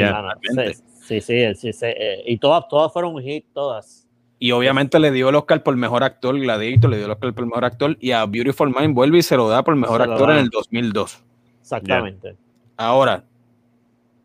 sí, 1.08 1.22
sí, 1.22 1.56
sí, 1.56 1.74
sí, 1.74 1.86
eh, 1.86 2.22
y 2.28 2.38
todas, 2.38 2.68
todas 2.68 2.94
fueron 2.94 3.16
un 3.16 3.22
hit, 3.24 3.46
todas. 3.52 4.05
Y 4.38 4.52
obviamente 4.52 5.00
le 5.00 5.12
dio 5.12 5.30
el 5.30 5.36
Oscar 5.36 5.64
por 5.64 5.76
mejor 5.76 6.04
actor, 6.04 6.38
Gladiator 6.38 6.90
le 6.90 6.98
dio 6.98 7.06
el 7.06 7.12
Oscar 7.12 7.34
por 7.34 7.46
mejor 7.46 7.66
actor, 7.66 7.98
y 8.00 8.12
a 8.12 8.26
Beautiful 8.26 8.74
Mind 8.78 8.94
vuelve 8.94 9.20
y 9.20 9.22
se 9.22 9.38
lo 9.38 9.48
da 9.48 9.64
por 9.64 9.76
mejor 9.76 10.02
actor 10.02 10.32
en 10.32 10.38
el 10.38 10.50
2002. 10.50 11.24
Exactamente. 11.62 12.36
Ahora, 12.78 13.24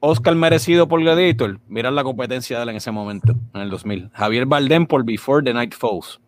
Oscar 0.01 0.35
merecido 0.35 0.89
por 0.89 1.01
Gladiator, 1.01 1.61
mira 1.69 1.91
la 1.91 2.03
competencia 2.03 2.57
de 2.57 2.65
él 2.65 2.69
en 2.71 2.77
ese 2.77 2.91
momento, 2.91 3.35
en 3.55 3.61
el 3.61 3.71
2000. 3.71 4.11
Javier 4.13 4.47
Bardem 4.47 4.87
por 4.87 5.05
Before 5.05 5.45
the 5.45 5.55
Night 5.55 5.75
Falls. 5.75 6.21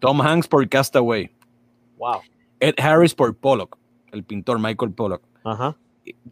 Tom 0.00 0.20
Hanks 0.20 0.48
por 0.48 0.68
Castaway. 0.68 1.30
Wow. 1.98 2.20
Ed 2.58 2.74
Harris 2.78 3.14
por 3.14 3.36
Pollock, 3.36 3.78
el 4.10 4.24
pintor 4.24 4.58
Michael 4.58 4.92
Pollock. 4.92 5.22
Ajá. 5.44 5.76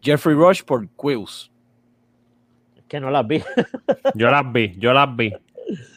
Jeffrey 0.01 0.35
Rush 0.35 0.63
por 0.63 0.87
Quills. 0.89 1.51
Es 2.75 2.83
que 2.87 2.99
no 2.99 3.09
las 3.09 3.25
vi. 3.27 3.41
Yo 4.15 4.29
las 4.29 4.51
vi, 4.51 4.75
yo 4.77 4.91
las 4.91 5.15
vi. 5.15 5.33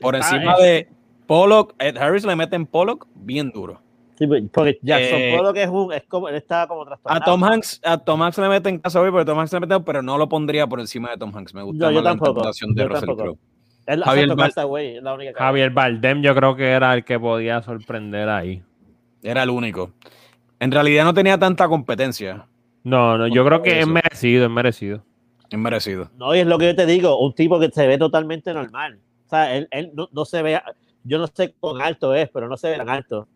Por 0.00 0.16
encima 0.16 0.56
de 0.56 0.88
Pollock, 1.26 1.74
Ed 1.78 1.96
Harris 1.96 2.24
le 2.24 2.36
mete 2.36 2.56
en 2.56 2.66
Pollock 2.66 3.06
bien 3.14 3.50
duro. 3.50 3.80
Sí, 4.18 4.26
porque 4.52 4.78
Jackson 4.82 5.18
Eh, 5.18 5.34
Pollock 5.36 5.56
es 5.56 5.68
un, 5.68 5.92
es 5.92 6.04
como, 6.04 6.28
él 6.28 6.36
está 6.36 6.68
como 6.68 6.82
A 6.82 6.86
trastornado. 6.86 7.24
Tom 7.24 7.42
Hanks, 7.44 7.80
a 7.84 7.98
Tom 7.98 8.22
Hanks 8.22 8.38
le 8.38 8.48
mete 8.48 8.68
en 8.68 8.78
Castaway, 8.78 9.10
porque 9.10 9.24
Tom 9.24 9.38
Hanks 9.38 9.52
le 9.52 9.60
mete, 9.60 9.80
pero 9.80 10.02
no 10.02 10.16
lo 10.18 10.28
pondría 10.28 10.66
por 10.68 10.78
encima 10.78 11.10
de 11.10 11.16
Tom 11.16 11.34
Hanks. 11.36 11.52
Me 11.54 11.62
gusta 11.62 11.86
No, 11.86 11.90
yo 11.90 11.96
más 11.96 12.04
la 12.04 12.10
tampoco, 12.10 12.30
interpretación 12.30 12.74
de 12.74 12.82
yo 12.82 12.88
Russell. 12.88 13.08
Crowe. 13.16 13.38
Es 13.86 13.98
la 13.98 14.06
Javier 14.06 14.28
Val- 14.34 14.52
la 15.02 15.14
única 15.14 15.32
Javier 15.36 15.70
Bardem 15.70 16.22
yo 16.22 16.34
creo 16.34 16.56
que 16.56 16.70
era 16.70 16.94
el 16.94 17.04
que 17.04 17.18
podía 17.20 17.60
sorprender 17.62 18.28
ahí. 18.28 18.62
Era 19.22 19.42
el 19.42 19.50
único. 19.50 19.90
En 20.60 20.70
realidad 20.70 21.04
no 21.04 21.12
tenía 21.12 21.36
tanta 21.38 21.66
competencia. 21.68 22.46
No, 22.84 23.18
no, 23.18 23.26
yo 23.26 23.44
creo 23.44 23.62
que 23.62 23.80
es 23.80 23.86
merecido, 23.86 24.44
es 24.44 24.50
merecido. 24.50 25.02
Es 25.50 25.58
merecido. 25.58 26.08
No, 26.16 26.34
y 26.34 26.38
es 26.38 26.46
lo 26.46 26.56
que 26.58 26.66
yo 26.66 26.76
te 26.76 26.86
digo, 26.86 27.18
un 27.18 27.34
tipo 27.34 27.58
que 27.60 27.68
se 27.70 27.87
ve 27.87 27.98
totalmente 27.98 28.54
normal. 28.54 28.98
O 29.26 29.28
sea, 29.28 29.56
él, 29.56 29.68
él 29.70 29.90
no, 29.94 30.08
no 30.12 30.24
se 30.24 30.42
ve, 30.42 30.60
yo 31.02 31.18
no 31.18 31.26
sé 31.26 31.54
cuán 31.58 31.82
alto 31.82 32.14
es, 32.14 32.28
pero 32.30 32.48
no 32.48 32.56
se 32.56 32.70
ve 32.70 32.76
tan 32.76 32.88
alto. 32.88 33.28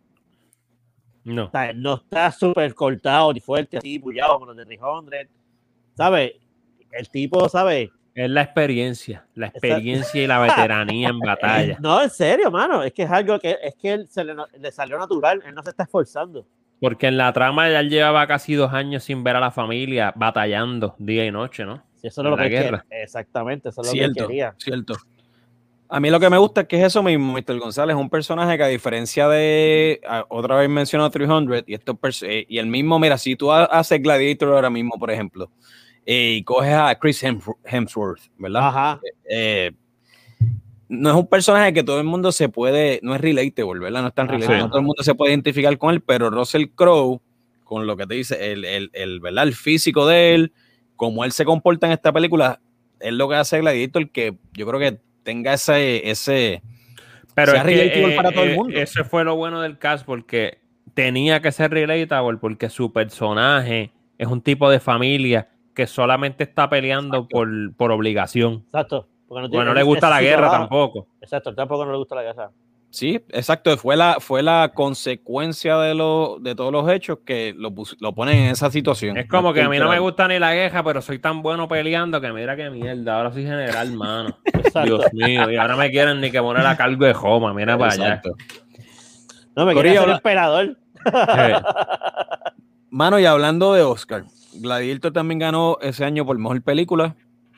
No. 1.23 1.45
O 1.45 1.51
sea, 1.51 1.73
no 1.73 1.95
está 1.95 2.31
súper 2.31 2.73
cortado 2.73 3.33
ni 3.33 3.39
fuerte, 3.39 3.77
así, 3.77 3.97
bullado 3.97 4.33
como 4.33 4.47
los 4.47 4.57
de 4.57 4.65
300. 4.65 5.27
¿Sabes? 5.95 6.33
El 6.91 7.09
tipo, 7.09 7.47
¿sabes? 7.49 7.89
Es 8.15 8.29
la 8.29 8.41
experiencia, 8.41 9.27
la 9.35 9.47
experiencia 9.47 10.23
y 10.23 10.27
la 10.27 10.39
veteranía 10.39 11.09
en 11.09 11.19
batalla. 11.19 11.77
No, 11.79 12.01
en 12.01 12.09
serio, 12.09 12.49
mano. 12.49 12.83
Es 12.83 12.93
que 12.93 13.03
es 13.03 13.11
algo 13.11 13.39
que 13.39 13.57
es 13.61 13.75
que 13.75 13.93
él 13.93 14.07
se 14.07 14.23
le, 14.23 14.33
le 14.57 14.71
salió 14.71 14.97
natural. 14.97 15.41
Él 15.45 15.53
no 15.53 15.63
se 15.63 15.69
está 15.69 15.83
esforzando. 15.83 16.45
Porque 16.81 17.07
en 17.07 17.17
la 17.17 17.31
trama 17.33 17.69
ya 17.69 17.81
él 17.81 17.89
llevaba 17.89 18.25
casi 18.25 18.55
dos 18.55 18.73
años 18.73 19.03
sin 19.03 19.23
ver 19.23 19.35
a 19.35 19.39
la 19.39 19.51
familia, 19.51 20.13
batallando 20.15 20.95
día 20.97 21.25
y 21.25 21.31
noche, 21.31 21.65
¿no? 21.65 21.83
Si 21.97 22.07
eso 22.07 22.23
no 22.23 22.29
es 22.29 22.31
lo 22.31 22.37
La 22.37 22.43
que 22.43 22.49
guerra. 22.49 22.85
Exactamente, 22.89 23.69
eso 23.69 23.81
es 23.81 23.87
lo 23.87 23.93
que 23.93 23.99
Cierto, 23.99 24.21
él 24.23 24.27
quería. 24.27 24.55
cierto. 24.57 24.93
A 25.91 25.99
mí 25.99 26.11
lo 26.11 26.19
que 26.19 26.29
me 26.29 26.37
gusta 26.37 26.61
es 26.61 26.67
que 26.67 26.77
es 26.79 26.83
eso 26.85 27.01
mismo, 27.01 27.33
Mr. 27.33 27.57
González, 27.59 27.95
es 27.95 27.99
un 28.01 28.09
personaje 28.11 28.55
que 28.57 28.63
a 28.63 28.67
diferencia 28.67 29.27
de, 29.27 29.99
otra 30.29 30.55
vez 30.57 30.69
mencionó 30.69 31.09
300, 31.09 31.63
y, 31.65 31.75
pers- 31.77 32.25
eh, 32.27 32.45
y 32.47 32.59
el 32.59 32.67
mismo, 32.67 32.99
mira, 32.99 33.17
si 33.17 33.35
tú 33.35 33.51
ha- 33.51 33.65
haces 33.65 33.99
Gladiator 34.01 34.53
ahora 34.53 34.69
mismo, 34.69 34.91
por 34.99 35.09
ejemplo, 35.09 35.49
eh, 36.05 36.35
y 36.37 36.43
coges 36.43 36.73
a 36.75 36.93
Chris 36.99 37.23
Hemsworth, 37.65 38.21
¿verdad? 38.37 38.67
Ajá. 38.67 39.01
eh, 39.27 39.71
no 40.87 41.09
es 41.09 41.15
un 41.15 41.27
personaje 41.27 41.71
que 41.73 41.83
todo 41.83 41.99
el 41.99 42.03
mundo 42.05 42.31
se 42.31 42.49
puede, 42.49 42.99
no 43.03 43.13
es 43.13 43.21
relatable, 43.21 43.79
¿verdad? 43.79 44.01
No 44.01 44.07
es 44.09 44.13
tan 44.15 44.25
Ajá. 44.27 44.33
relatable, 44.33 44.57
Sí. 44.59 44.63
no 44.63 44.69
todo 44.69 44.79
el 44.79 44.85
mundo 44.85 45.03
se 45.03 45.13
puede 45.15 45.31
identificar 45.33 45.77
con 45.77 45.93
él, 45.93 46.01
pero 46.01 46.29
Russell 46.31 46.65
Crowe, 46.75 47.21
con 47.63 47.85
lo 47.85 47.95
que 47.97 48.07
te 48.07 48.15
dice, 48.15 48.51
el, 48.51 48.65
el, 48.65 48.89
el, 48.93 49.19
¿verdad? 49.19 49.43
el 49.45 49.53
físico 49.53 50.07
de 50.07 50.33
él, 50.33 50.53
como 50.95 51.23
él 51.25 51.31
se 51.31 51.45
comporta 51.45 51.85
en 51.87 51.93
esta 51.93 52.11
película, 52.11 52.59
es 52.99 53.13
lo 53.13 53.29
que 53.29 53.35
hace 53.35 53.59
Gladiator 53.59 54.09
que 54.09 54.37
yo 54.53 54.65
creo 54.67 54.79
que 54.79 54.99
tenga 55.29 55.53
ese, 55.53 56.09
ese 56.09 56.61
Pero 57.35 57.51
sea 57.51 57.61
es 57.61 57.67
que, 57.67 57.75
relatable 57.75 58.13
eh, 58.13 58.15
para 58.15 58.31
todo 58.31 58.43
el 58.43 58.51
eh, 58.51 58.55
mundo. 58.55 58.79
Eso 58.79 59.03
fue 59.05 59.23
lo 59.23 59.35
bueno 59.35 59.61
del 59.61 59.77
cast 59.77 60.05
porque 60.05 60.59
tenía 60.95 61.39
que 61.41 61.51
ser 61.51 61.69
relatable 61.71 62.37
porque 62.39 62.69
su 62.69 62.91
personaje 62.91 63.91
es 64.17 64.27
un 64.27 64.41
tipo 64.41 64.69
de 64.69 64.79
familia 64.79 65.49
que 65.75 65.85
solamente 65.87 66.43
está 66.43 66.69
peleando 66.69 67.17
Exacto. 67.17 67.29
por, 67.35 67.75
por 67.75 67.91
obligación. 67.91 68.63
Exacto. 68.65 69.07
Porque 69.27 69.47
Bueno, 69.47 69.47
no 69.47 69.49
tiene- 69.51 69.73
le 69.75 69.83
gusta 69.83 70.07
ese 70.07 70.15
la 70.15 70.21
guerra 70.21 70.37
trabajo. 70.49 70.59
tampoco. 70.63 71.07
Exacto, 71.21 71.53
tampoco 71.53 71.85
no 71.85 71.91
le 71.91 71.97
gusta 71.99 72.15
la 72.15 72.23
guerra. 72.23 72.49
Sí, 72.91 73.23
exacto. 73.29 73.75
Fue 73.77 73.95
la, 73.95 74.17
fue 74.19 74.41
la 74.41 74.71
consecuencia 74.73 75.77
de, 75.77 75.93
lo, 75.93 76.37
de 76.41 76.55
todos 76.55 76.71
los 76.71 76.89
hechos 76.91 77.19
que 77.23 77.53
lo, 77.55 77.71
lo 77.99 78.13
ponen 78.15 78.37
en 78.37 78.51
esa 78.51 78.71
situación. 78.71 79.15
Es 79.17 79.27
como 79.27 79.53
que 79.53 79.61
a 79.61 79.69
mí 79.69 79.77
no 79.77 79.89
me 79.89 79.99
gusta 79.99 80.27
ni 80.27 80.39
la 80.39 80.53
guerra, 80.55 80.83
pero 80.83 81.01
soy 81.01 81.19
tan 81.19 81.41
bueno 81.43 81.67
peleando 81.67 82.19
que 82.19 82.31
mira 82.33 82.55
qué 82.55 82.69
mierda. 82.71 83.17
Ahora 83.17 83.31
soy 83.31 83.43
general, 83.43 83.93
mano. 83.93 84.37
Dios 84.85 85.05
mío, 85.13 85.51
y 85.51 85.55
ahora 85.57 85.75
me 85.75 85.91
quieren 85.91 86.19
ni 86.19 86.31
que 86.31 86.41
poner 86.41 86.65
a 86.65 86.75
cargo 86.75 87.05
de 87.05 87.13
Joma. 87.13 87.53
Mira 87.53 87.77
para 87.77 87.93
allá. 87.93 88.07
Exacto. 88.15 88.35
No, 89.55 89.65
me 89.65 89.73
ser 89.75 90.07
la- 90.07 90.15
emperador. 90.15 90.77
Eh, 91.37 91.53
Mano, 92.89 93.19
y 93.19 93.25
hablando 93.25 93.73
de 93.73 93.83
Oscar, 93.83 94.25
Gladiator 94.55 95.13
también 95.13 95.37
ganó 95.37 95.77
ese 95.79 96.05
año 96.05 96.25
por 96.25 96.37
mejor 96.39 96.61
película, 96.63 97.15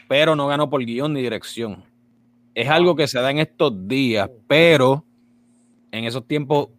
pero 0.09 0.35
no 0.35 0.47
ganó 0.47 0.69
por 0.69 0.83
guion 0.83 1.13
ni 1.13 1.21
dirección. 1.21 1.85
Es 2.53 2.69
algo 2.69 2.97
que 2.97 3.07
se 3.07 3.21
da 3.21 3.31
en 3.31 3.39
estos 3.39 3.87
días, 3.87 4.29
pero 4.47 5.05
en 5.91 6.05
esos 6.05 6.27
tiempos, 6.27 6.69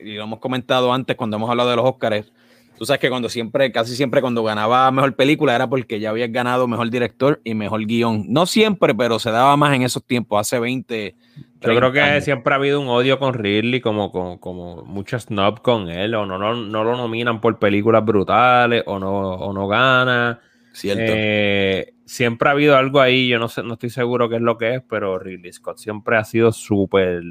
y 0.00 0.14
lo 0.14 0.24
hemos 0.24 0.38
comentado 0.38 0.92
antes 0.92 1.16
cuando 1.16 1.36
hemos 1.36 1.50
hablado 1.50 1.70
de 1.70 1.76
los 1.76 1.84
Oscars, 1.84 2.32
tú 2.78 2.84
sabes 2.84 3.00
que 3.00 3.10
cuando 3.10 3.28
siempre, 3.28 3.72
casi 3.72 3.96
siempre 3.96 4.20
cuando 4.20 4.44
ganaba 4.44 4.90
mejor 4.92 5.14
película 5.16 5.54
era 5.54 5.68
porque 5.68 5.98
ya 5.98 6.10
habías 6.10 6.30
ganado 6.30 6.68
mejor 6.68 6.90
director 6.90 7.40
y 7.42 7.54
mejor 7.54 7.84
guion. 7.86 8.24
No 8.28 8.46
siempre, 8.46 8.94
pero 8.94 9.18
se 9.18 9.30
daba 9.30 9.56
más 9.56 9.74
en 9.74 9.82
esos 9.82 10.04
tiempos, 10.04 10.40
hace 10.40 10.58
20. 10.60 11.16
Yo 11.60 11.60
creo 11.60 11.90
30 11.90 11.92
que 11.92 12.00
años. 12.00 12.24
siempre 12.24 12.52
ha 12.54 12.56
habido 12.56 12.80
un 12.80 12.88
odio 12.88 13.18
con 13.18 13.34
Ridley, 13.34 13.80
como, 13.80 14.12
como, 14.12 14.38
como 14.38 14.84
mucho 14.84 15.18
snob 15.18 15.60
con 15.60 15.90
él, 15.90 16.14
o 16.14 16.24
no, 16.24 16.38
no, 16.38 16.54
no 16.54 16.84
lo 16.84 16.96
nominan 16.96 17.40
por 17.40 17.58
películas 17.58 18.04
brutales, 18.04 18.84
o 18.86 19.00
no, 19.00 19.10
o 19.10 19.52
no 19.52 19.66
gana. 19.66 20.40
Cierto. 20.72 21.02
Eh, 21.04 21.94
siempre 22.04 22.48
ha 22.48 22.52
habido 22.52 22.76
algo 22.76 23.00
ahí, 23.00 23.26
yo 23.26 23.40
no 23.40 23.48
sé, 23.48 23.64
no 23.64 23.74
estoy 23.74 23.90
seguro 23.90 24.28
qué 24.28 24.36
es 24.36 24.42
lo 24.42 24.56
que 24.56 24.76
es, 24.76 24.82
pero 24.88 25.18
Ridley 25.18 25.52
Scott 25.52 25.78
siempre 25.78 26.16
ha 26.16 26.22
sido 26.22 26.52
súper 26.52 27.22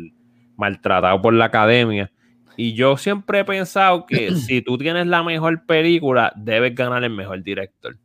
maltratado 0.58 1.22
por 1.22 1.34
la 1.34 1.46
academia. 1.46 2.12
Y 2.58 2.74
yo 2.74 2.98
siempre 2.98 3.40
he 3.40 3.46
pensado 3.46 4.06
que 4.06 4.32
si 4.36 4.62
tú 4.62 4.78
tienes 4.78 5.08
la 5.08 5.24
mejor 5.24 5.66
película, 5.66 6.34
debes 6.36 6.76
ganar 6.76 7.04
el 7.04 7.12
mejor 7.12 7.42
director. 7.44 7.96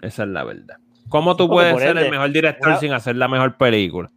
Esa 0.00 0.22
es 0.22 0.28
la 0.28 0.44
verdad. 0.44 0.76
¿Cómo 1.08 1.36
tú 1.36 1.44
Sí, 1.44 1.50
puedes 1.50 1.78
ser 1.80 1.96
el 1.98 2.10
mejor 2.10 2.30
director 2.32 2.68
una- 2.68 2.76
sin 2.78 2.92
hacer 2.92 3.16
la 3.16 3.28
mejor 3.28 3.56
película? 3.56 4.10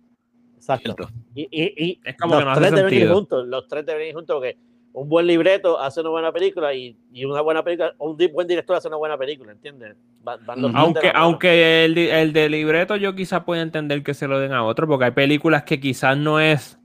Exacto. 0.55 0.95
Y, 1.35 1.47
y, 1.51 1.83
y 1.85 1.99
Es 2.03 2.15
como 2.17 2.35
los 2.35 2.41
que 2.41 2.45
no 2.45 2.51
hace 2.51 2.61
tres 2.61 2.75
deben 2.75 2.93
ir 2.93 3.09
juntos. 3.09 3.47
Los 3.47 3.67
tres 3.67 3.85
deben 3.85 4.07
ir 4.07 4.13
juntos 4.13 4.35
porque 4.35 4.57
un 4.93 5.07
buen 5.07 5.27
libreto 5.27 5.79
hace 5.79 6.01
una 6.01 6.09
buena 6.09 6.31
película 6.31 6.73
y, 6.73 6.97
y 7.13 7.25
una 7.25 7.41
buena 7.41 7.63
película, 7.63 7.93
un 7.99 8.17
buen 8.33 8.47
director 8.47 8.75
hace 8.75 8.87
una 8.87 8.97
buena 8.97 9.17
película, 9.17 9.51
¿entiendes? 9.51 9.95
Van- 10.23 10.43
van 10.45 10.61
los 10.61 10.71
Aunque, 10.75 11.11
aunque 11.13 11.85
el, 11.85 11.97
el 11.97 12.33
de 12.33 12.49
libreto 12.49 12.95
yo 12.95 13.15
quizás 13.15 13.43
pueda 13.43 13.61
entender 13.61 14.03
que 14.03 14.13
se 14.13 14.27
lo 14.27 14.39
den 14.39 14.51
a 14.51 14.63
otro, 14.63 14.87
porque 14.87 15.05
hay 15.05 15.11
películas 15.11 15.63
que 15.63 15.79
quizás 15.79 16.17
no 16.17 16.39
es 16.39 16.78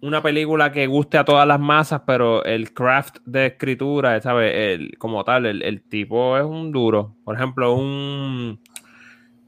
una 0.00 0.22
película 0.22 0.70
que 0.72 0.86
guste 0.86 1.18
a 1.18 1.24
todas 1.24 1.46
las 1.46 1.58
masas, 1.60 2.02
pero 2.06 2.44
el 2.44 2.72
craft 2.72 3.18
de 3.26 3.46
escritura, 3.46 4.20
¿sabes? 4.20 4.52
El, 4.54 4.96
como 4.98 5.24
tal, 5.24 5.46
el, 5.46 5.62
el 5.62 5.82
tipo 5.82 6.36
es 6.38 6.44
un 6.44 6.70
duro. 6.72 7.16
Por 7.24 7.34
ejemplo, 7.34 7.74
un... 7.74 8.60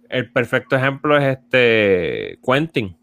El 0.09 0.31
perfecto 0.33 0.77
ejemplo 0.77 1.17
es 1.17 1.39
este 1.39 2.39
Quentin. 2.45 2.97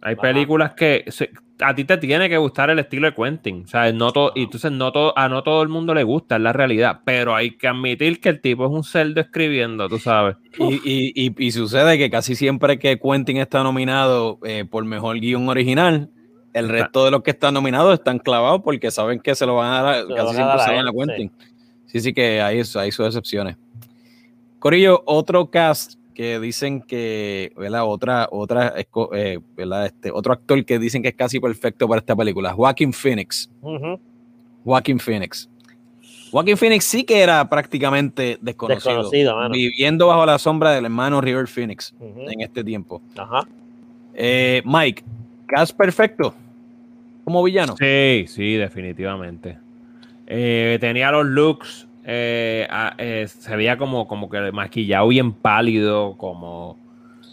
Hay 0.00 0.14
Ajá. 0.14 0.22
películas 0.22 0.74
que 0.74 1.04
se- 1.08 1.30
a 1.60 1.74
ti 1.74 1.84
te 1.84 1.96
tiene 1.96 2.28
que 2.28 2.36
gustar 2.36 2.68
el 2.70 2.78
estilo 2.78 3.06
de 3.10 3.14
Quentin, 3.14 3.66
¿sabes? 3.66 3.94
No 3.94 4.12
todo, 4.12 4.32
y 4.34 4.42
entonces 4.42 4.70
no 4.72 4.92
todo, 4.92 5.18
a 5.18 5.28
no 5.28 5.42
todo 5.42 5.62
el 5.62 5.68
mundo 5.70 5.94
le 5.94 6.02
gusta, 6.02 6.36
es 6.36 6.42
la 6.42 6.52
realidad, 6.52 7.00
pero 7.04 7.34
hay 7.34 7.56
que 7.56 7.66
admitir 7.68 8.20
que 8.20 8.28
el 8.28 8.40
tipo 8.40 8.64
es 8.66 8.70
un 8.70 8.84
cerdo 8.84 9.20
escribiendo, 9.20 9.88
tú 9.88 9.98
sabes. 9.98 10.36
Y, 10.58 10.74
y- 10.84 11.12
y- 11.14 11.34
y 11.46 11.50
sucede 11.52 11.96
que 11.98 12.10
casi 12.10 12.34
siempre 12.36 12.78
que 12.78 12.98
Quentin 12.98 13.38
está 13.38 13.62
nominado 13.62 14.38
eh, 14.44 14.64
por 14.70 14.84
mejor 14.84 15.18
guion 15.18 15.48
original, 15.48 16.10
el 16.56 16.70
resto 16.70 17.04
de 17.04 17.10
los 17.10 17.22
que 17.22 17.32
están 17.32 17.52
nominados 17.52 17.92
están 17.92 18.18
clavados 18.18 18.62
porque 18.62 18.90
saben 18.90 19.20
que 19.20 19.34
se 19.34 19.44
lo 19.44 19.56
van 19.56 19.72
a 19.74 19.82
dar, 19.82 20.06
casi 20.08 20.24
van 20.24 20.34
siempre 20.34 20.58
se 20.60 20.76
él, 20.78 20.88
a 20.88 20.92
Quentin. 20.92 21.32
Sí, 21.84 22.00
sí 22.00 22.14
que 22.14 22.40
hay, 22.40 22.58
hay 22.58 22.92
sus 22.92 23.06
excepciones. 23.06 23.56
Corillo, 24.58 25.02
otro 25.04 25.50
cast 25.50 25.94
que 26.14 26.40
dicen 26.40 26.80
que, 26.80 27.52
¿verdad? 27.58 27.82
Otra, 27.84 28.26
otra, 28.30 28.72
eh, 29.12 29.38
¿verdad? 29.54 29.84
Este, 29.84 30.10
otro 30.10 30.32
actor 30.32 30.64
que 30.64 30.78
dicen 30.78 31.02
que 31.02 31.08
es 31.08 31.14
casi 31.14 31.38
perfecto 31.40 31.86
para 31.86 31.98
esta 31.98 32.16
película, 32.16 32.54
Joaquin 32.54 32.94
Phoenix. 32.94 33.50
Ujú. 33.60 34.00
Joaquin 34.64 34.98
Phoenix. 34.98 35.50
Joaquin 36.30 36.56
Phoenix 36.56 36.86
sí 36.86 37.04
que 37.04 37.20
era 37.20 37.46
prácticamente 37.50 38.38
desconocido, 38.40 38.94
Desconocido, 38.94 39.36
mano. 39.36 39.52
viviendo 39.54 40.06
bajo 40.06 40.24
la 40.24 40.38
sombra 40.38 40.70
del 40.72 40.86
hermano 40.86 41.20
River 41.20 41.46
Phoenix 41.46 41.94
en 42.00 42.40
este 42.40 42.64
tiempo. 42.64 43.02
Ajá. 43.16 43.46
Eh, 44.14 44.62
Mike, 44.64 45.04
cast 45.46 45.76
perfecto 45.76 46.34
como 47.26 47.42
villano. 47.42 47.74
Sí, 47.76 48.24
sí, 48.28 48.54
definitivamente. 48.54 49.58
Eh, 50.28 50.78
tenía 50.80 51.10
los 51.10 51.26
looks, 51.26 51.88
eh, 52.04 52.68
a- 52.70 52.94
eh, 52.98 53.26
se 53.26 53.56
veía 53.56 53.76
como, 53.76 54.06
como 54.06 54.30
que 54.30 54.52
maquillado 54.52 55.08
bien 55.08 55.32
pálido, 55.32 56.14
como... 56.16 56.78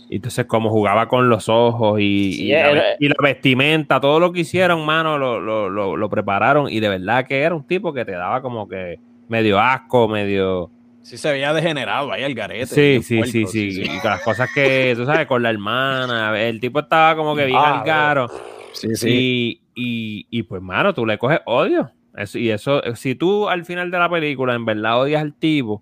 y 0.10 0.16
Entonces, 0.16 0.46
como 0.48 0.72
jugaba 0.72 1.08
con 1.08 1.30
los 1.30 1.48
ojos 1.48 2.00
y, 2.00 2.34
Sí, 2.34 2.46
y 2.48 2.52
la, 2.54 2.60
era- 2.72 2.72
ve- 2.72 2.96
y 3.00 3.08
la 3.08 3.16
vestimenta, 3.22 4.00
todo 4.02 4.20
lo 4.20 4.34
que 4.34 4.40
hicieron, 4.40 4.84
mano, 4.84 5.20
lo, 5.20 5.40
lo- 5.40 5.70
lo- 5.70 5.96
lo 5.96 6.10
prepararon. 6.10 6.72
Y 6.72 6.80
de 6.80 6.90
verdad 6.90 7.28
que 7.28 7.42
era 7.42 7.54
un 7.54 7.64
tipo 7.64 7.94
que 7.94 8.04
te 8.04 8.14
daba 8.14 8.42
como 8.42 8.68
que 8.68 8.98
medio 9.28 9.60
asco, 9.60 10.08
medio. 10.08 10.72
Sí 11.04 11.18
se 11.18 11.32
veía 11.32 11.54
degenerado 11.54 12.12
ahí 12.12 12.24
el 12.24 12.34
garete. 12.34 12.66
Sí, 12.66 13.04
sí, 13.04 13.24
sí, 13.26 13.46
sí. 13.48 13.82
Y 13.84 14.00
con 14.00 14.10
las 14.10 14.24
cosas 14.24 14.50
que, 14.56 14.94
tú 14.98 15.06
sabes, 15.06 15.28
con 15.28 15.44
la 15.44 15.52
hermana, 15.52 16.40
el 16.42 16.60
tipo 16.60 16.80
estaba 16.80 17.16
como 17.16 17.36
que 17.36 17.46
bien 17.46 17.60
Ah, 17.62 17.80
al 17.80 17.84
caro. 17.86 18.28
Sí, 18.74 18.96
sí. 18.96 19.10
Y, 19.10 19.60
y, 19.76 20.28
y, 20.30 20.44
pues, 20.44 20.62
mano, 20.62 20.94
tú 20.94 21.06
le 21.06 21.18
coges 21.18 21.40
odio. 21.46 21.92
Eso- 22.16 22.38
y 22.38 22.52
eso, 22.52 22.82
si 22.96 23.16
tú 23.16 23.50
al 23.50 23.66
final 23.66 23.90
de 23.92 23.98
la 24.00 24.10
película 24.10 24.54
en 24.54 24.66
verdad 24.66 25.00
odias 25.02 25.22
al 25.22 25.34
tipo, 25.34 25.82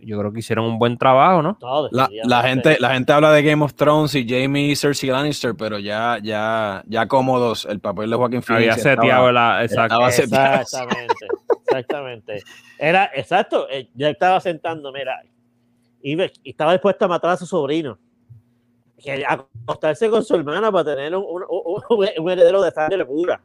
yo 0.00 0.18
creo 0.18 0.32
que 0.32 0.38
hicieron 0.40 0.64
un 0.64 0.78
buen 0.78 0.96
trabajo, 0.96 1.42
¿no? 1.42 1.58
No, 1.60 1.88
La, 1.90 2.08
la 2.24 2.42
gente, 2.42 2.76
la 2.80 2.94
gente 2.94 3.12
habla 3.12 3.32
de 3.32 3.42
Game 3.42 3.64
of 3.64 3.74
Thrones 3.74 4.14
y 4.14 4.26
Jamie 4.28 4.70
y 4.70 4.76
Cersei 4.76 5.10
Lannister, 5.10 5.54
pero 5.56 5.78
ya, 5.78 6.18
ya, 6.22 6.82
ya 6.86 7.06
cómodos 7.08 7.64
el 7.66 7.80
papel 7.80 8.08
de 8.10 8.16
Joaquin 8.16 8.42
Phoenix. 8.42 8.72
Había 8.72 8.82
seteado 8.82 9.32
la. 9.32 9.64
Exacto. 9.64 9.96
Exactamente, 10.60 11.26
exactamente. 11.66 12.42
Era, 12.78 13.10
exacto, 13.14 13.66
eh, 13.70 13.88
ya 13.94 14.08
estaba 14.10 14.40
sentando, 14.40 14.92
mira, 14.92 15.20
y 16.02 16.16
estaba 16.44 16.72
dispuesto 16.72 17.04
a 17.04 17.08
matar 17.08 17.30
a 17.32 17.36
su 17.36 17.46
sobrino. 17.46 17.98
Que 19.02 19.24
acostarse 19.26 20.10
con 20.10 20.24
su 20.24 20.34
hermana 20.34 20.72
para 20.72 20.94
tener 20.96 21.14
un, 21.16 21.24
un- 21.24 21.44
un- 21.48 22.08
un 22.18 22.30
heredero 22.30 22.60
de 22.62 22.70
sangre 22.70 23.04
pura. 23.06 23.40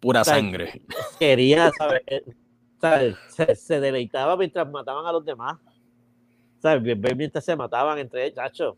Pura 0.00 0.24
sea, 0.24 0.34
sangre. 0.34 0.82
Quería, 1.18 1.70
¿sabes? 1.76 2.02
Eh. 2.06 2.24
Se, 3.28 3.54
se 3.56 3.80
deleitaba 3.80 4.36
mientras 4.36 4.68
mataban 4.70 5.06
a 5.06 5.12
los 5.12 5.24
demás. 5.24 5.56
Ver 6.62 7.16
Mientras 7.16 7.44
se 7.44 7.56
mataban 7.56 7.98
entre 7.98 8.26
ellos. 8.26 8.74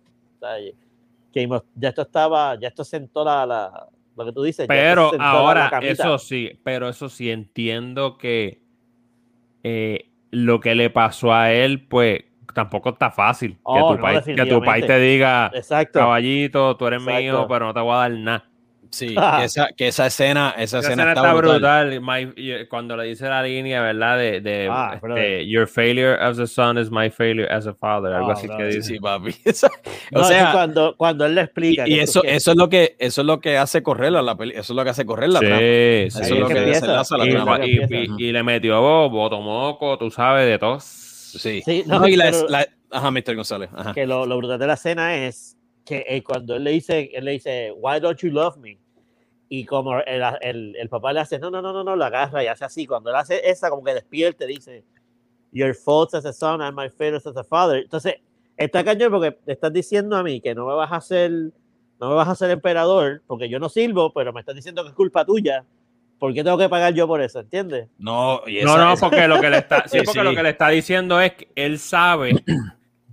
Que 1.33 1.49
ya 1.75 1.89
esto 1.89 2.03
estaba, 2.03 2.59
ya 2.59 2.69
esto 2.69 2.85
sentó 2.85 3.25
la, 3.25 3.45
la- 3.47 3.89
lo 4.17 4.25
que 4.25 4.33
tú 4.33 4.43
dices. 4.43 4.67
Pero 4.67 5.11
ahora, 5.21 5.71
eso 5.83 6.19
sí, 6.19 6.59
pero 6.65 6.89
eso 6.89 7.09
sí, 7.09 7.31
entiendo 7.31 8.19
que 8.19 8.63
eh, 9.63 10.11
lo 10.31 10.61
que 10.61 10.75
le 10.75 10.91
pasó 10.91 11.33
a 11.33 11.53
él, 11.53 11.87
pues 11.87 12.25
tampoco 12.55 12.91
está 12.91 13.11
fácil. 13.11 13.53
que, 13.53 13.59
Oh, 13.65 13.93
tu 13.93 13.97
no, 13.97 14.03
país, 14.03 14.21
que 14.25 14.47
tu 14.47 14.63
país 14.63 14.87
te 14.87 14.99
diga, 14.99 15.51
Exacto. 15.55 15.99
caballito, 16.01 16.77
tú 16.77 16.87
eres 16.87 17.01
Exacto. 17.03 17.21
mío, 17.21 17.47
pero 17.49 17.67
no 17.67 17.75
te 17.75 17.81
voy 17.81 17.93
a 17.95 17.97
dar 17.99 18.11
nada. 18.13 18.45
Sí, 18.91 19.15
que 19.41 19.45
esa, 19.45 19.69
que 19.77 19.89
esa 19.89 20.07
escena, 20.07 20.55
esa, 20.57 20.79
Esa 20.79 20.79
escena, 20.79 21.03
escena 21.03 21.09
está, 21.13 21.21
está 21.21 21.35
brutal. 21.35 21.91
brutal. 21.93 22.01
My- 22.01 22.33
y- 22.37 22.67
cuando 22.69 22.97
le 22.97 23.05
dice 23.05 23.29
la 23.29 23.43
línea, 23.43 23.83
¿verdad? 23.83 24.17
De, 24.17 24.41
de 24.41 24.67
Ah, 24.71 24.93
este, 24.95 25.07
brother. 25.07 25.43
Your 25.47 25.69
failure 25.69 26.15
as 26.19 26.39
a 26.39 26.47
son 26.47 26.79
is 26.79 26.91
my 26.91 27.11
failure 27.11 27.47
as 27.53 27.67
a 27.67 27.75
father. 27.75 28.15
Algo 28.15 28.31
Ah, 28.31 28.33
así 28.33 28.49
que 28.49 28.65
dice. 28.65 28.83
sí, 28.83 28.99
papi. 28.99 29.35
No, 30.11 30.21
o 30.23 30.25
sea, 30.25 30.53
cuando, 30.53 30.95
cuando 30.97 31.27
él 31.27 31.35
le 31.35 31.43
explica. 31.43 31.87
y 31.87 31.99
eso, 32.01 32.23
que- 32.23 32.35
eso 32.35 32.53
es 32.53 32.57
lo 32.57 32.71
que, 32.71 32.97
eso 32.99 33.21
es 33.21 33.27
lo 33.27 33.41
que 33.41 33.59
hace 33.59 33.83
correr 33.83 34.11
la 34.11 34.35
peli, 34.39 34.53
eso 34.53 34.73
es 34.73 34.77
lo 34.77 34.83
que 34.85 34.89
hace 34.91 35.05
correr 35.05 35.29
la 35.29 35.41
Sí, 35.41 35.45
trama. 35.47 35.61
sí, 35.61 35.67
Eso 36.07 36.23
es 36.23 36.31
lo 36.31 36.49
que 36.49 36.55
que 36.55 36.61
desenlaza 36.61 37.19
la 37.19 37.27
y, 37.27 37.31
trama. 37.31 37.59
y- 37.67 37.77
empieza. 37.81 38.15
y- 38.19 38.25
y 38.25 38.33
le 38.33 38.43
metió 38.43 39.11
botomoco, 39.11 39.99
tú 39.99 40.11
sabes, 40.11 40.47
de 40.47 40.59
todo. 40.59 40.79
Sí. 41.29 41.63
Sí, 41.65 41.85
No, 41.87 42.01
no, 42.01 42.09
y 42.09 42.17
la- 42.17 42.31
pero- 42.31 42.49
la- 42.49 42.67
ajá, 42.91 43.11
Mr. 43.11 43.35
González. 43.37 43.71
Ajá. 43.73 43.93
que 43.95 44.07
lo, 44.07 44.27
lo 44.27 44.37
brutal 44.39 44.59
de 44.59 44.67
la 44.67 44.75
escena 44.75 45.15
es 45.27 45.57
que 45.85 46.05
eh, 46.07 46.23
cuando 46.23 46.57
él 46.57 46.65
le 46.65 46.71
dice, 46.73 47.11
él 47.15 47.25
le 47.25 47.33
dice, 47.33 47.73
why 47.77 48.01
don't 48.01 48.19
you 48.21 48.31
love 48.31 48.57
me? 48.59 48.79
Y 49.49 49.65
como 49.65 49.99
el, 50.01 50.23
el, 50.43 50.77
el 50.77 50.89
papá 50.89 51.13
le 51.13 51.21
hace, 51.21 51.39
no, 51.39 51.51
no, 51.51 51.63
no, 51.63 51.73
no, 51.73 51.83
no, 51.83 51.97
lo 51.97 52.05
agarra 52.05 52.45
y 52.45 52.47
hace 52.49 52.65
así. 52.67 52.87
Cuando 52.87 53.09
él 53.11 53.17
hace 53.17 53.49
esa, 53.49 53.71
como 53.71 53.83
que 53.83 53.95
despierta, 53.95 54.45
dice, 54.45 54.85
your 55.53 55.75
faults 55.75 56.13
as 56.15 56.27
a 56.27 56.33
son 56.35 56.61
and 56.61 56.77
my 56.77 56.91
failures 56.91 57.27
as 57.27 57.37
a 57.37 57.45
father. 57.45 57.79
Entonces, 57.83 58.17
está 58.59 58.85
cañón 58.85 59.11
porque 59.11 59.33
te 59.33 59.53
estás 59.53 59.73
diciendo 59.73 60.17
a 60.17 60.23
mí 60.23 60.41
que 60.43 60.55
no 60.55 60.67
me 60.67 60.75
vas 60.75 60.93
a 60.93 60.97
hacer, 60.97 61.31
no 62.01 62.09
me 62.11 62.15
vas 62.15 62.29
a 62.29 62.33
hacer 62.33 62.51
emperador 62.51 63.23
porque 63.27 63.49
yo 63.49 63.59
no 63.59 63.71
sirvo, 63.71 64.13
pero 64.13 64.33
me 64.35 64.41
estás 64.41 64.55
diciendo 64.55 64.83
que 64.83 64.91
es 64.91 64.95
culpa 64.95 65.25
tuya. 65.25 65.65
¿Por 66.19 66.35
qué 66.35 66.43
tengo 66.43 66.59
que 66.59 66.69
pagar 66.69 66.93
yo 66.95 67.07
por 67.07 67.21
eso? 67.21 67.41
¿Entiendes? 67.41 67.89
No, 67.99 68.43
y 68.47 68.63
No, 68.65 68.75
esa- 68.75 68.85
no, 68.85 68.97
porque 68.97 69.29
lo 69.29 69.41
que 69.41 69.51
le 69.51 69.59
está, 69.59 69.83
sí, 69.87 69.99
Sí, 70.01 70.05
porque 70.05 70.21
sí. 70.21 70.25
lo 70.25 70.35
que 70.35 70.43
le 70.43 70.51
está 70.51 70.69
diciendo 70.69 71.21
es 71.21 71.33
que 71.33 71.49
él 71.55 71.79
sabe 71.79 72.33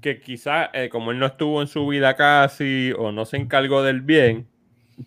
que 0.01 0.19
quizás, 0.21 0.69
como 0.91 1.11
él 1.11 1.19
no 1.19 1.25
estuvo 1.27 1.61
en 1.61 1.67
su 1.67 1.87
vida 1.87 2.15
casi 2.15 2.91
o 2.97 3.11
no 3.11 3.25
se 3.25 3.37
encargó 3.37 3.83
del 3.83 4.01
bien, 4.01 4.47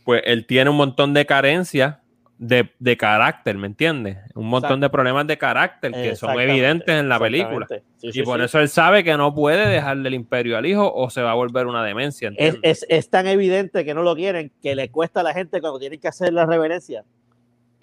pues 0.05 0.23
él 0.27 0.45
tiene 0.47 0.71
un 0.71 0.77
montón 0.77 1.15
de 1.15 1.25
carencias 1.27 1.97
de, 2.37 2.71
de 2.79 2.97
carácter, 2.97 3.57
¿me 3.57 3.67
entiendes? 3.67 4.19
Un 4.37 4.47
montón 4.47 4.69
Exacto. 4.79 4.81
de 4.87 4.91
problemas 4.91 5.27
de 5.27 5.39
carácter 5.39 5.91
que 5.93 6.15
son 6.15 6.39
evidentes 6.41 6.89
en 6.95 7.09
la 7.09 7.19
película. 7.19 7.65
exactamente. 7.69 7.85
Sí, 7.97 8.13
sí, 8.13 8.21
Y 8.21 8.23
por 8.23 8.39
sí. 8.39 8.45
eso 8.45 8.61
él 8.61 8.69
sabe 8.69 9.03
que 9.03 9.17
no 9.17 9.35
puede 9.35 9.67
dejarle 9.69 10.09
el 10.09 10.15
imperio 10.15 10.57
al 10.57 10.65
hijo 10.67 10.93
o 10.95 11.11
se 11.11 11.21
va 11.21 11.33
a 11.33 11.35
volver 11.35 11.67
una 11.67 11.83
demencia. 11.85 12.31
es, 12.37 12.57
es, 12.63 12.87
es 12.89 13.11
tan 13.11 13.27
evidente 13.27 13.85
que 13.85 13.93
no 13.93 14.05
lo 14.05 14.15
quieren 14.15 14.53
que 14.63 14.77
le 14.77 14.89
cuesta 14.89 15.21
a 15.21 15.23
la 15.25 15.35
gente 15.35 15.61
cuando 15.61 15.81
tienen 15.81 15.99
que 15.99 16.07
hacer 16.07 16.33
la 16.33 16.47
reverencia. 16.47 17.03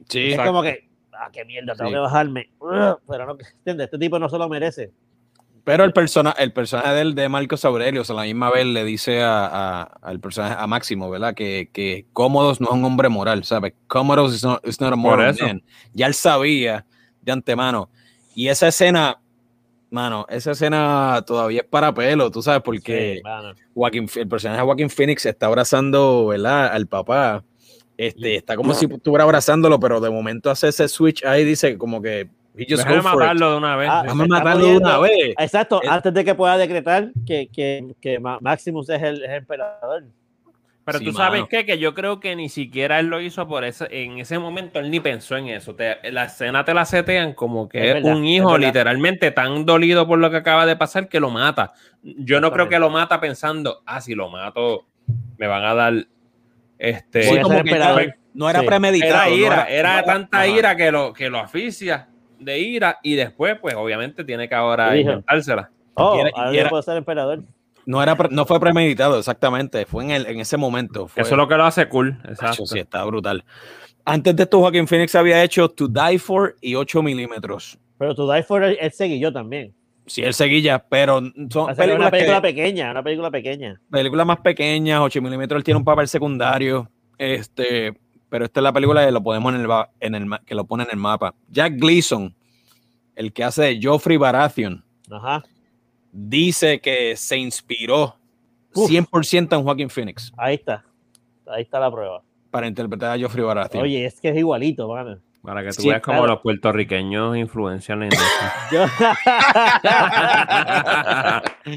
Sí, 0.10 0.34
Es 0.34 0.40
como 0.42 0.62
que, 0.62 0.90
ah, 1.14 1.30
qué 1.32 1.46
mierda, 1.46 1.76
tengo 1.76 1.90
Sí. 1.90 1.94
que 1.96 2.00
bajarme. 2.00 2.50
Pero 3.08 3.26
no, 3.26 3.38
¿entiendes? 3.58 3.86
Este 3.86 3.98
tipo 3.98 4.20
no 4.20 4.30
se 4.30 4.38
lo 4.38 4.48
merece. 4.50 4.92
Pero 5.64 5.84
el, 5.84 5.94
persona, 5.94 6.36
el 6.38 6.54
personaje 6.54 6.90
de, 6.94 7.02
él, 7.02 7.16
de 7.16 7.28
Marcos 7.28 7.66
Aurelio, 7.66 8.02
o 8.02 8.04
sea, 8.04 8.14
a 8.14 8.18
la 8.18 8.24
misma 8.26 8.52
vez 8.52 8.68
le 8.68 8.84
dice 8.84 9.24
a, 9.24 9.48
a- 9.48 9.84
al 10.04 10.20
personaje, 10.20 10.56
a 10.60 10.68
Máximo, 10.68 11.10
¿verdad? 11.10 11.34
Que, 11.34 11.70
que 11.74 12.06
Cómodos 12.14 12.62
no 12.62 12.68
es 12.68 12.74
un 12.74 12.86
hombre 12.86 13.10
moral, 13.10 13.44
¿sabes? 13.46 13.74
Cómodos 13.88 14.36
is 14.36 14.44
not, 14.44 14.64
is 14.68 14.80
not 14.80 14.94
a 14.94 14.96
moral 14.96 15.36
man. 15.42 15.64
Ya 15.94 16.06
él 16.06 16.14
sabía 16.14 16.86
de 17.22 17.32
antemano. 17.32 17.90
Y 18.36 18.50
esa 18.50 18.68
escena, 18.68 19.20
mano, 19.90 20.28
esa 20.30 20.52
escena 20.52 21.24
todavía 21.26 21.62
es 21.62 21.68
para 21.68 21.92
pelo, 21.96 22.30
tú 22.30 22.44
sabes, 22.44 22.62
porque 22.62 23.16
Sí, 23.16 23.22
mano. 23.24 23.54
Joaquin, 23.74 24.08
el 24.18 24.28
personaje 24.28 24.60
de 24.62 24.66
Joaquin 24.68 24.90
Phoenix 24.92 25.26
está 25.26 25.48
abrazando, 25.48 26.28
¿verdad? 26.28 26.68
Al 26.74 26.86
papá. 26.86 27.44
Este, 27.98 28.36
está 28.36 28.56
como 28.56 28.74
si 28.74 28.86
estuviera 28.86 29.24
abrazándolo, 29.24 29.80
pero 29.80 30.00
de 30.02 30.10
momento 30.10 30.50
hace 30.50 30.68
ese 30.68 30.88
switch 30.88 31.24
ahí, 31.26 31.44
dice 31.46 31.78
como 31.78 32.02
que 32.02 32.30
Déjame 32.56 33.02
matarlo 33.02 33.52
de 33.52 33.58
una 33.58 33.76
vez. 33.76 33.90
Ah. 33.92 34.02
Déjame 34.04 34.28
matarlo 34.28 34.66
de 34.66 34.78
una 34.78 34.98
vez. 35.00 35.36
Exacto, 35.38 35.82
antes 35.88 36.14
de 36.14 36.24
que 36.24 36.36
pueda 36.36 36.58
decretar 36.58 37.12
que, 37.28 37.50
que, 37.52 37.94
que 38.00 38.20
Ma- 38.20 38.38
Maximus 38.40 38.90
es 38.90 39.02
el, 39.02 39.24
es 39.24 39.30
el 39.30 39.36
emperador. 39.38 40.06
Pero 40.86 41.00
Sí, 41.00 41.06
tú 41.06 41.14
sabes 41.14 41.44
qué? 41.50 41.66
que 41.66 41.80
yo 41.80 41.94
creo 41.96 42.20
que 42.20 42.36
ni 42.36 42.48
siquiera 42.48 43.00
él 43.00 43.08
lo 43.08 43.20
hizo 43.20 43.48
por 43.48 43.64
eso. 43.66 43.88
En 43.90 44.20
ese 44.20 44.38
momento 44.38 44.80
él 44.80 44.92
ni 44.92 45.00
pensó 45.00 45.36
en 45.36 45.48
eso. 45.48 45.76
Te- 45.76 45.98
la 46.12 46.26
escena 46.26 46.64
te 46.64 46.74
la 46.76 46.86
setean 46.86 47.34
como 47.34 47.68
que 47.68 47.80
Es 47.80 47.88
es, 47.88 47.94
verdad, 47.96 48.16
un 48.16 48.24
hijo 48.26 48.58
literalmente 48.58 49.32
tan 49.32 49.66
dolido 49.66 50.08
por 50.08 50.20
lo 50.20 50.30
que 50.30 50.38
acaba 50.38 50.66
de 50.68 50.76
pasar 50.76 51.10
que 51.10 51.20
lo 51.20 51.32
mata. 51.32 51.74
Yo 52.04 52.40
no 52.40 52.52
creo 52.52 52.70
que 52.70 52.78
lo 52.80 52.90
mata 52.90 53.20
pensando, 53.20 53.82
ah, 53.86 54.00
si 54.00 54.14
lo 54.14 54.30
mato, 54.30 54.86
me 55.38 55.48
van 55.48 55.64
a 55.66 55.74
dar 55.74 56.08
este. 56.78 57.24
Sí, 57.24 57.40
como 57.42 57.64
que 57.64 58.14
no 58.34 58.50
era 58.50 58.60
Sí. 58.62 58.66
premeditado. 58.66 59.14
era 59.14 59.26
no 59.30 59.36
ira, 59.36 59.64
era, 59.70 59.98
no 60.02 60.06
tanta 60.06 60.38
ajá. 60.40 60.48
ira 60.48 60.76
que 60.76 60.92
lo, 60.92 61.14
que 61.14 61.30
lo 61.30 61.40
asfixia 61.40 62.10
de 62.40 62.60
ira 62.60 63.00
y 63.02 63.16
después, 63.16 63.58
pues 63.62 63.76
obviamente 63.76 64.24
tiene 64.24 64.50
que 64.50 64.56
ahora 64.56 64.96
inventársela. 64.98 65.70
Oh, 65.94 66.18
Y 66.18 66.20
era- 66.22 66.30
y 66.30 66.34
ahora 66.40 66.52
yo 66.52 66.60
era- 66.60 66.70
puedo 66.70 66.82
ser 66.84 66.98
emperador. 66.98 67.44
No, 67.86 68.02
era 68.02 68.16
no 68.32 68.46
fue 68.46 68.60
premeditado, 68.60 69.18
exactamente. 69.20 69.86
Fue 69.86 70.04
en, 70.04 70.12
el, 70.12 70.26
en 70.26 70.40
ese 70.40 70.58
momento. 70.58 71.08
Fue, 71.08 71.22
Eso 71.22 71.32
es 71.36 71.38
lo 71.38 71.48
que 71.48 71.56
lo 71.56 71.66
hace 71.66 71.88
cool. 71.88 72.18
Exacto. 72.28 72.66
Sí, 72.66 72.80
está 72.80 73.04
brutal. 73.06 73.46
Antes 74.04 74.36
de 74.36 74.44
esto, 74.44 74.60
Joaquín 74.60 74.88
Phoenix 74.88 75.14
había 75.16 75.42
hecho 75.44 75.70
To 75.70 75.88
Die 75.88 76.20
For 76.20 76.56
y 76.62 76.76
8 76.76 77.02
milímetros. 77.04 77.78
Pero 77.98 78.14
To 78.16 78.32
Die 78.32 78.44
For 78.44 78.64
él, 78.64 78.78
seguí 78.92 79.22
también. 79.32 79.74
Sí, 80.08 80.22
él 80.22 80.34
seguilla, 80.34 80.80
pero 80.88 81.20
son 81.20 81.32
películas, 81.76 81.98
una 82.00 82.12
película 82.12 82.36
que- 82.42 82.48
pequeña, 82.54 82.92
una 82.92 83.02
película 83.04 83.32
pequeña. 83.32 83.82
películas 83.90 84.26
más 84.28 84.40
pequeñas, 84.40 85.00
8 85.02 85.22
milímetros, 85.22 85.58
él 85.60 85.64
tiene 85.64 85.78
un 85.80 85.84
papel 85.86 86.08
secundario. 86.08 86.90
Este, 87.18 87.94
pero 88.30 88.46
esta 88.46 88.60
es 88.60 88.64
la 88.64 88.74
película 88.74 89.06
que 89.06 89.12
lo 89.12 89.24
podemos 89.24 89.54
en 89.56 89.62
el, 89.62 89.68
en 90.00 90.16
el 90.16 90.40
que 90.46 90.54
lo 90.56 90.66
pone 90.66 90.84
en 90.84 90.90
el 90.92 90.98
mapa. 90.98 91.34
Jack 91.50 91.74
Gleason, 91.78 92.36
el 93.16 93.34
que 93.34 93.44
hace 93.44 93.64
de 93.64 93.80
Joffrey 93.82 94.18
Baratheon, 94.18 94.84
Ajá. 95.10 95.44
dice 96.12 96.80
que 96.80 97.16
se 97.16 97.38
inspiró 97.38 98.16
Uf. 98.74 98.90
100% 98.90 99.56
en 99.58 99.64
Joaquín 99.64 99.90
Phoenix 99.90 100.32
Ahí 100.38 100.56
está. 100.56 100.84
Ahí 101.48 101.62
está 101.64 101.80
la 101.80 101.90
prueba. 101.92 102.22
para 102.52 102.68
interpretar 102.68 103.18
a 103.18 103.22
Joffrey 103.22 103.44
Baratheon. 103.44 103.84
Oye, 103.84 104.06
es 104.06 104.20
que 104.20 104.30
es 104.30 104.38
igualito, 104.38 104.88
mano. 104.88 105.20
Para 105.46 105.62
que 105.64 105.70
tú 105.70 105.84
Sí, 105.84 105.90
veas 105.90 106.02
cómo 106.02 106.18
claro. 106.20 106.34
los 106.34 106.42
puertorriqueños 106.42 107.38
influencian 107.38 108.00
la 108.00 108.06
industria. 108.06 108.54
Yo- 108.72 108.86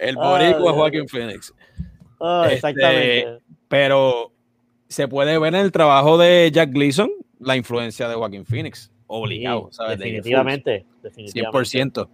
el 0.00 0.16
boricua 0.16 0.72
Joaquín 0.72 1.08
Phoenix. 1.08 1.52
Oh, 2.18 2.42
Este, 2.44 2.54
exactamente. 2.54 3.38
Pero 3.68 4.32
se 4.88 5.08
puede 5.08 5.38
ver 5.38 5.54
en 5.54 5.60
el 5.62 5.72
trabajo 5.72 6.18
de 6.18 6.50
Jack 6.52 6.70
Gleason 6.72 7.10
la 7.40 7.56
influencia 7.56 8.08
de 8.08 8.14
Joaquín 8.14 8.44
Phoenix. 8.44 8.90
Obligado, 9.06 9.68
Sí, 9.70 9.76
¿sabes? 9.76 9.98
De 9.98 10.04
definitivamente, 10.04 10.86
definitivamente. 11.02 11.58
100%. 12.02 12.08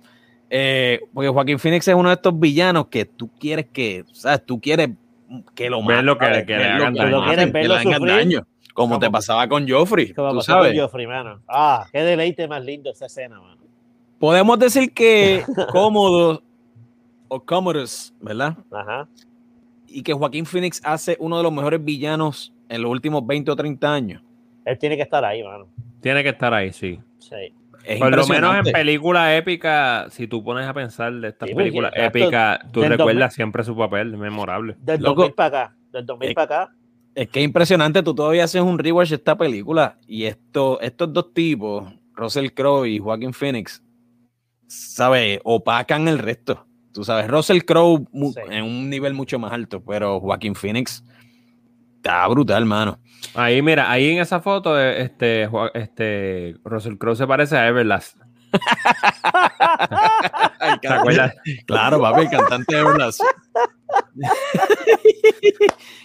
Eh, 0.51 1.01
porque 1.13 1.29
Joaquín 1.29 1.59
Phoenix 1.59 1.87
es 1.89 1.95
uno 1.95 2.09
de 2.09 2.15
estos 2.15 2.39
villanos 2.39 2.87
que 2.89 3.05
tú 3.05 3.31
quieres 3.39 3.67
que, 3.73 4.05
¿sabes? 4.13 4.45
Tú 4.47 4.61
quieres 4.61 4.91
que 5.55 5.69
lo 5.71 5.83
maten, 5.83 6.07
lo 6.07 6.19
que- 6.19 6.25
¿sabes? 6.27 6.45
que 6.47 6.57
le 6.57 6.65
hagan 6.65 6.95
que 6.95 7.01
daño. 7.01 7.25
que 7.53 7.69
le 7.69 7.75
hagan 7.75 8.03
daño. 8.07 8.47
Como 8.75 8.99
te 8.99 9.11
pasaba 9.11 9.49
con 9.49 9.69
Joffrey, 9.69 10.13
Como 10.15 10.31
tú 10.31 10.37
pasó 10.37 10.53
con 10.53 10.63
sabes. 10.65 10.81
Joffrey, 10.81 11.07
mano. 11.07 11.41
Ah, 11.49 11.87
qué 11.93 12.03
deleite 12.03 12.47
más 12.47 12.65
lindo 12.65 12.91
esa 12.91 13.07
escena, 13.07 13.41
mano. 13.41 13.61
Podemos 14.21 14.59
decir 14.59 14.93
que 14.95 15.43
cómodo 15.73 16.43
o 17.29 17.41
Commodus, 17.41 18.15
¿verdad? 18.21 18.57
Ajá. 18.71 19.09
Y 19.87 20.03
que 20.03 20.13
Joaquín 20.13 20.47
Phoenix 20.47 20.81
hace 20.85 21.17
uno 21.19 21.37
de 21.39 21.43
los 21.43 21.53
mejores 21.53 21.83
villanos 21.85 22.53
en 22.69 22.83
los 22.83 22.91
últimos 22.91 23.27
20 23.27 23.51
o 23.51 23.57
30 23.57 23.93
años. 23.93 24.23
Él 24.65 24.79
tiene 24.79 24.97
que 24.97 25.03
estar 25.03 25.25
ahí, 25.25 25.43
mano. 25.43 25.67
Tiene 26.01 26.23
que 26.23 26.29
estar 26.29 26.53
ahí, 26.55 26.73
sí. 26.73 27.01
Sí. 27.19 27.35
Es 27.85 27.99
Por 27.99 28.15
lo 28.15 28.27
menos 28.27 28.57
en 28.67 28.73
películas 28.73 29.33
épicas, 29.39 30.13
si 30.13 30.27
tú 30.27 30.43
pones 30.45 30.67
a 30.67 30.75
pensar 30.75 31.13
de 31.13 31.29
estas 31.29 31.49
Sí, 31.49 31.55
porque, 31.55 31.65
películas 31.71 31.93
épicas, 31.97 32.61
tú 32.73 32.83
recuerdas 32.83 33.33
siempre 33.35 33.65
su 33.65 33.77
papel, 33.77 34.17
memorable. 34.17 34.77
Del 34.81 35.01
Loco. 35.01 35.23
2000 35.23 35.35
para 35.35 35.47
acá. 35.65 35.77
Del 35.93 36.05
2000 36.07 36.31
Eh, 36.31 36.35
para 36.35 36.45
acá. 36.63 36.73
Es 37.15 37.29
que 37.29 37.41
es 37.41 37.45
impresionante, 37.47 38.03
tú 38.03 38.15
todavía 38.15 38.45
haces 38.45 38.61
un 38.63 38.79
rewatch 38.79 39.09
de 39.11 39.17
esta 39.17 39.37
película 39.37 39.99
y 40.07 40.25
esto, 40.25 40.81
estos 40.81 41.13
dos 41.13 41.33
tipos, 41.33 41.93
Russell 42.15 42.51
Crowe 42.51 42.85
y 42.87 42.99
Joaquin 42.99 43.33
Phoenix, 43.33 43.83
¿sabes? 44.67 45.41
Opacan 45.45 46.09
el 46.09 46.19
resto. 46.19 46.65
Tú 46.93 47.05
sabes, 47.05 47.29
Russell 47.29 47.61
Crowe 47.63 48.05
Sí. 48.13 48.41
en 48.51 48.65
un 48.65 48.91
nivel 48.91 49.15
mucho 49.15 49.39
más 49.39 49.53
alto, 49.53 49.83
pero 49.85 50.21
Joaquin 50.21 50.55
Phoenix 50.55 51.05
está 51.99 52.27
brutal, 52.29 52.65
mano. 52.65 52.99
Ahí, 53.35 53.61
mira, 53.63 53.91
ahí 53.91 54.11
en 54.11 54.21
esa 54.21 54.41
foto, 54.41 54.79
eh, 54.81 55.03
este, 55.03 55.49
este 55.75 56.57
Russell 56.65 56.97
Crowe 56.97 57.15
se 57.17 57.27
parece 57.27 57.57
a 57.57 57.69
Everlast. 57.69 58.17
¿Te 60.81 60.89
acuerdas? 60.89 61.35
Claro, 61.67 62.01
papi, 62.01 62.23
el 62.23 62.31
cantante 62.31 62.75
de 62.75 62.81
Everlast. 62.83 63.21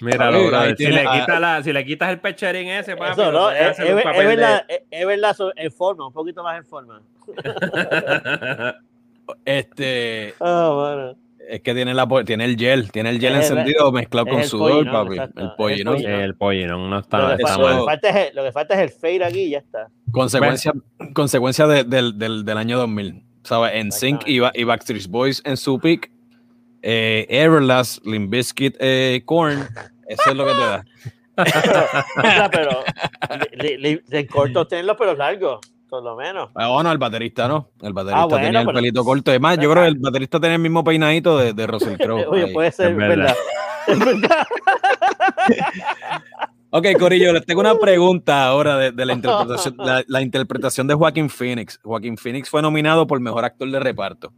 Míralo, 0.02 0.48
brother. 0.48 0.76
Si 0.78 0.88
le, 0.88 1.04
la, 1.04 1.64
si 1.64 1.72
le 1.74 1.86
quitas 1.86 2.10
el 2.10 2.20
pecherín 2.20 2.68
ese, 2.70 2.96
papi, 2.98 3.12
Eso, 3.14 3.32
¿no? 3.32 3.50
Es, 3.52 3.80
es- 3.80 3.80
es 3.80 3.96
de- 3.96 4.26
verdad, 4.26 4.66
es- 4.68 4.82
en 5.56 5.72
forma, 5.72 6.08
un 6.08 6.14
poquito 6.14 6.44
más 6.44 6.58
en 6.58 6.66
forma. 6.66 7.02
Este, 9.46 10.34
Oh, 10.40 10.82
mano. 10.82 11.16
Es 11.50 11.62
que 11.62 11.74
tiene, 11.74 11.94
la, 11.94 12.08
tiene 12.26 12.46
el 12.46 12.56
gel, 12.58 12.92
tiene 12.92 13.10
el 13.10 13.20
gel 13.20 13.36
Es 13.36 13.50
el- 13.52 13.58
encendido 13.58 13.92
mezclado 13.92 14.28
es 14.28 14.32
con 14.34 14.42
el 14.42 14.48
sudor, 14.48 14.72
pollinón, 14.72 14.94
papi. 14.94 15.14
exacto, 15.16 15.40
El 15.42 15.46
el 15.48 15.52
pollinón. 15.56 15.94
pollinón. 15.96 16.20
el 16.22 16.36
pollo 16.36 16.68
no, 16.68 16.78
no 16.78 16.90
Lo, 16.90 17.00
está, 17.00 17.28
que 17.28 17.34
está 17.44 17.52
eso- 17.54 17.62
lo 17.62 17.68
que 17.68 17.74
mal. 17.76 17.86
falta 17.86 18.10
es 18.10 18.16
el, 18.30 18.36
lo 18.36 18.44
que 18.44 18.52
falta 18.52 18.74
es 18.76 18.80
el 18.82 18.90
fade 18.90 19.24
aquí 19.26 19.40
y 19.42 19.50
ya 19.52 19.58
está. 19.60 19.88
Consecuencia, 20.12 20.74
consecuencia 21.14 21.68
de- 21.68 21.84
del, 21.84 22.18
del, 22.18 22.46
del 22.46 22.58
año 22.58 22.78
2000. 22.78 23.24
¿Sabes? 23.44 23.72
En 23.76 23.92
Sync 23.92 24.22
y, 24.26 24.40
Ba- 24.40 24.52
y 24.54 24.64
Backstreet 24.64 25.08
Boys 25.08 25.42
en 25.46 25.58
su 25.58 25.78
peak. 25.80 26.10
Eh, 26.82 27.26
Everlast, 27.30 28.06
Limp 28.06 28.30
Bizkit, 28.32 28.76
eh, 28.80 29.22
Korn. 29.26 29.68
Eso 30.08 30.30
es 30.30 30.36
lo 30.36 30.46
que 30.46 30.52
te 30.52 30.58
da. 30.60 30.86
O 31.36 32.22
sea, 32.22 32.50
pero 32.52 32.84
li- 33.54 33.78
li- 33.78 34.02
en 34.12 34.28
corto 34.28 34.68
tienen 34.68 34.86
los 34.88 34.96
pelos 34.98 35.18
largos, 35.18 35.60
por 35.94 36.04
lo 36.04 36.16
menos. 36.16 36.50
Ah, 36.56 36.70
bueno, 36.70 36.92
el 36.92 36.98
baterista 36.98 37.48
no. 37.48 37.70
El 37.80 37.94
baterista 37.94 38.24
Ah, 38.24 38.26
bueno, 38.26 38.44
tenía 38.46 38.62
el 38.62 38.66
pero- 38.66 38.76
pelito 38.80 39.04
corto. 39.06 39.30
Además, 39.30 39.60
yo 39.60 39.70
creo 39.70 39.84
que 39.84 39.90
el 39.90 40.00
baterista 40.00 40.40
tenía 40.40 40.56
el 40.56 40.62
mismo 40.62 40.84
peinadito 40.84 41.38
de, 41.38 41.54
de 41.54 41.68
Russell 41.68 41.98
Crowe. 41.98 42.26
Oye, 42.30 42.46
ahí. 42.46 42.54
puede 42.54 42.72
ser 42.72 42.90
es 42.92 42.98
verdad. 42.98 43.16
verdad. 43.18 43.36
Es 43.88 44.00
verdad. 44.00 44.48
Ok, 46.72 46.88
Corillo, 46.98 47.32
les 47.34 47.46
tengo 47.46 47.62
una 47.62 47.76
pregunta 47.78 48.48
ahora 48.48 48.76
de, 48.78 48.92
de 48.92 49.06
la, 49.06 49.14
interpretación, 49.14 49.76
la, 49.78 50.04
la 50.08 50.22
interpretación 50.24 50.88
de 50.88 50.96
Joaquín 50.96 51.30
Phoenix. 51.30 51.80
Joaquín 51.84 52.18
Phoenix 52.18 52.50
fue 52.50 52.64
nominado 52.64 53.06
por 53.06 53.20
mejor 53.20 53.46
actor 53.46 53.70
de 53.70 53.80
reparto. 53.80 54.34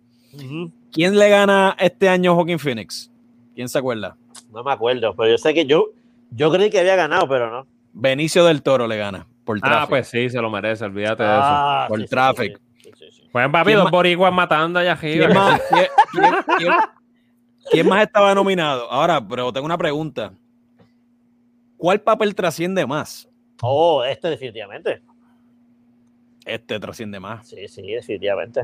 ¿Quién 0.92 1.18
le 1.18 1.30
gana 1.30 1.78
este 1.80 2.10
año 2.10 2.34
a 2.34 2.36
Joaquín 2.36 2.60
Phoenix? 2.60 3.10
¿Quién 3.56 3.70
se 3.70 3.78
acuerda? 3.78 4.18
No 4.52 4.62
me 4.62 4.74
acuerdo, 4.74 5.16
pero 5.16 5.30
yo 5.30 5.38
sé 5.38 5.54
que 5.54 5.66
yo, 5.66 5.92
yo 6.32 6.52
creí 6.52 6.70
que 6.70 6.80
había 6.82 6.98
ganado, 6.98 7.30
pero 7.30 7.50
no. 7.50 7.66
Benicio 7.94 8.44
del 8.44 8.62
Toro 8.62 8.88
le 8.88 8.98
gana 8.98 9.28
por 9.46 9.58
Ah, 9.62 9.62
tráfico. 9.62 9.90
pues 9.90 10.08
sí, 10.08 10.30
se 10.30 10.42
lo 10.42 10.50
merece, 10.50 10.84
olvídate 10.84 11.24
de 11.24 11.30
eso. 11.30 11.40
Ah, 11.44 11.86
por 11.88 12.02
sí, 12.02 12.08
traffic. 12.08 12.60
sí, 12.78 12.84
sí, 12.84 12.92
sí, 12.98 13.12
sí. 13.12 13.30
Pues 13.32 13.48
papi, 13.50 13.66
¿Quién 13.68 13.78
dos 13.78 13.84
más- 13.86 13.92
boricuas 13.92 14.34
matando 14.34 14.80
allá 14.80 14.92
arriba. 14.94 15.26
¿Quién 15.28 15.38
más, 15.38 15.62
quién- 15.70 15.88
quién- 16.12 16.58
quién- 16.58 16.74
quién 17.72 17.88
más 17.88 18.04
estaba 18.04 18.34
nominado? 18.36 18.92
Ahora, 18.92 19.26
pero 19.26 19.54
tengo 19.54 19.66
una 19.66 19.78
pregunta. 19.78 20.34
¿Cuál 21.78 22.02
papel 22.02 22.34
trasciende 22.36 22.86
más? 22.86 23.30
Oh, 23.62 24.04
este 24.04 24.30
definitivamente. 24.30 25.02
Este 26.46 26.80
trasciende 26.80 27.20
más. 27.20 27.48
Sí, 27.48 27.68
sí, 27.68 27.82
definitivamente. 27.84 28.64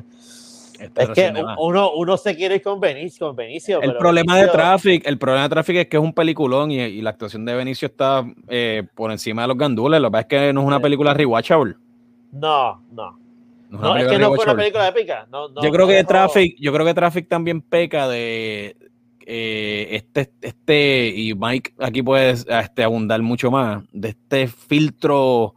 Este 0.81 1.03
Es 1.03 1.09
que 1.09 1.33
uno, 1.59 1.91
uno 1.93 2.17
se 2.17 2.35
quiere 2.35 2.55
ir 2.55 2.61
con 2.61 2.79
Benicio, 2.79 3.27
con 3.27 3.35
Benicio 3.35 3.81
El 3.81 3.89
pero 3.89 3.99
problema 3.99 4.37
de 4.37 4.47
Traffic, 4.47 5.05
el 5.05 5.17
problema 5.17 5.43
de 5.43 5.49
Traffic 5.49 5.75
es 5.77 5.87
que 5.87 5.97
es 5.97 6.03
un 6.03 6.13
peliculón 6.13 6.71
y, 6.71 6.79
y 6.79 7.01
la 7.01 7.11
actuación 7.11 7.45
de 7.45 7.53
Benicio 7.53 7.87
está 7.87 8.25
eh, 8.47 8.83
por 8.95 9.11
encima 9.11 9.43
de 9.43 9.49
los 9.49 9.57
gandules. 9.57 10.01
Lo 10.01 10.07
que 10.07 10.11
pasa 10.11 10.21
es 10.21 10.27
que 10.27 10.53
no 10.53 10.61
es 10.61 10.67
una 10.67 10.79
película 10.79 11.13
rewatchable. 11.13 11.75
No, 12.31 12.81
no. 12.91 13.19
No 13.69 13.95
es 13.95 14.03
No, 14.03 14.09
que 14.09 14.19
no 14.19 14.33
fue 14.33 14.43
una 14.43 14.55
película 14.55 14.87
épica. 14.87 15.27
No, 15.31 15.49
no, 15.49 15.61
yo 15.61 15.71
creo 15.71 15.87
que 15.87 16.03
Traffic, 16.03 16.55
yo 16.59 16.73
creo 16.73 16.85
que 16.85 16.93
Traffic 16.93 17.27
también 17.29 17.61
peca 17.61 18.07
de 18.07 18.75
eh, 19.25 19.87
este, 19.91 20.31
este, 20.41 21.13
y 21.15 21.33
Mike 21.35 21.73
aquí 21.79 22.01
puede 22.01 22.31
este, 22.31 22.83
abundar 22.83 23.21
mucho 23.21 23.51
más, 23.51 23.83
de 23.93 24.09
este 24.09 24.47
filtro 24.47 25.55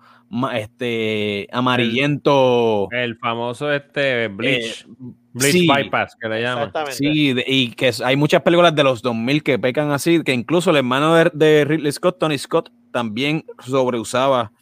este 0.54 1.48
amarillento. 1.52 2.88
El 2.90 3.16
famoso 3.18 3.72
este 3.72 4.28
Bleach. 4.28 4.82
eh, 4.82 4.92
Bleach 5.32 5.52
sí, 5.52 5.66
Bypass, 5.68 6.16
que 6.20 6.28
le 6.28 6.42
llaman. 6.42 6.68
Exactamente. 6.68 6.96
Sí, 6.96 7.32
de- 7.32 7.44
y 7.46 7.70
que 7.72 7.90
hay 8.04 8.16
muchas 8.16 8.42
películas 8.42 8.74
de 8.74 8.84
los 8.84 9.02
2000 9.02 9.42
que 9.42 9.58
pecan 9.58 9.90
así, 9.90 10.22
que 10.22 10.32
incluso 10.32 10.70
el 10.70 10.76
hermano 10.76 11.14
de, 11.14 11.30
de 11.34 11.64
Ridley 11.64 11.90
Scott, 11.92 12.18
Tony 12.18 12.38
Scott, 12.38 12.70
también 12.92 13.44
sobreusaba, 13.58 14.52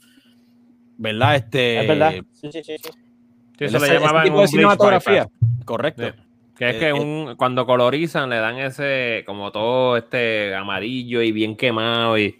¿verdad? 0.96 1.36
Este, 1.36 1.80
Es 1.80 1.88
verdad. 1.88 2.12
Sí, 2.32 2.48
sí, 2.52 2.62
sí. 2.64 2.76
sí. 2.82 2.90
Eso 3.58 3.78
le 3.78 3.98
tipo 4.24 4.36
un 4.36 4.40
de 4.42 4.48
cinematografía. 4.48 5.24
Bypass. 5.24 5.64
Correcto. 5.64 6.02
Sí. 6.08 6.12
Que 6.56 6.68
es 6.70 6.74
Eh, 6.76 6.78
que 6.78 6.88
eh. 6.88 6.92
un, 6.92 7.34
cuando 7.36 7.64
colorizan 7.66 8.28
le 8.30 8.36
dan 8.36 8.58
ese 8.58 9.22
como 9.26 9.52
todo 9.52 9.96
este 9.96 10.54
amarillo 10.54 11.22
y 11.22 11.32
bien 11.32 11.56
quemado 11.56 12.18
y, 12.18 12.38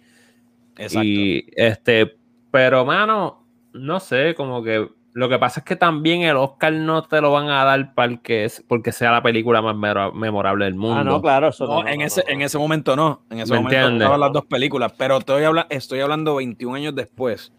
Exacto. 0.77 1.07
y 1.07 1.45
este, 1.55 2.15
pero 2.53 2.85
mano, 2.85 3.43
no 3.73 3.99
sé, 3.99 4.35
como 4.35 4.61
que 4.61 4.87
lo 5.15 5.27
que 5.27 5.39
pasa 5.39 5.61
es 5.61 5.65
que 5.65 5.75
también 5.75 6.21
el 6.21 6.37
Oscar 6.37 6.71
no 6.71 7.01
te 7.01 7.19
lo 7.19 7.31
van 7.31 7.49
a 7.49 7.63
dar 7.63 7.95
para 7.95 8.11
el 8.11 8.21
que 8.21 8.45
es, 8.45 8.63
porque 8.67 8.91
sea 8.91 9.11
la 9.11 9.23
película 9.23 9.59
más 9.63 9.75
mero- 9.75 10.13
memorable 10.13 10.65
del 10.65 10.75
mundo. 10.75 10.99
Ah, 10.99 11.03
no, 11.03 11.19
claro. 11.19 11.47
Eso 11.47 11.65
No, 11.65 11.81
no, 11.81 11.89
en, 11.89 11.99
no, 12.01 12.05
ese, 12.05 12.23
no, 12.27 12.31
en 12.33 12.41
ese 12.43 12.57
momento 12.59 12.95
no. 12.95 13.23
En 13.31 13.39
ese 13.39 13.53
¿Me 13.53 13.59
momento 13.59 13.89
estaban 13.89 14.19
las 14.19 14.31
dos 14.31 14.45
películas. 14.45 14.93
Pero 14.95 15.17
estoy, 15.17 15.43
habla 15.43 15.65
estoy 15.71 15.99
hablando 16.01 16.35
21 16.35 16.75
años 16.75 16.93
después. 16.95 17.51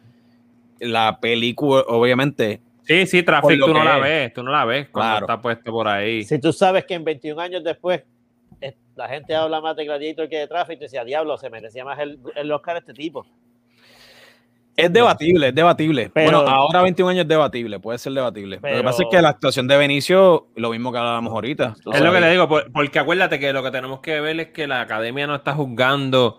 La 0.78 1.18
película, 1.20 1.82
obviamente, 1.88 2.60
Sí, 2.82 3.06
sí, 3.06 3.22
Traffic 3.24 3.58
tú 3.60 3.72
no 3.72 3.82
la 3.82 3.96
es. 3.96 4.02
ves, 4.02 4.32
tú 4.34 4.42
no 4.44 4.52
la 4.52 4.64
ves 4.64 4.88
cuando 4.90 5.10
Claro. 5.18 5.26
está 5.26 5.40
puesto 5.42 5.72
por 5.72 5.88
ahí. 5.88 6.22
Si 6.24 6.38
tú 6.40 6.52
sabes 6.52 6.84
que 6.84 6.94
en 6.94 7.02
21 7.04 7.40
años 7.40 7.64
después 7.64 8.02
eh, 8.60 8.76
la 8.94 9.08
gente 9.08 9.34
habla 9.34 9.60
más 9.60 9.74
de 9.76 9.84
Gladiator 9.86 10.28
que 10.28 10.38
de 10.38 10.46
Traffic, 10.48 10.78
tú 10.78 10.84
decías, 10.84 11.04
diablo, 11.06 11.36
se 11.38 11.48
merecía 11.50 11.84
más 11.84 11.98
el, 12.00 12.18
el 12.36 12.52
Oscar 12.52 12.76
a 12.76 12.78
este 12.80 12.92
tipo. 12.92 13.24
es, 13.24 13.28
es- 13.28 13.32
es 13.32 13.32
que, 13.32 13.32
es 13.32 13.32
que 13.34 13.34
hay, 13.34 14.42
Este, 14.44 14.62
hay- 14.62 14.63
Es 14.76 14.92
debatible, 14.92 15.48
es 15.48 15.54
debatible. 15.54 16.10
Pero- 16.12 16.30
bueno, 16.42 16.50
ahora 16.52 16.82
21 16.82 17.10
años 17.10 17.22
es 17.22 17.28
debatible, 17.28 17.78
puede 17.78 17.98
ser 17.98 18.12
debatible. 18.12 18.56
Lo 18.56 18.78
que 18.78 18.82
pasa 18.84 19.02
es 19.04 19.08
que 19.10 19.22
la 19.22 19.28
actuación 19.28 19.68
de 19.68 19.76
Benicio, 19.76 20.48
lo 20.56 20.70
mismo 20.70 20.90
que 20.92 20.98
hablábamos 20.98 21.32
ahorita. 21.32 21.74
Es 21.92 22.00
lo 22.00 22.12
que 22.12 22.20
le 22.20 22.30
digo, 22.30 22.48
por- 22.48 22.72
porque 22.72 22.98
acuérdate 22.98 23.38
que 23.38 23.52
lo 23.52 23.62
que 23.62 23.70
tenemos 23.70 24.00
que 24.00 24.20
ver 24.20 24.40
es 24.40 24.48
que 24.48 24.66
la 24.66 24.80
academia 24.80 25.26
no 25.26 25.36
está 25.36 25.54
juzgando 25.54 26.38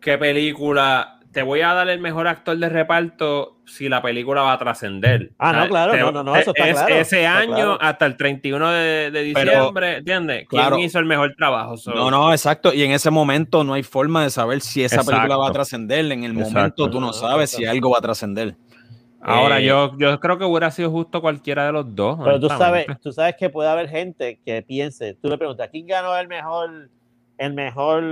qué 0.00 0.16
película. 0.18 1.15
Te 1.36 1.42
voy 1.42 1.60
a 1.60 1.74
dar 1.74 1.86
el 1.90 2.00
mejor 2.00 2.28
actor 2.28 2.56
de 2.56 2.66
reparto 2.70 3.58
si 3.66 3.90
la 3.90 4.00
película 4.00 4.40
va 4.40 4.54
a 4.54 4.58
trascender. 4.58 5.32
Ah, 5.38 5.52
no, 5.52 5.68
claro, 5.68 5.92
te- 5.92 5.98
no, 6.00 6.10
no, 6.10 6.22
no, 6.24 6.34
eso 6.34 6.52
está 6.56 6.66
es- 6.66 6.76
claro, 6.78 6.94
Ese 6.94 7.26
año 7.26 7.54
claro. 7.54 7.78
hasta 7.82 8.06
el 8.06 8.16
31 8.16 8.70
de, 8.70 9.10
de 9.10 9.32
Pero- 9.34 9.50
diciembre, 9.52 9.96
¿entiendes? 9.98 10.46
¿Quién 10.48 10.62
claro. 10.62 10.78
hizo 10.78 10.98
el 10.98 11.04
mejor 11.04 11.34
trabajo? 11.36 11.76
So, 11.76 11.92
No, 11.92 12.10
no, 12.10 12.32
exacto. 12.32 12.72
Y 12.72 12.84
en 12.84 12.92
ese 12.92 13.10
momento 13.10 13.64
no 13.64 13.74
hay 13.74 13.82
forma 13.82 14.22
de 14.22 14.30
saber 14.30 14.62
si 14.62 14.82
esa 14.82 15.04
película 15.04 15.36
va 15.36 15.48
a 15.48 15.52
trascender. 15.52 16.10
En 16.10 16.24
el 16.24 16.30
Exacto. 16.32 16.54
momento 16.54 16.88
tú 16.90 17.00
no 17.02 17.12
sabes 17.12 17.50
si 17.50 17.66
algo 17.66 17.90
va 17.90 17.98
a 17.98 18.00
trascender. 18.00 18.56
Ahora, 19.20 19.60
Eh, 19.60 19.64
yo, 19.66 19.92
yo 19.98 20.18
creo 20.20 20.38
que 20.38 20.44
hubiera 20.46 20.70
sido 20.70 20.90
justo 20.90 21.20
cualquiera 21.20 21.66
de 21.66 21.72
los 21.72 21.94
dos. 21.94 22.18
Pero 22.24 22.40
tú 22.40 22.48
sabes, 22.48 22.86
tú 23.02 23.12
sabes 23.12 23.34
que 23.38 23.50
puede 23.50 23.68
haber 23.68 23.90
gente 23.90 24.40
que 24.42 24.62
piense, 24.62 25.18
tú 25.20 25.28
le 25.28 25.36
preguntas, 25.36 25.68
¿quién 25.70 25.86
ganó 25.86 26.16
el 26.16 26.28
mejor, 26.28 26.88
el 27.36 27.52
mejor 27.52 28.02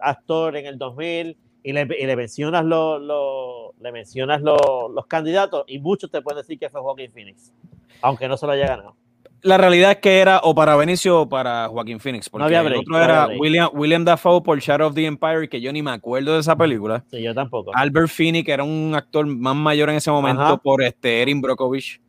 actor 0.00 0.56
en 0.56 0.66
el 0.66 0.78
2000? 0.78 1.36
Y 1.64 1.72
le, 1.72 1.86
y 1.98 2.06
le 2.06 2.16
mencionas, 2.16 2.64
lo, 2.64 2.98
lo- 2.98 3.74
le 3.80 3.92
mencionas 3.92 4.42
lo- 4.42 4.88
los 4.88 5.06
candidatos 5.06 5.64
y 5.68 5.78
muchos 5.78 6.10
te 6.10 6.20
pueden 6.22 6.38
decir 6.40 6.58
que 6.58 6.68
fue 6.68 6.80
Joaquin 6.80 7.12
Phoenix, 7.12 7.52
aunque 8.00 8.26
no 8.28 8.36
se 8.36 8.46
lo 8.46 8.52
haya 8.52 8.66
ganado. 8.66 8.96
La 9.42 9.58
realidad 9.58 9.90
es 9.92 9.96
que 9.98 10.20
era 10.20 10.38
o 10.44 10.54
para 10.54 10.76
Benicio 10.76 11.22
o 11.22 11.28
para 11.28 11.66
Joaquín 11.68 11.98
Phoenix. 11.98 12.28
Porque 12.30 12.44
había 12.44 12.60
el 12.60 12.74
otro 12.76 12.84
no 12.92 12.96
había 12.96 13.04
era 13.08 13.26
break. 13.26 13.40
William, 13.40 13.70
William 13.72 14.04
Dafoe 14.04 14.40
por 14.40 14.60
Shadow 14.60 14.86
of 14.88 14.94
the 14.94 15.04
Empire, 15.04 15.48
que 15.48 15.60
yo 15.60 15.72
ni 15.72 15.82
me 15.82 15.90
acuerdo 15.90 16.34
de 16.34 16.40
esa 16.40 16.54
película. 16.54 17.04
Sí, 17.10 17.20
yo 17.22 17.34
tampoco. 17.34 17.72
Albert 17.74 18.08
Finney, 18.08 18.44
que 18.44 18.52
era 18.52 18.62
un 18.62 18.92
actor 18.94 19.26
más 19.26 19.56
mayor 19.56 19.90
en 19.90 19.96
ese 19.96 20.12
momento, 20.12 20.42
Ajá. 20.42 20.56
por 20.58 20.80
este 20.82 21.22
Erin 21.22 21.40
Brockovich. 21.40 22.00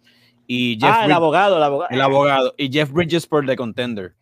Y 0.46 0.78
Jeff 0.80 0.92
ah, 0.94 1.06
el 1.06 1.12
abogado, 1.12 1.58
el 1.58 1.64
abogado. 1.64 1.90
el 1.92 2.02
abogado. 2.02 2.54
Y 2.56 2.72
Jeff 2.72 2.92
Bridges 2.92 3.26
por 3.26 3.44
The 3.48 3.56
Contender. 3.56 4.14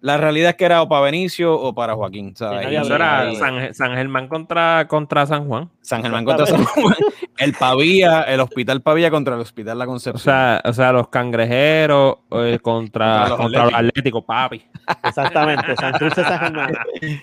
La 0.00 0.16
realidad 0.16 0.50
es 0.50 0.56
que 0.56 0.64
era 0.64 0.80
o 0.82 0.88
para 0.88 1.02
Benicio 1.02 1.54
o 1.58 1.74
para 1.74 1.94
Joaquín. 1.94 2.28
Eso 2.32 2.94
era 2.94 3.34
San, 3.34 3.74
San 3.74 3.94
Germán 3.94 4.28
contra, 4.28 4.86
contra 4.86 5.26
San 5.26 5.48
Juan. 5.48 5.68
San 5.80 6.02
Germán 6.02 6.24
contra 6.24 6.46
San 6.46 6.64
Juan. 6.64 6.94
El 7.38 7.52
Pavía, 7.54 8.22
el 8.22 8.40
Hospital 8.40 8.80
Pavía 8.82 9.10
contra 9.12 9.36
el 9.36 9.40
Hospital 9.40 9.78
La 9.78 9.84
O 9.84 9.88
Concepción. 9.88 10.22
sea, 10.24 10.60
o 10.64 10.72
sea 10.72 10.90
los 10.92 11.08
cangrejeros 11.08 12.16
eh, 12.32 12.58
contra, 12.60 13.28
Contra 13.28 13.28
los 13.28 13.38
contra 13.38 13.64
los 13.66 13.74
atléticos, 13.74 14.24
papi. 14.24 14.64
Exactamente, 15.04 15.76
San 15.76 15.92
Cruz 15.92 16.14
de 16.16 16.24
San 16.24 16.38
Germán. 16.40 16.72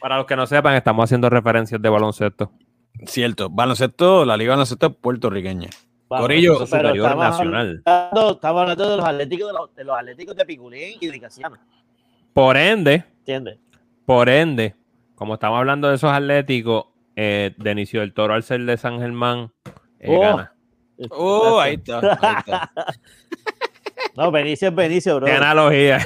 Para 0.00 0.18
los 0.18 0.26
que 0.26 0.36
no 0.36 0.46
sepan, 0.46 0.74
estamos 0.74 1.04
haciendo 1.04 1.30
referencias 1.30 1.80
de 1.80 1.88
baloncesto. 1.88 2.52
Cierto. 3.06 3.48
Baloncesto, 3.48 4.26
la 4.26 4.36
Liga 4.36 4.50
de 4.50 4.56
Baloncesto 4.56 4.86
es 4.88 4.94
puertorriqueña. 4.96 5.68
Vamos, 6.10 6.26
Corillo, 6.26 6.58
superior 6.66 6.96
estamos 7.06 7.24
nacional. 7.24 7.82
hablando- 7.86 8.30
estamos 8.32 8.60
hablando 8.62 8.90
de 8.90 8.96
los 8.98 9.06
atléticos 9.06 9.46
de 9.48 9.52
los, 9.54 9.74
de 9.74 9.84
los 9.84 9.98
atléticos 9.98 10.36
de 10.36 10.44
Piculín 10.44 10.98
y 11.00 11.06
de 11.06 11.20
Casiano, 11.20 11.56
Por 12.34 12.56
ende, 12.56 13.04
¿entiendes? 13.20 13.58
por 14.04 14.28
ende, 14.28 14.74
como 15.14 15.34
estamos 15.34 15.58
hablando 15.58 15.88
de 15.88 15.94
esos 15.94 16.10
atléticos, 16.12 16.86
eh, 17.16 17.54
Denicio 17.56 18.00
del 18.00 18.12
Toro 18.12 18.34
al 18.34 18.42
ser 18.42 18.60
de 18.64 18.76
San 18.76 18.98
Germán, 18.98 19.50
eh, 20.00 20.08
Oh. 20.10 20.20
gana. 20.20 20.52
Oh, 21.10 21.58
ahí 21.60 21.74
está. 21.74 21.98
Ahí 22.20 22.34
está. 22.38 22.70
No, 24.16 24.30
Benicio 24.30 24.68
es 24.68 24.74
Benicio, 24.74 25.16
bro. 25.16 25.26
Qué 25.26 25.32
analogía. 25.32 25.98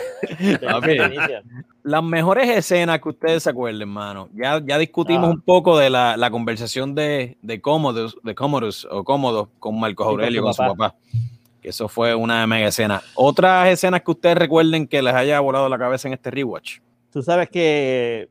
Benicio. 0.83 1.43
Las 1.83 2.03
mejores 2.03 2.49
escenas 2.49 3.01
que 3.01 3.09
ustedes 3.11 3.43
se 3.43 3.51
acuerden, 3.51 3.83
hermano. 3.83 4.31
Ya, 4.35 4.63
ya 4.65 4.79
discutimos 4.79 5.25
Ah. 5.29 5.33
un 5.33 5.41
poco 5.43 5.77
de 5.79 5.91
la, 5.91 6.17
la 6.17 6.31
conversación 6.31 6.95
de, 6.95 7.37
de 7.43 7.61
Commodus, 7.61 8.17
de 8.23 8.35
Commodus 8.35 8.87
o 8.91 9.05
Cómodos 9.05 9.49
con 9.59 9.79
Marcos 9.79 10.07
Sí, 10.07 10.11
con 10.11 10.21
Aurelio, 10.21 10.41
su 10.41 10.45
con 10.45 10.55
su 10.55 10.63
papá. 10.63 10.75
papá. 10.77 10.97
Eso 11.69 11.87
fue 11.87 12.15
una 12.15 12.47
mega 12.47 12.69
escena. 12.69 13.03
Otras 13.15 13.69
escenas 13.69 14.03
que 14.03 14.11
ustedes 14.11 14.39
recuerden 14.39 14.87
que 14.87 15.03
les 15.03 15.13
haya 15.13 15.39
volado 15.41 15.69
la 15.69 15.79
cabeza 15.79 16.09
en 16.09 16.15
este 16.15 16.31
rewatch. 16.31 16.79
Tú 17.13 17.23
sabes 17.23 17.51
que 17.51 18.29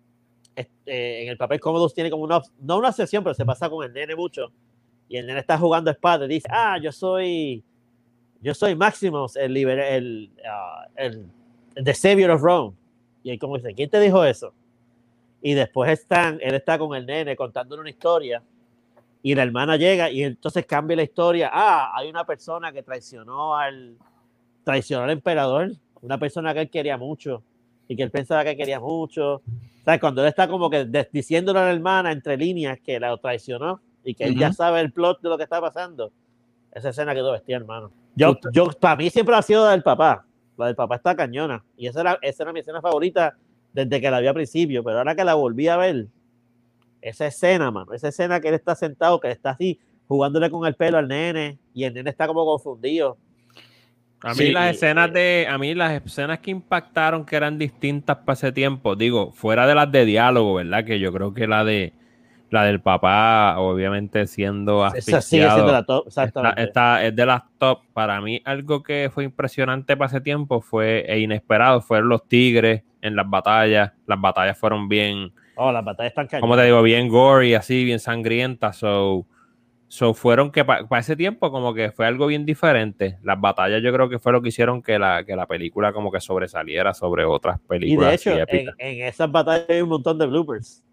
este, 0.55 1.21
en 1.23 1.29
el 1.29 1.37
papel 1.37 1.59
Commodus 1.59 1.93
tiene 1.93 2.09
como 2.09 2.23
una, 2.23 2.41
no 2.59 2.77
una 2.79 2.89
obsesión, 2.89 3.23
pero 3.23 3.35
se 3.35 3.45
pasa 3.45 3.69
con 3.69 3.85
el 3.85 3.93
nene 3.93 4.15
mucho. 4.15 4.51
Y 5.07 5.17
el 5.17 5.27
nene 5.27 5.39
está 5.39 5.57
jugando 5.57 5.91
espada 5.91 6.25
y 6.25 6.29
dice, 6.29 6.47
ah, 6.51 6.79
yo 6.81 6.91
soy, 6.91 7.63
yo 8.41 8.53
soy 8.55 8.75
Maximus, 8.75 9.35
el, 9.35 9.53
liber- 9.53 10.31
el, 10.95 11.29
the 11.83 11.93
savior 11.93 12.31
of 12.31 12.41
Rome. 12.41 12.75
Y 13.23 13.29
él 13.29 13.39
como 13.39 13.57
dice, 13.57 13.73
¿quién 13.75 13.89
te 13.89 13.99
dijo 13.99 14.23
eso? 14.25 14.51
Y 15.43 15.53
después 15.53 15.91
están, 15.91 16.39
él 16.41 16.55
está 16.55 16.79
con 16.79 16.95
el 16.95 17.05
nene 17.05 17.35
contándole 17.35 17.81
una 17.81 17.89
historia 17.91 18.41
y 19.23 19.35
la 19.35 19.43
hermana 19.43 19.77
llega 19.77 20.09
y 20.09 20.23
entonces 20.23 20.65
cambia 20.65 20.97
la 20.97 21.03
historia. 21.03 21.49
Ah, 21.51 21.91
hay 21.95 22.09
una 22.09 22.25
persona 22.25 22.71
que 22.71 22.83
traicionó 22.83 23.55
al, 23.55 23.97
traicionó 24.63 25.03
al 25.03 25.11
emperador, 25.11 25.71
una 26.01 26.17
persona 26.17 26.53
que 26.53 26.61
él 26.61 26.69
quería 26.69 26.97
mucho 26.97 27.43
y 27.87 27.95
que 27.95 28.03
él 28.03 28.11
pensaba 28.11 28.43
que 28.43 28.55
quería 28.55 28.79
mucho. 28.79 29.41
¿Sabes? 29.83 30.01
Cuando 30.01 30.21
él 30.21 30.27
está 30.27 30.47
como 30.47 30.69
que 30.69 30.85
diciéndole 31.11 31.59
a 31.59 31.63
la 31.63 31.71
hermana 31.71 32.11
entre 32.11 32.35
líneas 32.35 32.79
que 32.81 32.99
la 32.99 33.15
traicionó 33.17 33.79
y 34.03 34.13
que 34.13 34.25
él 34.25 34.37
ya 34.37 34.47
Ujú. 34.47 34.55
sabe 34.55 34.81
el 34.81 34.91
plot 34.91 35.21
de 35.21 35.29
lo 35.29 35.37
que 35.37 35.43
está 35.43 35.61
pasando. 35.61 36.11
Esa 36.71 36.89
escena 36.89 37.13
quedó 37.13 37.31
bestia, 37.31 37.55
hermano. 37.57 37.91
Yo, 38.15 38.37
yo, 38.51 38.67
para 38.67 38.95
mí 38.95 39.09
siempre 39.09 39.35
ha 39.35 39.41
sido 39.41 39.65
la 39.65 39.71
del 39.71 39.83
papá. 39.83 40.25
La 40.57 40.67
del 40.67 40.75
papá 40.75 40.95
está 40.95 41.15
cañona. 41.15 41.63
Y 41.77 41.87
esa 41.87 42.01
era, 42.01 42.19
esa 42.21 42.43
era 42.43 42.53
mi 42.53 42.59
escena 42.59 42.81
favorita 42.81 43.35
desde 43.73 44.01
que 44.01 44.11
la 44.11 44.19
vi 44.19 44.27
al 44.27 44.33
principio. 44.33 44.83
Pero 44.83 44.97
ahora 44.97 45.15
que 45.15 45.23
la 45.23 45.35
volví 45.35 45.67
a 45.67 45.77
ver, 45.77 46.07
esa 47.01 47.27
escena, 47.27 47.71
mano, 47.71 47.93
esa 47.93 48.09
escena 48.09 48.39
que 48.39 48.49
él 48.49 48.55
está 48.55 48.75
sentado, 48.75 49.19
que 49.19 49.27
él 49.27 49.33
está 49.33 49.51
así, 49.51 49.79
jugándole 50.07 50.49
con 50.49 50.65
el 50.65 50.75
pelo 50.75 50.97
al 50.97 51.07
nene, 51.07 51.59
y 51.73 51.83
el 51.83 51.93
nene 51.93 52.09
está 52.09 52.27
como 52.27 52.45
confundido. 52.45 53.17
A 54.21 54.29
mí 54.29 54.35
Sí. 54.35 54.51
las 54.51 54.75
escenas 54.75 55.13
de, 55.13 55.47
a 55.47 55.57
mí 55.57 55.75
las 55.75 56.01
escenas 56.03 56.39
que 56.39 56.49
impactaron 56.51 57.23
que 57.25 57.35
eran 57.35 57.59
distintas 57.59 58.17
para 58.17 58.33
ese 58.33 58.51
tiempo, 58.51 58.95
digo, 58.95 59.31
fuera 59.31 59.67
de 59.67 59.75
las 59.75 59.91
de 59.91 60.05
diálogo, 60.05 60.55
¿verdad? 60.55 60.83
Que 60.85 60.99
yo 60.99 61.13
creo 61.13 61.33
que 61.33 61.45
la 61.47 61.63
de 61.63 61.93
la 62.49 62.63
del 62.63 62.79
papá, 62.79 63.55
obviamente 63.59 64.25
siendo 64.25 64.85
Esa 64.87 65.01
sigue 65.01 65.21
siendo 65.21 65.47
asfixiado, 65.49 65.71
la 65.71 65.83
top, 65.83 66.07
esta 66.57 67.05
es 67.05 67.15
de 67.15 67.25
las 67.25 67.43
top. 67.57 67.81
Para 67.93 68.21
mí, 68.21 68.41
algo 68.45 68.83
que 68.83 69.11
fue 69.13 69.25
impresionante 69.25 69.97
para 69.97 70.07
ese 70.07 70.21
tiempo 70.21 70.61
fue 70.61 71.05
e 71.07 71.19
inesperado. 71.19 71.81
Fueron 71.81 72.09
los 72.09 72.27
tigres 72.27 72.83
en 73.01 73.15
las 73.15 73.29
batallas. 73.29 73.91
Las 74.05 74.21
batallas 74.21 74.57
fueron 74.57 74.87
bien, 74.87 75.33
Oh, 75.57 75.71
las 75.71 75.83
batallas 75.83 76.11
están 76.11 76.27
cañonas. 76.27 76.41
como 76.41 76.55
te 76.55 76.65
digo, 76.65 76.81
bien 76.81 77.09
gory, 77.09 77.53
así, 77.55 77.83
bien 77.83 77.99
sangrientas. 77.99 78.77
So, 78.77 79.25
so 79.87 80.13
fueron 80.13 80.51
que 80.51 80.63
para 80.65 80.99
ese 80.99 81.15
tiempo, 81.15 81.51
como 81.51 81.73
que 81.73 81.91
fue 81.91 82.05
algo 82.05 82.27
bien 82.27 82.45
diferente. 82.45 83.17
Las 83.23 83.39
batallas, 83.39 83.81
yo 83.81 83.91
creo 83.93 84.09
que 84.09 84.19
fue 84.19 84.31
lo 84.31 84.41
que 84.41 84.49
hicieron 84.49 84.81
que 84.81 84.99
la, 84.99 85.23
que 85.25 85.35
la 85.35 85.47
película, 85.47 85.93
como 85.93 86.11
que 86.11 86.19
sobresaliera 86.21 86.93
sobre 86.93 87.25
otras 87.25 87.59
Y 87.59 87.67
películas. 87.67 88.09
de 88.09 88.15
así 88.15 88.29
hecho, 88.29 88.45
en, 88.49 88.67
en 88.77 89.07
esas 89.07 89.31
batallas 89.31 89.65
hay 89.69 89.81
un 89.81 89.89
montón 89.89 90.17
de 90.17 90.25
bloopers. 90.27 90.83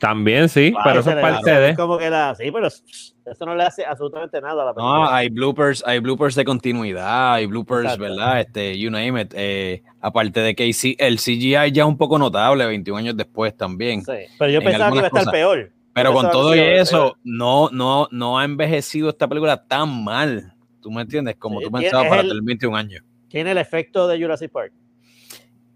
También 0.00 0.48
sí, 0.48 0.74
pero 0.82 1.00
eso 1.00 1.10
es 1.10 1.16
parte 1.16 1.50
de. 1.50 1.76
Como 1.76 1.96
que 1.96 2.10
la, 2.10 2.34
sí, 2.34 2.50
pero 2.50 2.66
eso 2.66 3.46
no 3.46 3.54
le 3.54 3.62
hace 3.62 3.84
absolutamente 3.84 4.40
nada 4.40 4.62
a 4.62 4.66
la 4.66 4.74
película. 4.74 4.94
No, 4.98 5.08
hay 5.08 5.28
bloopers, 5.28 5.84
hay 5.86 6.00
bloopers 6.00 6.34
de 6.34 6.44
continuidad, 6.44 7.34
hay 7.34 7.46
bloopers, 7.46 7.84
Exacto. 7.84 8.02
¿verdad? 8.02 8.40
Este, 8.40 8.78
you 8.78 8.90
name 8.90 9.20
it. 9.22 9.32
Eh, 9.36 9.82
aparte 10.00 10.40
de 10.40 10.54
que 10.56 10.64
el 10.98 11.18
CGI 11.18 11.70
ya 11.72 11.82
es 11.82 11.88
un 11.88 11.96
poco 11.96 12.18
notable 12.18 12.66
21 12.66 12.98
años 12.98 13.16
después 13.16 13.56
también. 13.56 14.00
Sí, 14.04 14.12
Pero 14.38 14.50
yo 14.50 14.58
en 14.58 14.64
pensaba 14.64 14.90
que 14.90 14.96
iba 14.98 15.04
a 15.04 15.06
estar 15.06 15.20
algunas 15.20 15.32
peor. 15.32 15.72
Pero 15.94 16.12
con 16.12 16.30
todo 16.30 16.54
y 16.54 16.58
eso, 16.58 16.98
peor. 17.04 17.16
no, 17.24 17.70
no, 17.70 18.08
no 18.10 18.38
ha 18.38 18.44
envejecido 18.44 19.08
esta 19.08 19.28
película 19.28 19.66
tan 19.66 20.02
mal. 20.04 20.52
¿Tú 20.82 20.90
me 20.90 21.02
entiendes? 21.02 21.36
Como 21.36 21.60
Sí, 21.60 21.66
tú 21.66 21.72
pensabas 21.72 22.08
para 22.08 22.20
el- 22.22 22.28
tener 22.28 22.42
21 22.44 22.76
años. 22.76 23.02
Tiene 23.28 23.52
el 23.52 23.58
efecto 23.58 24.06
de 24.08 24.20
Jurassic 24.20 24.50
Park. 24.50 24.72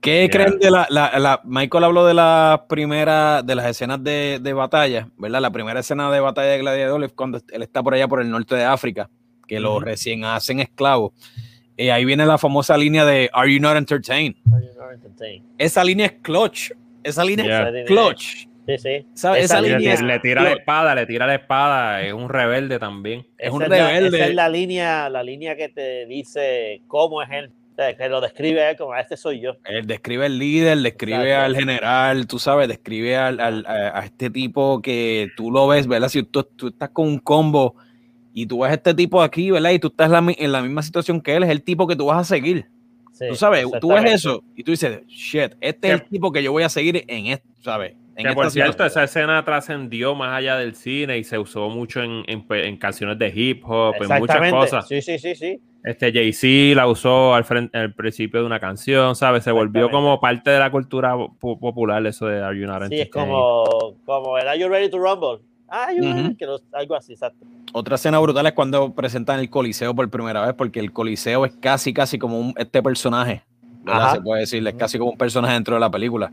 ¿Qué 0.01 0.21
Yeah. 0.21 0.31
creen 0.31 0.59
de 0.59 0.71
la, 0.71 0.87
la, 0.89 1.19
la- 1.19 1.41
Michael 1.45 1.85
habló 1.85 2.07
de 2.07 2.15
la 2.15 2.65
primera, 2.69 3.43
de 3.43 3.55
las 3.55 3.67
escenas 3.67 4.03
de, 4.03 4.39
de 4.41 4.53
batalla, 4.55 5.09
¿verdad? 5.19 5.41
La 5.43 5.51
primera 5.51 5.81
escena 5.81 6.11
de 6.11 6.21
batalla 6.21 6.49
de 6.53 6.59
Gladiador 6.59 7.05
es 7.05 7.13
cuando 7.13 7.39
él 7.53 7.63
está 7.63 7.83
por 7.83 7.93
allá 7.95 8.09
por 8.09 8.21
el 8.23 8.31
norte 8.31 8.55
de 8.55 8.65
África, 8.65 9.11
que 9.47 9.61
lo 9.61 9.79
recién 9.81 10.25
hacen 10.25 10.61
esclavos. 10.61 11.13
Eh, 11.77 11.93
ahí 11.93 12.05
viene 12.05 12.25
la 12.27 12.39
famosa 12.39 12.77
línea 12.79 13.05
de 13.05 13.29
Are 13.33 13.53
you 13.53 13.61
not 13.61 13.77
entertained? 13.77 14.37
Esa 15.59 15.85
línea 15.85 16.07
es 16.07 16.13
clutch. 16.23 16.73
Esa 17.03 17.25
línea 17.25 17.45
Yeah. 17.45 17.69
es 17.81 17.87
clutch. 17.87 18.47
Sí, 18.67 18.79
sí. 18.79 19.07
¿Sabes? 19.15 19.45
Esa 19.45 19.59
Esa 19.59 19.67
Y 19.67 19.71
le, 19.71 19.79
línea 19.79 19.95
es 19.95 20.03
le 20.03 20.19
tira 20.21 20.43
la 20.43 20.49
clutch. 20.51 20.61
espada, 20.61 20.95
le 20.95 21.07
tira 21.07 21.27
la 21.27 21.35
espada, 21.35 22.03
es 22.03 22.13
un 22.13 22.29
rebelde 22.29 22.79
también. 22.79 23.21
Es 23.37 23.49
Esa 23.49 23.53
un 23.55 23.63
la- 23.63 23.69
rebelde. 23.69 24.19
esa 24.19 24.27
es 24.29 24.35
la 24.35 24.49
línea, 24.49 25.09
la 25.09 25.23
línea 25.23 25.57
que 25.57 25.69
te 25.71 26.07
dice 26.07 26.83
cómo 26.87 27.23
es 27.23 27.29
él. 27.31 27.51
Que 27.99 28.09
lo 28.09 28.21
describe 28.21 28.77
como, 28.77 28.95
este 28.97 29.17
soy 29.17 29.41
yo. 29.41 29.53
Él 29.65 29.87
describe 29.87 30.27
al 30.27 30.39
líder, 30.39 30.79
describe 30.79 31.23
Exacto. 31.31 31.45
al 31.47 31.57
general, 31.57 32.27
tú 32.27 32.39
sabes, 32.39 32.69
describe 32.69 33.17
al, 33.17 33.41
al- 33.41 33.67
a, 33.67 33.99
a 34.01 34.05
este 34.05 34.31
tipo 34.31 34.81
que 34.83 35.29
tú 35.37 35.51
lo 35.51 35.67
ves, 35.69 35.87
¿verdad? 35.87 36.09
Si 36.09 36.23
tú, 36.23 36.43
tú 36.43 36.69
estás 36.69 36.91
con 36.91 37.09
un 37.09 37.19
combo 37.19 37.75
y 38.35 38.47
tú 38.47 38.61
ves 38.61 38.71
a 38.71 38.75
este 38.75 38.95
tipo 38.95 39.23
aquí, 39.23 39.51
¿verdad? 39.51 39.71
Y 39.71 39.79
tú 39.79 39.89
estás 39.89 40.11
la 40.11 40.25
en 40.39 40.53
la 40.53 40.63
misma 40.63 40.83
situación 40.83 41.21
que 41.21 41.35
él, 41.37 41.43
es 41.43 41.51
el 41.51 41.63
tipo 41.63 41.87
que 41.87 41.97
tú 41.97 42.07
vas 42.07 42.19
a 42.19 42.25
seguir. 42.25 42.67
Sí, 43.13 43.27
tú 43.29 43.35
sabes, 43.35 43.67
tú 43.81 43.89
ves 43.89 44.13
eso 44.15 44.43
y 44.57 44.63
tú 44.63 44.71
dices, 44.71 45.05
shit, 45.07 45.53
este 45.61 45.89
es 45.89 45.95
el 46.01 46.09
tipo 46.09 46.33
que 46.33 46.43
yo 46.43 46.53
voy 46.53 46.63
a 46.63 46.69
seguir 46.69 47.05
en 47.09 47.27
esto, 47.27 47.47
¿sabes? 47.61 47.95
Que 48.23 48.33
por 48.35 48.51
cierto, 48.51 48.85
esa 48.85 49.05
escena 49.05 49.45
trascendió 49.45 50.15
más 50.15 50.37
allá 50.37 50.57
del 50.57 50.75
cine 50.75 51.19
y 51.19 51.25
se 51.25 51.39
usó 51.39 51.69
mucho 51.69 52.03
en, 52.03 52.23
en- 52.27 52.45
en 52.51 52.77
canciones 52.77 53.19
de 53.19 53.33
hip 53.35 53.63
hop, 53.67 53.95
en 54.01 54.09
muchas 54.21 54.51
cosas. 54.51 54.89
Sí, 54.89 55.01
sí, 55.03 55.19
sí, 55.19 55.35
sí. 55.35 55.61
Este 55.83 56.13
Jay-Z 56.13 56.77
la 56.77 56.87
usó 56.87 57.35
al, 57.35 57.45
frente, 57.45 57.79
al 57.79 57.95
principio 57.95 58.41
de 58.41 58.47
una 58.47 58.61
canción, 58.61 59.17
¿sabes? 59.17 59.45
Se 59.45 59.51
volvió 59.51 59.91
como 59.91 60.21
parte 60.21 60.51
de 60.51 60.59
la 60.59 60.71
cultura 60.71 61.15
po- 61.17 61.59
popular 61.59 62.05
eso 62.07 62.27
de 62.27 62.43
Are 62.43 62.59
You 62.59 62.67
Not 62.67 62.89
Sí, 62.89 63.01
es 63.01 63.09
como, 63.11 63.65
como 64.05 64.37
el 64.37 64.47
Are 64.47 64.59
You 64.61 64.69
Ready 64.69 64.91
to 64.91 64.99
Rumble? 64.99 65.43
Ah, 65.73 65.93
you 65.97 66.03
ready? 66.03 66.21
Ujú. 66.21 66.37
que 66.37 66.47
los- 66.47 66.65
algo 66.73 66.97
así, 66.97 67.13
exacto. 67.13 67.47
Otra 67.73 67.95
escena 67.95 68.19
brutal 68.19 68.45
es 68.47 68.53
cuando 68.53 68.93
presentan 68.95 69.39
el 69.41 69.49
Coliseo 69.49 69.95
por 69.95 70.11
primera 70.11 70.45
vez, 70.45 70.55
porque 70.55 70.81
el 70.81 70.93
Coliseo 70.93 71.47
es 71.47 71.53
casi, 71.61 71.95
casi 71.95 72.19
como 72.19 72.39
un, 72.39 72.53
este 72.59 72.83
personaje. 72.83 73.43
Se 74.13 74.21
puede 74.21 74.41
decir, 74.41 74.67
es 74.67 74.75
casi 74.75 74.99
como 74.99 75.13
un 75.13 75.17
personaje 75.17 75.55
dentro 75.55 75.75
de 75.75 75.81
la 75.81 75.91
película. 75.91 76.33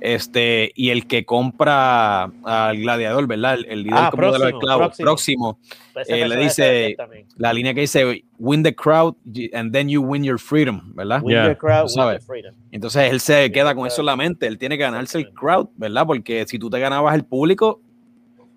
Este, 0.00 0.70
y 0.76 0.90
el 0.90 1.06
que 1.06 1.24
compra 1.24 2.24
al 2.44 2.76
gladiador, 2.78 3.26
¿verdad? 3.26 3.54
El, 3.54 3.64
el 3.66 3.82
líder 3.82 3.98
Ah, 3.98 4.08
como 4.10 4.22
de 4.22 4.28
los 4.30 4.38
próximo, 4.38 4.58
esclavos, 4.60 4.96
próximo. 4.96 5.58
próximo. 5.58 5.58
Ese 6.02 6.20
Eh, 6.22 6.28
le 6.28 6.36
dice- 6.36 6.96
la 7.36 7.52
línea 7.52 7.74
que 7.74 7.80
dice, 7.80 8.24
win 8.38 8.62
the 8.62 8.74
crowd 8.74 9.14
and 9.52 9.72
then 9.72 9.88
you 9.88 10.00
win 10.00 10.22
your 10.22 10.38
freedom, 10.38 10.92
¿verdad? 10.94 11.20
Win 11.22 11.34
Yeah. 11.36 11.46
your 11.46 11.56
crowd, 11.58 11.88
win 11.96 12.12
your 12.12 12.20
freedom. 12.22 12.54
Entonces 12.70 13.10
él 13.10 13.20
se 13.20 13.50
queda 13.50 13.74
con 13.74 13.86
eso 13.86 14.02
en 14.02 14.06
la 14.06 14.16
mente, 14.16 14.46
él 14.46 14.56
tiene 14.58 14.76
que 14.78 14.84
ganarse 14.84 15.18
el 15.18 15.30
crowd, 15.32 15.68
¿verdad? 15.76 16.06
Porque 16.06 16.44
si 16.46 16.58
tú 16.58 16.70
te 16.70 16.78
ganabas 16.78 17.14
el 17.16 17.24
público, 17.24 17.80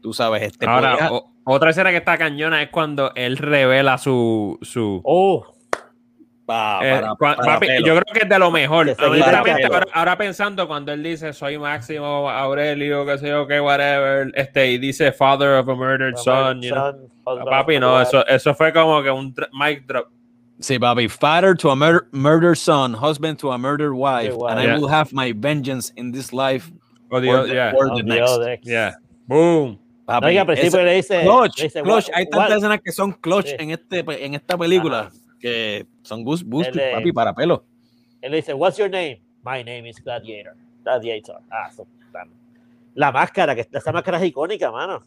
tú 0.02 0.14
sabes, 0.14 0.44
este 0.44 0.68
Ahora, 0.68 0.92
podía- 0.94 1.12
o- 1.12 1.32
otra 1.46 1.72
escena 1.72 1.90
que 1.90 1.98
está 1.98 2.18
cañona 2.20 2.62
es 2.62 2.70
cuando 2.70 3.12
él 3.16 3.38
revela 3.38 3.98
su... 3.98 4.60
su 4.62 5.02
Oh, 5.04 5.51
pa- 6.46 6.80
eh, 6.84 7.02
para- 7.02 7.16
para 7.16 7.36
papi, 7.54 7.68
yo 7.80 7.94
creo 7.96 8.04
que 8.14 8.20
es 8.24 8.30
de 8.30 8.40
lo 8.40 8.52
mejor. 8.52 8.96
Ahora, 9.00 9.86
ahora 9.94 10.18
pensando 10.18 10.68
cuando 10.68 10.92
él 10.92 11.02
dice 11.04 11.34
soy 11.34 11.58
Máximo 11.58 12.30
Aurelio, 12.30 13.06
qué 13.06 13.18
sé 13.18 13.28
yo, 13.30 13.48
qué, 13.48 13.60
whatever, 13.60 14.32
este, 14.36 14.72
y 14.72 14.78
dice 14.78 15.12
father 15.12 15.56
of 15.60 15.70
a 15.70 15.76
murdered 15.76 16.16
son, 16.18 16.62
you 16.62 16.72
know. 16.72 16.94
son, 17.26 17.46
Papi, 17.46 17.80
no, 17.80 18.02
eso, 18.02 18.26
eso 18.28 18.54
fue 18.54 18.74
como 18.74 19.02
que 19.02 19.10
un 19.12 19.34
mic 19.54 19.86
drop. 19.88 20.08
Sí, 20.60 20.78
papi. 20.78 21.08
Father 21.08 21.56
to 21.56 21.72
a 21.72 21.76
mur- 21.76 22.08
murdered 22.12 22.56
son, 22.58 22.94
husband 22.94 23.38
to 23.40 23.52
a 23.52 23.58
murdered 23.58 23.94
wife, 23.94 24.36
and 24.50 24.60
I 24.60 24.76
will 24.78 24.88
have 24.90 25.12
my 25.12 25.32
vengeance 25.34 25.92
in 25.96 26.12
this 26.12 26.32
life 26.34 26.72
Oh, 27.10 27.18
or 27.18 27.22
Dios, 27.22 27.48
the, 27.48 27.54
yeah. 27.56 27.74
or 27.76 27.90
Oh, 27.92 27.96
the 27.98 28.04
Dios, 28.04 28.40
next. 28.40 28.68
Yeah. 28.68 28.92
Boom. 29.28 29.80
Papi, 30.06 30.26
No, 30.26 30.32
y 30.32 30.38
al 30.38 30.46
principio 30.46 30.84
le 30.84 30.94
dice, 30.96 31.22
clutch, 31.24 31.58
le 31.58 31.64
dice, 31.64 31.82
clutch. 31.82 32.08
"What- 32.10 32.16
Hay 32.16 32.26
tantas 32.30 32.50
what-" 32.50 32.58
escenas 32.58 32.82
que 32.84 32.92
son 32.92 33.12
clutch 33.14 33.48
Sí. 33.48 33.56
en, 33.60 33.72
este, 33.72 34.00
en 34.26 34.34
esta 34.36 34.58
película 34.58 35.00
Ajá. 35.02 35.12
que 35.40 35.86
son 36.04 36.24
goose 36.24 36.44
boost, 36.46 36.72
papi, 36.94 37.12
para 37.12 37.34
pelo. 37.34 37.66
Él 38.22 38.32
le 38.32 38.38
dice, 38.38 38.54
what's 38.54 38.78
your 38.78 38.90
name? 38.90 39.22
My 39.44 39.64
name 39.64 39.88
is 39.90 39.98
Gladiator. 40.04 40.54
Gladiator. 40.84 41.38
Ah, 41.52 41.70
tan- 42.12 42.30
La 42.94 43.12
máscara, 43.12 43.56
que 43.56 43.68
esa 43.72 43.92
máscara 43.92 44.18
es 44.20 44.26
icónica, 44.26 44.72
mano. 44.72 45.04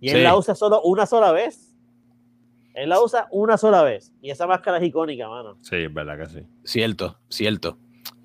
Y 0.00 0.10
él 0.10 0.18
Sí. 0.18 0.22
la 0.22 0.36
usa 0.36 0.54
solo 0.54 0.80
una 0.82 1.04
sola 1.06 1.32
vez. 1.32 1.74
Él 2.74 2.88
la 2.90 3.00
usa 3.02 3.26
una 3.32 3.56
sola 3.58 3.82
vez. 3.82 4.12
Y 4.22 4.30
esa 4.30 4.46
máscara 4.46 4.78
es 4.78 4.84
icónica, 4.84 5.28
mano. 5.28 5.56
Sí, 5.62 5.76
es 5.76 5.92
verdad 5.92 6.16
que 6.18 6.26
sí. 6.26 6.46
Cierto, 6.64 7.18
cierto. 7.28 7.76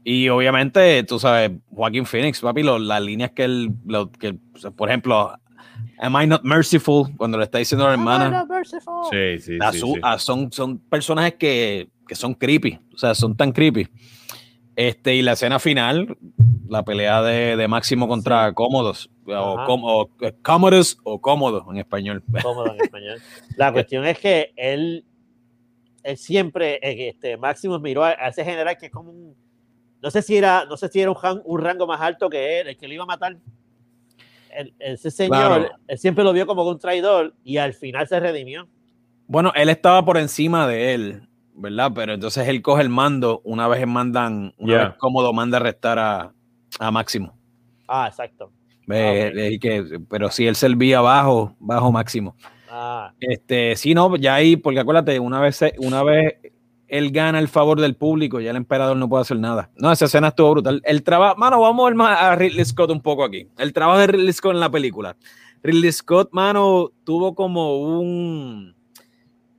Y 0.03 0.29
obviamente, 0.29 1.03
tú 1.05 1.17
sabes, 1.17 1.51
Joaquín 1.71 2.05
Phoenix, 2.05 2.39
papi, 2.41 2.61
lo- 2.61 2.77
las 2.77 3.01
líneas 3.01 3.31
que 3.31 3.45
él, 3.45 3.71
lo, 3.85 4.11
que, 4.11 4.37
por 4.75 4.89
ejemplo, 4.89 5.33
Am 5.99 6.15
I 6.21 6.27
not 6.27 6.43
merciful? 6.43 7.15
Cuando 7.17 7.37
le 7.37 7.45
está 7.45 7.57
diciendo 7.57 7.85
a 7.85 7.89
la 7.89 7.93
hermana. 7.93 8.45
Sí, 9.09 9.39
sí, 9.39 9.57
a 9.59 9.71
sí, 9.71 9.79
su- 9.79 9.93
sí. 9.93 9.99
a- 10.03 10.19
son, 10.19 10.51
son 10.51 10.77
personajes 10.77 11.35
que, 11.35 11.89
que 12.07 12.15
son 12.15 12.33
creepy, 12.33 12.79
o 12.93 12.97
sea, 12.97 13.13
son 13.15 13.35
tan 13.35 13.51
creepy. 13.51 13.87
Este, 14.75 15.15
y 15.15 15.21
la 15.21 15.33
escena 15.33 15.59
final, 15.59 16.17
la 16.67 16.83
pelea 16.83 17.21
de, 17.21 17.55
de 17.55 17.67
Máximo 17.67 18.07
contra 18.07 18.51
Cómodos, 18.53 19.09
o, 19.27 19.63
com- 19.67 19.83
o, 19.83 20.09
eh, 20.21 20.33
Cómodos 20.41 20.97
o 21.03 21.21
Cómodos 21.21 21.63
en 21.69 21.77
español. 21.77 22.23
cómodo 22.41 22.73
en 22.73 22.81
español. 22.81 23.19
La 23.55 23.71
cuestión 23.71 24.03
es 24.05 24.17
que 24.17 24.51
él, 24.55 25.05
él 26.01 26.17
siempre, 26.17 26.79
eh, 26.81 27.09
este, 27.09 27.37
Maximus 27.37 27.81
miró 27.81 28.03
a, 28.03 28.09
a 28.09 28.29
ese 28.29 28.43
general 28.43 28.75
que 28.77 28.87
es 28.87 28.91
como 28.91 29.11
un, 29.11 29.35
no 30.01 30.09
sé 30.11 30.21
si 30.23 30.35
era, 30.37 30.65
no 30.65 30.75
sé 30.75 30.87
si 30.89 30.99
era 31.01 31.11
un, 31.11 31.17
un 31.45 31.61
rango 31.61 31.85
más 31.85 32.01
alto 32.01 32.27
que 32.29 32.59
él, 32.61 32.67
el 32.69 32.77
que 32.77 32.87
lo 32.87 32.95
iba 32.95 33.03
a 33.03 33.07
matar. 33.07 33.37
El- 34.49 34.73
ese 34.79 35.11
señor, 35.11 35.37
Claro. 35.59 35.69
él 35.87 35.97
siempre 35.99 36.23
lo 36.23 36.33
vio 36.33 36.47
como 36.47 36.67
un 36.67 36.79
traidor 36.79 37.33
y 37.43 37.57
al 37.57 37.73
final 37.75 38.07
se 38.07 38.19
redimió. 38.19 38.67
Bueno, 39.27 39.51
él 39.55 39.69
estaba 39.69 40.03
por 40.03 40.17
encima 40.17 40.67
de 40.67 40.93
él, 40.95 41.27
¿verdad? 41.55 41.91
Pero 41.93 42.13
entonces 42.13 42.47
él 42.47 42.61
coge 42.61 42.81
el 42.81 42.89
mando 42.89 43.41
una 43.43 43.67
vez 43.67 43.85
mandan, 43.87 44.53
una 44.57 44.73
Yeah. 44.73 44.85
vez 44.89 44.97
Cómodo 44.97 45.33
manda 45.33 45.57
a 45.57 45.61
arrestar 45.61 45.99
a, 45.99 46.33
a 46.79 46.91
Máximo. 46.91 47.37
Ah, 47.87 48.07
exacto. 48.07 48.51
Ve, 48.87 49.31
Ah, 49.35 49.39
eh, 49.41 49.59
que, 49.59 49.99
pero 50.09 50.29
si 50.29 50.45
él 50.47 50.55
servía 50.55 50.99
bajo, 51.01 51.55
bajo 51.59 51.91
Máximo. 51.91 52.35
Ah, 52.69 53.13
Este, 53.19 53.75
sí, 53.75 53.93
no, 53.93 54.15
ya 54.15 54.35
ahí, 54.35 54.55
porque 54.57 54.79
acuérdate, 54.79 55.19
una 55.19 55.39
vez, 55.39 55.55
se- 55.57 55.75
una 55.77 56.03
vez 56.03 56.35
él 56.87 57.11
gana 57.11 57.39
el 57.39 57.47
favor 57.47 57.79
del 57.79 57.95
público, 57.95 58.39
ya 58.39 58.51
el 58.51 58.57
emperador 58.57 58.97
no 58.97 59.07
puede 59.09 59.21
hacer 59.21 59.37
nada. 59.39 59.69
No, 59.77 59.91
esa 59.91 60.05
escena 60.05 60.29
estuvo 60.29 60.51
brutal. 60.51 60.81
El 60.83 61.01
trabajo, 61.03 61.35
mano, 61.37 61.59
vamos 61.61 61.83
a 61.83 61.89
ver 61.89 61.95
más 61.95 62.19
a 62.21 62.35
Ridley 62.35 62.65
Scott 62.65 62.91
un 62.91 63.01
poco 63.01 63.23
aquí. 63.23 63.47
El 63.57 63.73
trabajo 63.73 63.99
de 63.99 64.07
Ridley 64.07 64.33
Scott 64.33 64.53
en 64.53 64.59
la 64.59 64.69
película. 64.69 65.15
Ridley 65.63 65.91
Scott, 65.91 66.29
mano, 66.33 66.91
tuvo 67.03 67.33
como 67.35 67.77
un, 67.79 68.75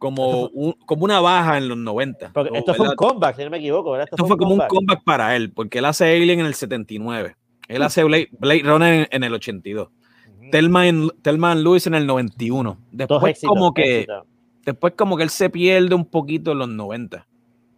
como 0.05 0.49
un, 0.49 0.73
como 0.85 1.07
una 1.07 1.19
baja 1.21 1.57
en 1.57 1.67
los 1.67 1.79
90. 1.79 2.33
porque 2.35 2.51
¿no? 2.51 2.57
esto 2.59 2.75
fue 2.75 2.91
un 2.91 2.95
comeback, 2.95 3.37
si 3.37 3.45
no 3.45 3.49
me 3.49 3.57
equivoco, 3.57 3.93
¿verdad? 3.93 4.07
Esto 4.11 4.27
fue 4.27 4.37
como 4.37 4.53
un 4.53 4.61
comeback 4.69 5.03
para 5.03 5.35
él, 5.35 5.51
porque 5.51 5.79
él 5.79 5.87
hace 5.87 6.15
Alien 6.15 6.41
en 6.41 6.47
el 6.47 6.53
79. 6.53 7.37
Él 7.69 7.83
hace 7.83 8.05
Blade, 8.05 8.29
Blade 8.39 8.63
Runner 8.65 8.93
en, 8.93 9.09
en 9.11 9.25
el 9.25 9.33
82. 9.33 9.89
Ujú. 9.89 10.51
Telma 10.51 10.87
en, 10.87 11.09
Telma 11.23 11.55
Lewis 11.55 11.87
en 11.87 11.95
el 11.95 12.07
91. 12.07 12.71
Dos 12.71 12.79
Después 12.93 13.31
éxitos, 13.31 13.49
como 13.49 13.73
que 13.73 14.01
éxitos. 14.01 14.27
después 14.67 14.93
como 14.95 15.17
que 15.17 15.23
él 15.23 15.31
se 15.31 15.49
pierde 15.49 15.95
un 15.95 16.05
poquito 16.05 16.53
en 16.53 16.59
los 16.59 16.69
90. 16.69 17.27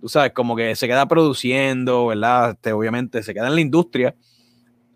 Tú 0.01 0.09
sabes, 0.09 0.33
como 0.33 0.57
que 0.57 0.74
se 0.74 0.89
queda 0.89 1.07
produciendo, 1.07 2.09
¿verdad? 2.09 2.51
Este, 2.51 2.72
obviamente 2.72 3.22
se 3.22 3.35
queda 3.35 3.47
en 3.47 3.55
la 3.55 3.61
industria, 3.61 4.16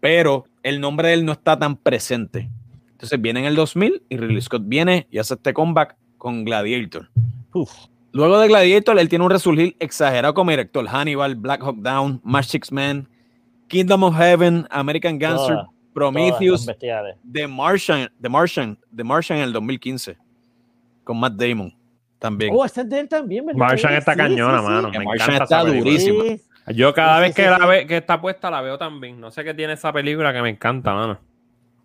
pero 0.00 0.46
el 0.64 0.80
nombre 0.80 1.08
de 1.08 1.14
él 1.14 1.24
no 1.24 1.30
está 1.30 1.56
tan 1.56 1.76
presente. 1.76 2.50
Entonces 2.90 3.20
viene 3.22 3.38
en 3.38 3.46
el 3.46 3.54
2000 3.54 4.02
y 4.08 4.16
Ridley 4.16 4.42
Scott 4.42 4.62
viene 4.66 5.06
y 5.12 5.18
hace 5.18 5.34
este 5.34 5.54
comeback 5.54 5.96
con 6.20 6.44
Gladiator. 6.44 7.08
Uf. 7.54 7.72
Luego 8.12 8.38
de 8.38 8.48
Gladiator, 8.48 8.98
él 8.98 9.08
tiene 9.08 9.24
un 9.24 9.30
resurgir 9.30 9.74
exagerado 9.80 10.34
como 10.34 10.50
director. 10.50 10.86
Hannibal, 10.86 11.34
Black 11.34 11.62
Hawk 11.62 11.78
Down, 11.78 12.20
Six 12.42 12.70
Men, 12.70 13.08
Kingdom 13.68 14.02
of 14.04 14.16
Heaven, 14.16 14.66
American 14.70 15.18
Gangster, 15.18 15.56
Todas, 15.56 15.68
Prometheus, 15.94 16.66
todas. 16.66 17.16
The 17.32 17.48
Martian, 17.48 18.10
The 18.20 18.28
Martian, 18.28 18.78
The 18.94 19.04
Martian 19.04 19.38
en 19.38 19.44
el 19.44 19.52
2015 19.52 20.18
con 21.04 21.18
Matt 21.18 21.34
Damon 21.34 21.74
también. 22.18 22.52
Oh, 22.54 22.64
esta 22.64 22.82
es 22.82 22.90
de 22.90 23.00
él 23.00 23.08
también, 23.08 23.46
¿verdad? 23.46 23.58
Martian 23.58 23.94
está 23.94 24.12
sí, 24.12 24.18
cañona, 24.18 24.58
sí, 24.58 24.64
sí. 24.66 24.70
mano. 24.70 24.90
Me 24.90 25.04
Martian 25.04 25.30
encanta 25.30 25.44
está 25.44 25.64
durísima. 25.64 26.24
Yo 26.74 26.92
cada 26.92 27.16
Sí, 27.16 27.20
vez 27.22 27.30
sí, 27.30 27.36
que, 27.42 27.48
sí, 27.48 27.58
la 27.58 27.66
ve, 27.66 27.86
que 27.86 27.96
está 27.96 28.20
puesta 28.20 28.50
la 28.50 28.60
veo 28.60 28.76
también. 28.76 29.18
No 29.18 29.30
sé 29.30 29.42
qué 29.42 29.54
tiene 29.54 29.72
esa 29.72 29.92
película 29.92 30.32
que 30.32 30.42
me 30.42 30.50
encanta, 30.50 30.92
mano. 30.92 31.18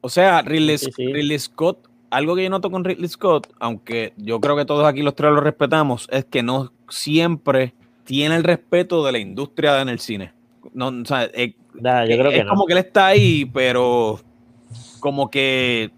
O 0.01 0.09
sea, 0.09 0.41
Ridley, 0.41 0.77
Sí, 0.77 0.91
sí. 0.91 1.13
Ridley 1.13 1.39
Scott, 1.39 1.87
algo 2.09 2.35
que 2.35 2.43
yo 2.43 2.49
noto 2.49 2.71
con 2.71 2.83
Ridley 2.83 3.07
Scott, 3.07 3.47
aunque 3.59 4.13
yo 4.17 4.39
creo 4.39 4.55
que 4.55 4.65
todos 4.65 4.85
aquí 4.85 5.01
los 5.01 5.15
tres 5.15 5.31
lo 5.31 5.41
respetamos, 5.41 6.07
es 6.11 6.25
que 6.25 6.43
no 6.43 6.71
siempre 6.89 7.73
tiene 8.03 8.35
el 8.35 8.43
respeto 8.43 9.03
de 9.05 9.11
la 9.11 9.19
industria 9.19 9.81
en 9.81 9.89
el 9.89 9.99
cine. 9.99 10.33
No, 10.73 10.87
o 10.87 11.05
sea, 11.05 11.25
es, 11.25 11.53
Nah, 11.79 12.05
yo 12.05 12.17
creo 12.17 12.31
es 12.31 12.37
que 12.37 12.43
no. 12.43 12.49
como 12.51 12.65
que 12.65 12.73
él 12.73 12.79
está 12.79 13.07
ahí, 13.07 13.45
pero 13.45 14.19
como 14.99 15.29
que. 15.29 15.91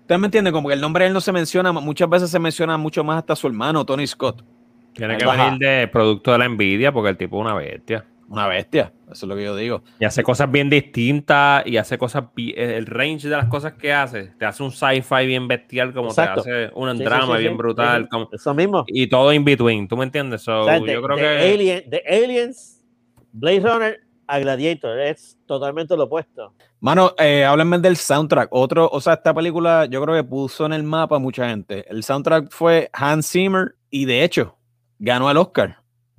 ¿Ustedes 0.00 0.20
me 0.20 0.26
entienden? 0.26 0.52
Como 0.52 0.68
que 0.68 0.74
el 0.74 0.80
nombre 0.80 1.04
de 1.04 1.08
él 1.08 1.14
no 1.14 1.20
se 1.20 1.32
menciona, 1.32 1.72
muchas 1.72 2.08
veces 2.08 2.30
se 2.30 2.38
menciona 2.38 2.76
mucho 2.76 3.02
más 3.02 3.18
hasta 3.18 3.34
su 3.36 3.46
hermano, 3.46 3.84
Tony 3.84 4.06
Scott. 4.06 4.44
Tiene 4.92 5.16
que 5.18 5.24
Ajá. 5.24 5.46
venir 5.46 5.58
de 5.58 5.88
producto 5.88 6.32
de 6.32 6.38
la 6.38 6.44
envidia 6.46 6.92
porque 6.92 7.10
el 7.10 7.16
tipo 7.16 7.36
es 7.38 7.40
una 7.42 7.54
bestia. 7.54 8.04
Una 8.28 8.48
bestia, 8.48 8.92
eso 9.04 9.12
es 9.24 9.28
lo 9.28 9.36
que 9.36 9.44
yo 9.44 9.54
digo. 9.54 9.82
Y 10.00 10.04
hace 10.04 10.24
cosas 10.24 10.50
bien 10.50 10.68
distintas 10.68 11.64
y 11.66 11.76
hace 11.76 11.96
cosas. 11.96 12.24
bi- 12.34 12.54
El 12.56 12.86
range 12.86 13.28
de 13.28 13.36
las 13.36 13.46
cosas 13.46 13.74
que 13.74 13.92
hace. 13.92 14.32
Te 14.38 14.44
hace 14.44 14.62
un 14.64 14.72
sci-fi 14.72 15.26
bien 15.26 15.46
bestial, 15.46 15.92
como 15.94 16.08
Exacto. 16.08 16.42
te 16.42 16.50
hace 16.66 16.72
un 16.74 16.96
Sí, 16.98 17.04
drama 17.04 17.36
sí, 17.36 17.40
bien 17.42 17.52
sí. 17.52 17.56
brutal. 17.56 18.02
Sí, 18.02 18.08
como- 18.10 18.28
Eso 18.32 18.52
mismo. 18.54 18.84
y 18.88 19.06
todo 19.06 19.32
in 19.32 19.44
between. 19.44 19.86
¿Tú 19.86 19.96
me 19.96 20.04
entiendes? 20.04 20.42
So, 20.42 20.62
O 20.62 20.64
sea, 20.64 20.80
de, 20.80 20.92
yo 20.92 21.02
creo 21.02 21.16
de 21.16 21.22
que. 21.22 21.52
Alien, 21.54 21.88
de 21.90 22.02
Aliens, 22.08 22.84
Blade 23.32 23.60
Runner 23.60 24.00
a 24.26 24.38
Gladiator. 24.40 24.98
Es 24.98 25.38
totalmente 25.46 25.96
lo 25.96 26.04
opuesto. 26.04 26.52
Mano, 26.80 27.12
eh, 27.18 27.44
háblenme 27.44 27.78
del 27.78 27.96
soundtrack. 27.96 28.48
Otro, 28.50 28.88
o 28.90 29.00
sea, 29.00 29.14
esta 29.14 29.32
película 29.32 29.86
yo 29.86 30.02
creo 30.02 30.16
que 30.16 30.24
puso 30.24 30.66
en 30.66 30.72
el 30.72 30.82
mapa 30.82 31.14
a 31.16 31.18
mucha 31.20 31.48
gente. 31.48 31.86
El 31.88 32.02
soundtrack 32.02 32.50
fue 32.50 32.90
Hans 32.92 33.30
Zimmer 33.30 33.76
y 33.88 34.04
de 34.04 34.24
hecho 34.24 34.58
ganó 34.98 35.30
el 35.30 35.36
Oscar 35.36 35.78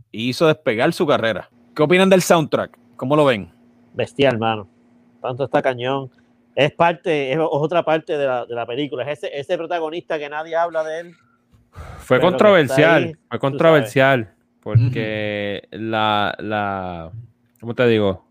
y 0.10 0.30
hizo 0.30 0.47
despegar 0.47 0.93
su 0.93 1.05
carrera. 1.05 1.49
¿Qué 1.78 1.84
opinan 1.84 2.09
del 2.09 2.23
soundtrack? 2.23 2.75
¿Cómo 2.95 3.15
lo 3.15 3.23
ven? 3.23 3.51
Bestial, 3.93 4.39
mano. 4.39 4.67
Tanto 5.21 5.43
está 5.43 5.61
cañón. 5.61 6.09
Es 6.55 6.71
parte, 6.71 7.32
es 7.32 7.38
otra 7.39 7.86
parte 7.86 8.17
de 8.17 8.25
la, 8.25 8.47
de 8.47 8.55
la 8.55 8.65
película. 8.65 9.03
Es 9.03 9.19
ese, 9.19 9.39
ese 9.39 9.55
protagonista 9.59 10.17
que 10.17 10.28
nadie 10.28 10.55
habla 10.55 10.84
de 10.84 11.01
él. 11.01 11.15
Fue 11.99 12.19
controversial, 12.19 13.03
ahí, 13.03 13.15
fue 13.30 13.38
controversial, 13.38 14.34
porque 14.59 15.67
la, 15.69 16.36
la, 16.39 17.11
¿cómo 17.59 17.75
te 17.75 17.86
digo? 17.86 18.26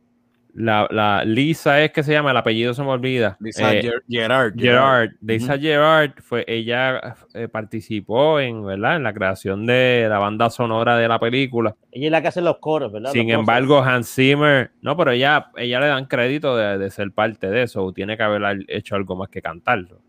La, 0.59 0.89
la 0.91 1.23
Lisa 1.23 1.83
es 1.83 1.91
que 1.93 2.03
se 2.03 2.13
llama, 2.13 2.31
el 2.31 2.37
apellido 2.39 2.73
se 2.73 2.83
me 2.83 2.89
olvida. 2.89 3.37
Lisa 3.41 3.75
Eh, 3.75 3.83
Ger- 3.83 4.03
Gerard. 4.09 4.55
Gerard, 4.59 5.11
Lisa. 5.21 5.59
Gerard 5.59 6.13
fue, 6.23 6.47
ella 6.49 7.15
eh, 7.35 7.47
participó 7.47 8.41
en, 8.41 8.65
¿verdad? 8.65 8.97
en 8.97 9.03
la 9.03 9.13
creación 9.13 9.67
de 9.67 10.07
la 10.09 10.19
banda 10.19 10.49
sonora 10.49 10.97
de 10.97 11.09
la 11.09 11.19
película. 11.19 11.77
Ella 11.93 12.07
es 12.07 12.11
la 12.11 12.23
que 12.23 12.29
hace 12.29 12.41
los 12.41 12.57
coros, 12.57 12.91
¿verdad? 12.91 13.11
Sin 13.13 13.29
Los 13.31 13.39
embargo, 13.41 13.83
Hans 13.83 14.09
Zimmer, 14.15 14.71
no, 14.81 14.97
pero 14.97 15.11
ella, 15.11 15.51
ella 15.59 15.79
le 15.79 15.89
dan 15.89 16.07
crédito 16.07 16.57
de, 16.57 16.79
de 16.79 16.91
ser 16.91 17.13
parte 17.13 17.51
de 17.51 17.65
eso, 17.65 17.85
o 17.85 17.93
tiene 17.93 18.17
que 18.17 18.23
haber 18.23 18.65
hecho 18.69 18.97
algo 18.97 19.15
más 19.15 19.29
que 19.29 19.43
cantarlo. 19.43 20.01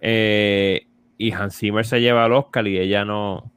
Eh, 0.00 0.86
y 1.18 1.32
Hans 1.32 1.54
Zimmer 1.58 1.84
se 1.84 2.00
lleva 2.00 2.24
al 2.24 2.32
Oscar 2.32 2.66
y 2.66 2.78
ella 2.78 3.04
no, 3.04 3.52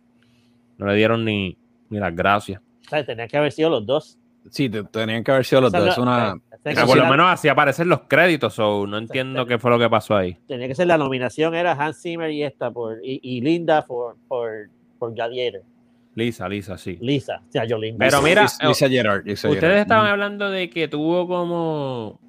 no 0.77 0.85
le 0.85 0.95
dieron 0.95 1.23
ni, 1.23 1.57
ni 1.89 1.97
las 1.97 2.13
gracias. 2.13 2.61
O 2.85 2.89
sea, 2.89 3.05
tenían 3.05 3.29
que 3.29 3.37
haber 3.37 3.53
sido 3.53 3.69
los 3.69 3.85
dos. 3.85 4.18
Sí, 4.49 4.69
te- 4.69 4.83
tenían 4.85 5.23
que 5.23 5.31
haber 5.31 5.45
sido 5.45 5.61
los 5.61 5.73
O 5.73 5.77
sea, 5.77 5.79
dos. 5.81 5.97
No, 5.97 6.03
una... 6.03 6.35
eh, 6.65 6.75
por 6.85 6.97
lo 6.97 7.05
menos 7.07 7.27
así 7.29 7.47
aparecen 7.47 7.89
los 7.89 8.01
créditos, 8.07 8.57
o 8.59 8.87
no 8.87 8.97
entiendo 8.97 9.45
qué 9.45 9.59
fue 9.59 9.69
lo 9.71 9.77
que 9.79 9.89
pasó 9.89 10.15
ahí. 10.15 10.37
Tenía 10.47 10.67
que 10.67 10.75
ser 10.75 10.87
la 10.87 10.97
nominación, 10.97 11.53
era 11.55 11.73
Hans 11.73 12.01
Zimmer 12.01 12.31
y 12.31 12.43
esta, 12.43 12.71
por, 12.71 12.97
y, 13.03 13.19
y 13.21 13.41
Linda 13.41 13.85
por, 13.85 14.15
por, 14.27 14.69
por 14.97 15.13
Gladiator. 15.13 15.61
Lisa, 16.15 16.49
Lisa, 16.49 16.77
sí. 16.77 16.97
Lisa, 16.99 17.41
o 17.47 17.51
sea, 17.51 17.65
yo 17.65 17.77
Linda. 17.77 18.05
Pero 18.05 18.21
mira, 18.21 18.41
Lisa, 18.43 18.67
Lisa 18.67 18.89
Gerard. 18.89 19.25
Lisa 19.25 19.47
Ustedes 19.47 19.61
Gerard. 19.61 19.81
estaban 19.81 20.07
hablando 20.07 20.49
de 20.49 20.69
que 20.69 20.87
tuvo 20.87 21.27
como, 21.27 22.19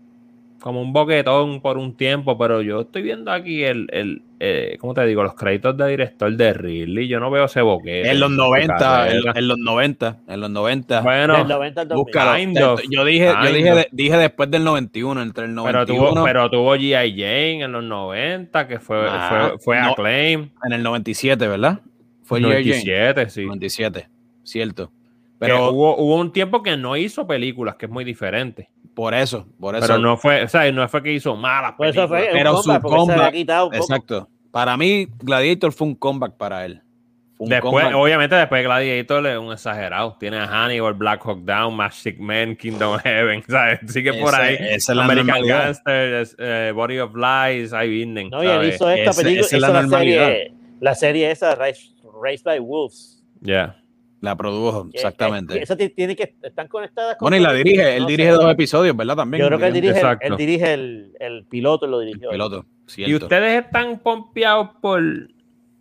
como 0.60 0.82
un 0.82 0.92
boquetón 0.92 1.60
por 1.60 1.78
un 1.78 1.96
tiempo, 1.96 2.36
pero 2.38 2.60
yo 2.62 2.82
estoy 2.82 3.02
viendo 3.02 3.30
aquí 3.32 3.64
el, 3.64 3.88
el 3.92 4.22
eh, 4.38 4.76
¿cómo 4.80 4.94
te 4.94 5.04
digo? 5.06 5.22
Los 5.22 5.34
créditos 5.34 5.76
de 5.76 5.86
director 5.88 6.30
de 6.34 6.52
Ridley. 6.54 7.08
Yo 7.08 7.18
no 7.20 7.30
veo 7.30 7.44
ese 7.46 7.60
boquete. 7.62 8.10
En 8.10 8.20
los 8.20 8.30
su 8.30 8.36
90, 8.36 9.10
en, 9.10 9.22
en 9.36 9.48
los 9.48 9.58
90, 9.58 10.18
en 10.28 10.40
los 10.40 10.50
90. 10.50 11.00
Bueno, 11.02 11.36
Del 11.38 11.48
90 11.48 11.80
al 11.80 11.88
2000. 11.88 12.04
Búscalo. 12.04 12.38
Kind 12.38 12.56
Te- 12.56 12.64
of. 12.64 12.80
Yo 12.90 13.04
dije, 13.04 13.26
yo 13.44 13.52
dije, 13.52 13.70
of. 13.72 13.76
de- 13.78 13.88
dije 13.92 14.16
después 14.16 14.50
del 14.50 14.64
91, 14.64 15.22
entre 15.22 15.44
el 15.44 15.50
pero 15.50 15.62
91 15.62 16.10
tuvo, 16.14 16.24
pero 16.24 16.50
tuvo 16.50 16.76
G.I. 16.76 17.10
Jane 17.20 17.62
en 17.64 17.72
los 17.72 17.84
90, 17.84 18.68
que 18.68 18.78
fue, 18.80 18.98
Ah, 19.08 19.50
fue, 19.50 19.58
fue 19.58 19.80
no. 19.80 19.90
Acclaim. 19.90 20.50
en 20.64 20.72
el 20.72 20.82
97, 20.82 21.46
¿verdad? 21.48 21.80
Fue 22.22 22.40
G.I. 22.40 22.42
Jane. 22.44 22.54
97, 22.64 23.30
sí. 23.30 23.44
97, 23.46 24.08
cierto. 24.44 24.90
Pero 25.40 25.70
hubo, 25.72 25.96
hubo 25.96 26.16
un 26.16 26.32
tiempo 26.32 26.62
que 26.62 26.76
no 26.76 26.96
hizo 26.96 27.26
películas, 27.26 27.74
que 27.76 27.86
es 27.86 27.92
muy 27.92 28.04
diferente. 28.04 28.70
por 28.94 29.14
eso, 29.14 29.46
por 29.58 29.74
eso. 29.74 29.86
Pero 29.86 29.98
no 29.98 30.16
fue, 30.16 30.42
o 30.44 30.48
sea, 30.48 30.70
no 30.70 30.86
fue 30.88 31.02
que 31.02 31.12
hizo 31.12 31.34
malas 31.34 31.72
Por 31.72 31.86
eso 31.86 32.06
películas. 32.08 32.22
fue 32.24 32.32
Pero 32.38 32.56
un 32.56 32.62
su 32.62 32.80
comeback. 32.80 33.34
Exacto. 33.74 34.28
Para 34.52 34.76
mí, 34.76 35.06
Gladiator 35.22 35.72
fue 35.72 35.86
un 35.88 35.94
comeback 35.94 36.36
para 36.36 36.64
él. 36.66 36.82
Después, 37.38 37.72
comeback. 37.84 37.94
obviamente, 37.94 38.34
después 38.34 38.58
de 38.58 38.64
Gladiator 38.64 39.26
es 39.28 39.38
un 39.38 39.50
exagerado. 39.52 40.14
Tiene 40.20 40.36
a 40.36 40.46
Hannibal, 40.46 40.92
Black 40.92 41.24
Hawk 41.24 41.38
Down, 41.44 41.74
Magic 41.74 42.18
Man, 42.18 42.54
Kingdom 42.56 42.98
Heaven. 43.04 43.42
¿sabes? 43.48 43.78
Sigue 43.86 44.12
por 44.12 44.34
Ese- 44.34 44.42
ahí. 44.42 44.54
esa 44.60 44.92
es 44.92 44.96
la 44.96 45.04
American 45.04 45.26
normalidad. 45.28 45.64
Gangster, 45.64 46.14
es, 46.14 46.36
eh, 46.38 46.72
Body 46.74 46.98
of 46.98 47.12
Lies, 47.16 47.72
I 47.72 47.88
Binden. 47.88 48.28
No, 48.28 48.44
y 48.44 48.46
él 48.46 48.68
hizo 48.68 48.90
esta 48.90 49.10
Ese- 49.12 49.22
película, 49.22 49.46
esa 49.46 49.56
es 49.56 49.62
la 49.62 49.68
la, 49.70 49.88
serie, 49.88 50.52
la 50.80 50.94
serie 50.94 51.30
esa, 51.30 51.54
Raised, 51.54 51.94
Raised 52.22 52.44
by 52.44 52.58
Wolves. 52.58 53.24
Yeah. 53.40 53.76
La 54.20 54.36
produjo, 54.36 54.90
Que- 54.90 54.98
exactamente. 54.98 55.54
que- 55.54 55.62
Esa 55.62 55.76
ti- 55.76 55.88
tiene 55.90 56.14
que, 56.14 56.34
están 56.42 56.68
conectadas 56.68 57.16
con 57.16 57.26
Bueno, 57.26 57.38
y 57.38 57.40
la 57.40 57.52
dirige, 57.54 57.96
él 57.96 58.02
no 58.02 58.08
dirige 58.08 58.30
sé. 58.30 58.34
dos 58.36 58.52
episodios, 58.52 58.96
¿verdad? 58.96 59.16
También. 59.16 59.40
Yo 59.42 59.46
creo 59.48 59.58
que 59.58 59.66
él 59.68 59.72
dirige, 59.72 59.92
el, 59.92 59.96
Exacto. 59.98 60.26
él 60.26 60.36
dirige 60.36 60.74
el, 60.74 61.12
el 61.20 61.44
piloto, 61.46 61.86
lo 61.86 62.00
dirigió. 62.00 62.28
él. 62.30 62.32
Piloto, 62.34 62.66
¿Y 62.96 63.14
ustedes 63.14 63.64
están 63.64 64.00
pompeados 64.00 64.70
por, 64.82 65.02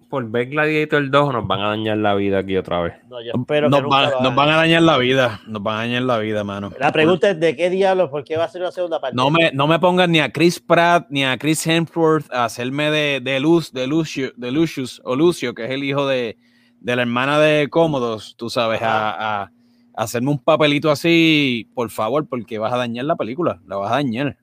por 0.09 0.29
ver 0.31 0.45
Gladiator 0.47 1.09
2 1.09 1.29
o 1.29 1.33
nos 1.33 1.47
van 1.47 1.59
a 1.59 1.67
dañar 1.69 1.97
la 1.97 2.15
vida 2.15 2.39
aquí 2.39 2.55
otra 2.55 2.79
vez? 2.81 2.93
No, 3.09 3.21
yo 3.21 3.31
espero 3.35 3.67
nos, 3.69 3.79
que 3.81 3.87
nos 4.23 4.35
van 4.35 4.49
a 4.49 4.55
dañar 4.55 4.83
la 4.83 4.97
vida, 4.97 5.41
nos 5.47 5.61
van 5.61 5.75
a 5.75 5.79
dañar 5.79 6.03
la 6.03 6.17
vida, 6.19 6.43
mano. 6.45 6.71
La 6.79 6.91
pregunta 6.93 7.31
es 7.31 7.39
de 7.41 7.55
qué 7.57 7.69
diablos, 7.69 8.09
por 8.09 8.23
qué 8.23 8.37
va 8.37 8.45
a 8.45 8.47
ser 8.47 8.61
una 8.61 8.71
segunda 8.71 9.01
parte. 9.01 9.17
No 9.17 9.29
me, 9.29 9.51
no 9.53 9.67
me 9.67 9.79
pongan 9.79 10.11
ni 10.13 10.19
a 10.21 10.31
Chris 10.31 10.59
Pratt 10.61 11.07
ni 11.09 11.25
a 11.25 11.37
Chris 11.37 11.67
Hemsworth 11.67 12.31
a 12.31 12.45
hacerme 12.45 12.89
de, 12.89 13.19
de 13.19 13.39
Luz, 13.41 13.73
de 13.73 13.85
Lucio, 13.85 14.31
de 14.37 14.51
Lucius, 14.51 15.01
o 15.03 15.15
Lucio, 15.15 15.53
que 15.53 15.65
es 15.65 15.71
el 15.71 15.83
hijo 15.83 16.07
de, 16.07 16.37
de 16.79 16.95
la 16.95 17.01
hermana 17.01 17.39
de 17.39 17.67
Cómodos, 17.69 18.35
tú 18.37 18.49
sabes, 18.49 18.79
a, 18.83 19.51
hacerme 19.95 20.31
un 20.31 20.39
papelito 20.39 20.89
así, 20.91 21.67
por 21.73 21.89
favor, 21.89 22.25
porque 22.27 22.57
vas 22.57 22.71
a 22.71 22.77
dañar 22.77 23.05
la 23.05 23.15
película, 23.17 23.59
la 23.67 23.75
vas 23.75 23.91
a 23.91 23.95
dañar. 23.95 24.37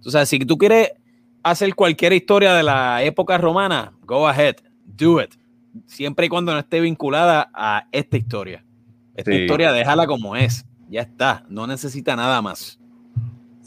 Tú 0.00 0.10
sabes, 0.10 0.28
si 0.30 0.38
tú 0.38 0.56
quieres 0.56 0.92
hacer 1.42 1.74
cualquier 1.74 2.14
historia 2.14 2.54
de 2.54 2.62
la 2.62 3.02
época 3.02 3.36
romana, 3.36 3.92
go 4.06 4.26
ahead, 4.26 4.56
do 4.86 5.20
it. 5.20 5.34
Siempre 5.86 6.26
y 6.26 6.28
cuando 6.28 6.52
no 6.52 6.58
esté 6.58 6.80
vinculada 6.80 7.50
a 7.52 7.86
esta 7.92 8.16
historia. 8.16 8.64
Esta 9.14 9.30
Sí. 9.32 9.38
historia 9.38 9.72
déjala 9.72 10.06
como 10.06 10.34
es. 10.36 10.64
Ya 10.88 11.02
está, 11.02 11.44
no 11.48 11.66
necesita 11.66 12.16
nada 12.16 12.40
más. 12.42 12.78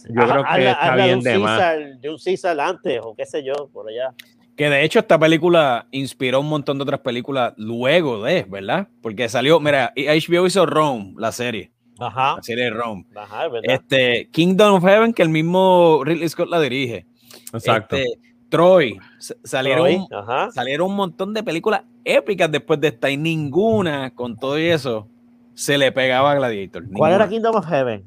Yo 0.07 0.13
creo 0.27 0.43
que 0.43 0.69
está 0.69 0.95
bien 0.95 1.19
de 1.21 1.31
de 1.31 1.37
un 1.37 1.43
más. 1.43 1.59
Caesar, 1.59 1.99
de 1.99 2.09
un 2.09 2.17
Caesar 2.23 2.59
antes, 2.59 2.99
o 3.03 3.15
qué 3.15 3.25
sé 3.25 3.43
yo, 3.43 3.67
por 3.73 3.89
allá. 3.89 4.13
Que 4.55 4.69
de 4.69 4.83
hecho 4.85 4.99
esta 4.99 5.19
película 5.19 5.87
inspiró 5.91 6.39
un 6.39 6.47
montón 6.47 6.77
de 6.77 6.83
otras 6.83 7.01
películas 7.01 7.53
luego 7.57 8.23
de, 8.23 8.43
¿verdad? 8.43 8.87
Porque 9.01 9.27
salió, 9.27 9.59
mira, 9.59 9.91
HBO 9.95 10.47
hizo 10.47 10.65
Rome, 10.65 11.13
la 11.17 11.31
serie, 11.33 11.71
Ajá, 11.99 12.35
la 12.37 12.43
serie 12.43 12.65
de 12.65 12.69
Rome. 12.69 13.05
ajá, 13.15 13.47
¿verdad? 13.49 13.75
Este, 13.75 14.29
Kingdom 14.31 14.75
of 14.75 14.83
Heaven, 14.85 15.13
que 15.13 15.23
el 15.23 15.29
mismo 15.29 16.01
Ridley 16.05 16.29
Scott 16.29 16.49
la 16.49 16.61
dirige. 16.61 17.05
Exacto. 17.53 17.97
Este, 17.97 18.19
Troy, 18.49 18.97
salieron, 19.43 19.83
Troy, 20.07 20.07
ajá. 20.11 20.51
salieron 20.51 20.89
un 20.91 20.95
montón 20.95 21.33
de 21.33 21.43
películas 21.43 21.81
épicas 22.05 22.49
después 22.49 22.79
de 22.79 22.89
esta 22.89 23.09
y 23.09 23.17
ninguna, 23.17 24.13
con 24.15 24.37
todo 24.37 24.57
y 24.57 24.67
eso, 24.67 25.09
se 25.53 25.77
le 25.77 25.91
pegaba 25.91 26.31
a 26.31 26.35
Gladiator. 26.35 26.83
¿Cuál 26.83 27.11
ninguna. 27.11 27.15
era 27.15 27.27
Kingdom 27.29 27.55
of 27.55 27.65
Heaven? 27.67 28.05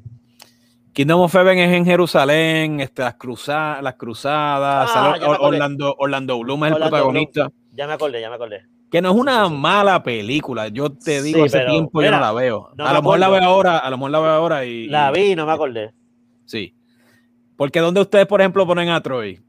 Kingdom 0.93 1.21
of 1.21 1.31
Heaven 1.33 1.57
es 1.59 1.73
en 1.73 1.85
Jerusalén, 1.85 2.79
este, 2.79 3.03
las, 3.03 3.15
cruza- 3.17 3.81
las 3.81 3.93
cruzadas, 3.95 4.89
Ah, 4.93 5.15
Or-. 5.25 5.37
Orlando, 5.41 5.95
Orlando 5.97 6.39
Bloom 6.39 6.65
es 6.65 6.71
el 6.71 6.77
protagonista. 6.77 7.49
Ya 7.73 7.87
me 7.87 7.93
acordé, 7.93 8.19
ya 8.21 8.29
me 8.29 8.35
acordé. 8.35 8.65
Que 8.91 9.01
no 9.01 9.11
es 9.11 9.15
una 9.15 9.45
sí, 9.45 9.49
sí. 9.51 9.55
mala 9.57 10.01
película. 10.03 10.67
Yo 10.67 10.91
te 10.91 11.21
digo, 11.21 11.39
Sí, 11.39 11.45
hace 11.45 11.59
pero, 11.59 11.71
tiempo 11.71 12.01
yo 12.01 12.07
mira, 12.07 12.17
no 12.19 12.25
la 12.25 12.33
veo. 12.33 12.69
no 12.75 12.85
a 12.87 12.93
lo 12.93 13.01
mejor 13.03 13.19
la 13.19 13.29
veo 13.29 13.43
ahora, 13.43 13.77
a 13.77 13.89
lo 13.89 13.97
mejor 13.97 14.11
la 14.11 14.19
veo 14.19 14.29
ahora 14.31 14.65
y. 14.65 14.87
La 14.87 15.11
vi 15.11 15.31
y 15.31 15.35
no 15.35 15.45
me 15.45 15.51
acordé. 15.51 15.93
Sí. 16.45 16.75
Porque 17.55 17.79
donde 17.79 18.01
ustedes, 18.01 18.25
por 18.25 18.41
ejemplo, 18.41 18.65
ponen 18.65 18.89
a 18.89 18.99
Troy 19.01 19.39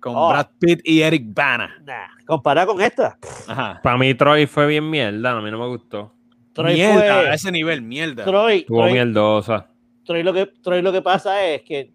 con 0.00 0.12
Oh. 0.14 0.28
Brad 0.28 0.48
Pitt 0.60 0.80
y 0.84 1.00
Eric 1.00 1.22
Bana. 1.34 1.76
Nah, 1.82 2.08
comparada 2.26 2.66
con 2.66 2.80
esta. 2.82 3.16
Ajá. 3.48 3.80
Para 3.82 3.96
mí 3.96 4.12
Troy 4.14 4.46
fue 4.46 4.66
bien 4.66 4.88
mierda, 4.90 5.30
a 5.32 5.40
mí 5.40 5.50
no 5.50 5.58
me 5.58 5.66
gustó. 5.66 6.12
Troy 6.52 6.74
mierda, 6.74 6.94
fue- 7.20 7.30
a 7.30 7.34
ese 7.34 7.50
nivel, 7.50 7.80
mierda. 7.80 8.24
Troy, 8.24 8.64
Tuvo 8.66 8.80
Troy, 8.80 8.92
mierdosa. 8.92 9.66
Troy 10.04 10.22
lo 10.22 10.32
que, 10.32 10.46
Troy 10.46 10.82
lo 10.82 10.92
que 10.92 11.02
pasa 11.02 11.44
es 11.46 11.62
que 11.62 11.92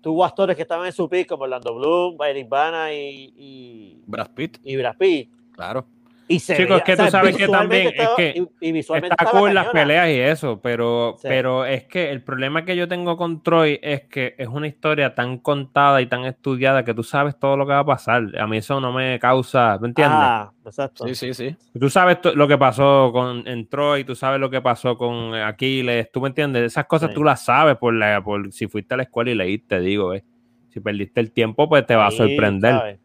tuvo 0.00 0.24
actores 0.24 0.54
que 0.56 0.62
estaban 0.62 0.86
en 0.86 0.92
su 0.92 1.08
pick, 1.08 1.28
como 1.28 1.44
Orlando 1.44 1.74
Bloom, 1.74 2.16
Eric 2.22 2.48
Bana 2.48 2.92
y, 2.92 3.32
y, 3.36 4.02
Brad 4.06 4.30
Pitt, 4.34 4.58
y 4.62 4.76
Brad 4.76 4.96
Pitt. 4.96 5.30
claro. 5.52 5.86
Y 6.26 6.38
se 6.40 6.56
Chicos, 6.56 6.68
veía- 6.70 6.78
es 6.78 6.84
que 6.84 6.96
tú 7.04 7.10
sabes 7.10 7.36
que 7.36 7.48
también 7.48 7.88
es 7.94 8.08
que 8.16 8.34
y, 8.60 8.68
y 8.68 8.72
visualmente 8.72 9.14
Está 9.18 9.30
cool 9.30 9.52
las 9.52 9.66
peleas 9.68 10.08
y 10.08 10.18
eso, 10.20 10.58
pero, 10.62 11.16
Sí. 11.18 11.28
pero 11.28 11.66
es 11.66 11.84
que 11.84 12.10
el 12.10 12.22
problema 12.22 12.64
que 12.64 12.76
yo 12.76 12.88
tengo 12.88 13.18
con 13.18 13.42
Troy 13.42 13.78
es 13.82 14.04
que 14.04 14.34
es 14.38 14.48
una 14.48 14.66
historia 14.66 15.14
tan 15.14 15.36
contada 15.36 16.00
y 16.00 16.06
tan 16.06 16.24
estudiada 16.24 16.82
que 16.82 16.94
tú 16.94 17.02
sabes 17.02 17.38
todo 17.38 17.58
lo 17.58 17.66
que 17.66 17.72
va 17.74 17.80
a 17.80 17.84
pasar. 17.84 18.24
A 18.38 18.46
mí 18.46 18.56
eso 18.56 18.80
no 18.80 18.90
me 18.90 19.18
causa, 19.18 19.76
¿me 19.82 19.88
entiendes? 19.88 20.16
Ah, 20.18 20.50
exacto. 20.64 21.06
Sí, 21.08 21.14
sí, 21.14 21.34
sí. 21.34 21.56
Tú 21.78 21.90
sabes 21.90 22.16
lo 22.34 22.48
que 22.48 22.56
pasó 22.56 23.10
con 23.12 23.46
en 23.46 23.68
Troy, 23.68 24.04
tú 24.04 24.14
sabes 24.14 24.40
lo 24.40 24.48
que 24.48 24.62
pasó 24.62 24.96
con 24.96 25.34
Aquiles, 25.34 26.10
tú 26.10 26.22
me 26.22 26.28
entiendes, 26.28 26.62
esas 26.62 26.86
cosas 26.86 27.10
Sí. 27.10 27.14
tú 27.16 27.22
las 27.22 27.44
sabes 27.44 27.76
por 27.76 27.92
la, 27.92 28.24
por 28.24 28.50
si 28.50 28.66
fuiste 28.66 28.94
a 28.94 28.96
la 28.96 29.02
escuela 29.02 29.30
y 29.30 29.34
leíste, 29.34 29.78
digo, 29.80 30.14
eh. 30.14 30.24
Si 30.70 30.80
perdiste 30.80 31.20
el 31.20 31.30
tiempo, 31.32 31.68
pues 31.68 31.86
te 31.86 31.94
va 31.94 32.06
a 32.06 32.10
Sí, 32.10 32.16
sorprender. 32.16 32.72
¿sabes? 32.72 32.98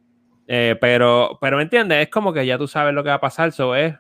Eh, 0.52 0.76
pero, 0.82 1.38
pero 1.40 1.58
me 1.58 1.64
entiendes, 1.64 2.00
es 2.02 2.10
como 2.10 2.34
que 2.34 2.44
ya 2.44 2.58
tú 2.58 2.68
sabes 2.68 2.92
lo 2.96 3.04
que 3.04 3.10
va 3.10 3.16
a 3.16 3.22
pasar, 3.22 3.52
so 3.52 3.76
es, 3.76 3.94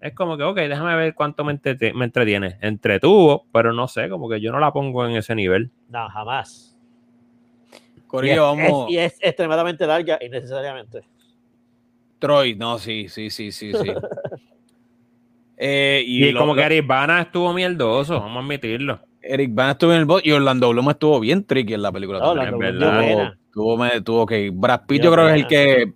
es 0.00 0.12
como 0.16 0.36
que, 0.36 0.42
ok, 0.42 0.56
déjame 0.56 0.96
ver 0.96 1.14
cuánto 1.14 1.44
me, 1.44 1.52
entrete- 1.52 1.94
me 1.94 2.04
entretiene. 2.06 2.58
Entretuvo, 2.60 3.46
pero 3.52 3.72
no 3.72 3.86
sé, 3.86 4.08
como 4.08 4.28
que 4.28 4.40
yo 4.40 4.50
no 4.50 4.58
la 4.58 4.72
pongo 4.72 5.06
en 5.06 5.14
ese 5.14 5.36
nivel. 5.36 5.70
No, 5.88 6.08
jamás. 6.08 6.76
Y 7.72 8.00
es, 8.00 8.04
Corillo, 8.08 8.42
vamos. 8.42 8.88
es- 8.88 8.94
y 8.94 8.98
es 8.98 9.16
extremadamente 9.20 9.86
larga 9.86 10.18
innecesariamente. 10.20 11.02
Troy, 12.18 12.56
no, 12.56 12.78
sí, 12.80 13.08
sí, 13.08 13.30
sí, 13.30 13.52
sí, 13.52 13.72
sí. 13.72 13.94
Eh, 15.64 16.02
y 16.04 16.24
Y, 16.24 16.32
lo- 16.32 16.40
como 16.40 16.54
que 16.56 16.62
Eric 16.62 16.84
Bana 16.84 17.20
estuvo 17.20 17.52
mierdoso, 17.52 18.18
vamos 18.18 18.38
a 18.38 18.40
admitirlo. 18.40 18.98
Eric 19.20 19.54
Bana 19.54 19.72
estuvo 19.72 19.92
en 19.92 19.98
el 19.98 20.04
bot 20.06 20.26
y 20.26 20.32
Orlando 20.32 20.68
Bloom 20.70 20.90
estuvo 20.90 21.20
bien 21.20 21.44
tricky 21.44 21.74
en 21.74 21.82
la 21.82 21.92
película. 21.92 22.18
No, 22.18 22.34
también. 22.34 22.54
Orlando 22.54 22.88
es 22.88 23.16
verdad. 23.16 23.34
Tuvo, 23.52 23.76
me- 23.76 24.00
tuvo 24.00 24.26
que. 24.26 24.50
Brad 24.52 24.82
Pitt, 24.86 25.02
yo 25.02 25.12
creo 25.12 25.26
que 25.26 25.32
es 25.34 25.40
el 25.40 25.46
que 25.46 25.92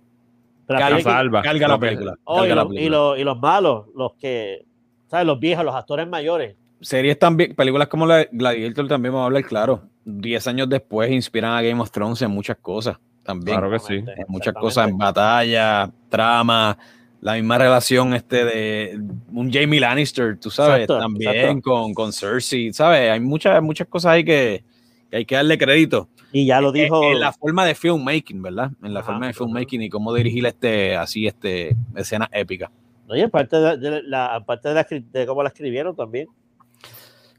carga, 0.67 0.87
aquí- 0.95 1.01
salva. 1.03 1.41
carga 1.41 1.67
la 1.67 1.79
película. 1.79 2.13
Oh, 2.23 2.37
carga 2.37 2.47
y, 2.47 2.55
la 2.55 2.63
los, 2.63 2.73
y, 2.73 2.89
los, 2.89 3.19
y 3.19 3.23
los 3.23 3.39
malos, 3.39 3.85
los 3.95 4.13
que, 4.13 4.65
¿sabes? 5.07 5.25
Los 5.25 5.39
viejos, 5.39 5.65
los 5.65 5.75
actores 5.75 6.07
mayores. 6.07 6.55
Series 6.81 7.17
también, 7.17 7.55
películas 7.55 7.87
como 7.87 8.05
la 8.05 8.17
de 8.17 8.29
Gladiator 8.31 8.87
también 8.87 9.11
vamos 9.13 9.23
a 9.23 9.25
hablar, 9.27 9.43
claro. 9.45 9.81
Diez 10.05 10.45
años 10.47 10.69
después 10.69 11.09
inspiran 11.11 11.53
a 11.53 11.61
Game 11.61 11.81
of 11.81 11.89
Thrones 11.91 12.21
en 12.21 12.29
muchas 12.31 12.57
cosas 12.57 12.97
también. 13.23 13.57
Claro 13.57 13.71
que 13.71 13.79
sí. 13.79 13.95
En 13.95 14.25
muchas 14.27 14.53
cosas, 14.53 14.87
en 14.87 14.97
batalla, 14.97 15.89
trama, 16.09 16.77
la 17.19 17.33
misma 17.33 17.57
relación 17.57 18.13
este 18.13 18.45
de 18.45 19.01
un 19.33 19.51
Jamie 19.51 19.79
Lannister, 19.79 20.37
tú 20.37 20.51
sabes, 20.51 20.81
Exacto, 20.83 20.99
también 20.99 21.31
exacto. 21.35 21.61
Con, 21.71 21.93
con 21.95 22.13
Cersei, 22.13 22.71
¿sabes? 22.71 23.11
Hay 23.11 23.19
muchas, 23.19 23.61
muchas 23.63 23.87
cosas 23.87 24.11
ahí 24.13 24.23
que, 24.23 24.63
que 25.09 25.17
hay 25.17 25.25
que 25.25 25.35
darle 25.35 25.57
crédito. 25.57 26.07
Y 26.39 26.45
ya 26.45 26.61
lo 26.61 26.71
dijo. 26.71 27.03
En, 27.03 27.13
en 27.13 27.19
la 27.21 27.31
forma 27.33 27.65
de 27.65 27.73
filmmaking, 27.73 28.41
¿verdad? 28.41 28.71
En 28.83 28.93
la 28.93 28.99
Ajá, 28.99 29.11
forma 29.11 29.27
de 29.27 29.33
filmmaking 29.33 29.81
y 29.81 29.89
cómo 29.89 30.13
dirigir 30.13 30.45
este, 30.45 30.95
así, 30.95 31.25
este, 31.25 31.75
escenas 31.95 32.29
épicas. 32.31 32.69
Oye, 33.09 33.23
aparte 33.23 33.57
de, 33.57 33.77
de 33.77 34.03
la, 34.03 34.35
aparte 34.35 34.69
de, 34.69 34.75
la, 34.75 34.85
escri- 34.87 35.03
de 35.11 35.25
cómo 35.25 35.41
la 35.41 35.49
escribieron 35.49 35.95
también. 35.95 36.27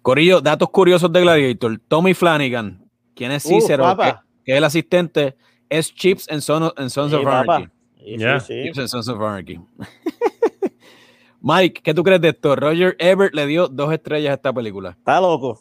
Corillo, 0.02 0.40
datos 0.40 0.70
curiosos 0.70 1.12
de 1.12 1.20
Gladiator. 1.20 1.78
Tommy 1.86 2.14
Flanagan, 2.14 2.84
quien 3.14 3.30
es 3.32 3.44
Uh, 3.44 3.48
Cicero, 3.50 3.96
que, 3.96 4.52
es 4.52 4.56
el 4.58 4.64
asistente, 4.64 5.36
es 5.68 5.94
Chips 5.94 6.26
en 6.28 6.40
Son- 6.40 6.72
en 6.76 6.90
Sons 6.90 7.10
Sí, 7.12 7.16
of. 7.18 7.26
Anarchy. 7.26 7.68
Sí, 7.98 8.16
sí. 8.46 8.62
Chips 8.64 8.78
en 8.78 8.88
Sons 8.88 9.08
of 9.08 9.20
Anarchy. 9.20 9.60
Mike, 11.40 11.82
¿qué 11.84 11.94
tú 11.94 12.02
crees 12.02 12.20
de 12.20 12.30
esto? 12.30 12.56
Roger 12.56 12.96
Ebert 12.98 13.34
le 13.34 13.46
dio 13.46 13.68
dos 13.68 13.92
estrellas 13.92 14.32
a 14.32 14.34
esta 14.34 14.52
película. 14.52 14.90
Está 14.90 15.20
loco. 15.20 15.60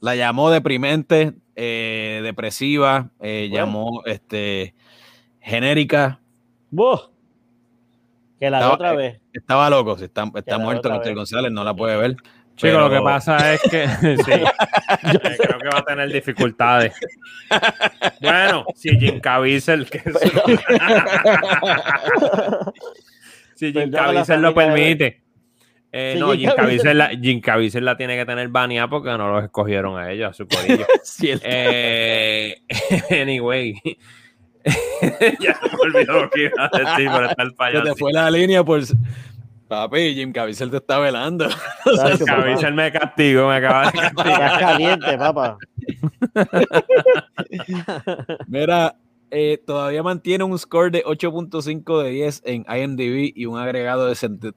La 0.00 0.14
llamó 0.14 0.50
deprimente, 0.50 1.32
eh, 1.60 2.20
depresiva, 2.22 3.10
eh, 3.20 3.48
Bueno. 3.50 3.66
llamó 3.66 4.02
este, 4.06 4.74
genérica. 5.40 6.20
Buh. 6.70 6.98
Que 8.38 8.48
la 8.50 8.58
Estaba- 8.58 8.74
otra 8.74 8.92
vez. 8.94 9.20
Estaba 9.32 9.68
loco, 9.68 9.98
si 9.98 10.04
está, 10.04 10.30
está 10.36 10.58
muerto 10.58 10.88
vez. 10.88 11.14
González, 11.16 11.50
no 11.50 11.64
la 11.64 11.74
puede 11.74 11.96
ver. 11.96 12.16
Chico, 12.54 12.78
lo 12.78 12.90
que 12.90 13.00
pasa 13.00 13.54
es 13.54 13.60
que 13.62 13.86
sí, 14.24 14.32
eh, 14.32 14.44
creo 15.40 15.58
que 15.58 15.68
va 15.68 15.78
a 15.78 15.84
tener 15.84 16.12
dificultades. 16.12 16.94
Bueno, 18.20 18.64
si 18.74 18.90
Jim 18.98 19.20
Caviezel, 19.20 19.88
que 19.90 20.00
si 23.54 23.72
Jim 23.72 23.90
Caviezel 23.90 24.40
lo 24.42 24.54
permite. 24.54 25.22
Eh, 25.90 26.16
no, 26.18 26.32
Jim 26.32 26.40
Jim 26.40 26.50
Caviezel- 26.50 26.56
Caviezel, 26.56 26.98
la, 26.98 27.08
Jim 27.08 27.40
Caviezel 27.40 27.84
la 27.84 27.96
tiene 27.96 28.16
que 28.16 28.26
tener 28.26 28.48
baneada 28.48 28.88
porque 28.88 29.08
no 29.10 29.32
los 29.32 29.44
escogieron 29.44 29.98
a 29.98 30.10
ellos, 30.12 30.30
a 30.30 30.32
su 30.34 30.46
corillo. 30.46 30.86
Eh, 31.42 32.56
anyway. 33.22 33.74
ya 35.40 35.58
me 35.62 35.78
olvidó 35.80 36.22
lo 36.22 36.30
que 36.30 36.42
iba 36.44 36.70
a 36.72 36.78
decir 36.78 37.10
por 37.10 37.24
estar 37.24 37.46
Se 37.46 37.50
te 37.50 37.56
fallando. 37.56 37.96
fue 37.96 38.12
la 38.12 38.30
línea 38.30 38.62
por... 38.64 38.82
Papi, 39.68 40.14
Jim 40.14 40.32
Caviezel 40.32 40.70
te 40.70 40.78
está 40.78 40.98
velando. 40.98 41.46
Papá. 41.48 42.18
Caviezel 42.24 42.72
me 42.74 42.90
castigó, 42.90 43.48
me 43.48 43.56
acaba 43.56 43.90
de 43.90 43.98
castigar. 43.98 44.30
Estás 44.42 44.58
caliente, 44.58 45.18
papá. 45.18 45.58
Mira, 48.46 48.94
eh, 49.30 49.58
todavía 49.66 50.02
mantiene 50.02 50.44
un 50.44 50.58
score 50.58 50.90
de 50.90 51.04
8.5 51.04 52.02
de 52.02 52.10
10 52.10 52.42
en 52.44 52.64
IMDb 52.68 53.32
y 53.34 53.46
un 53.46 53.58
agregado 53.58 54.06
de, 54.06 54.14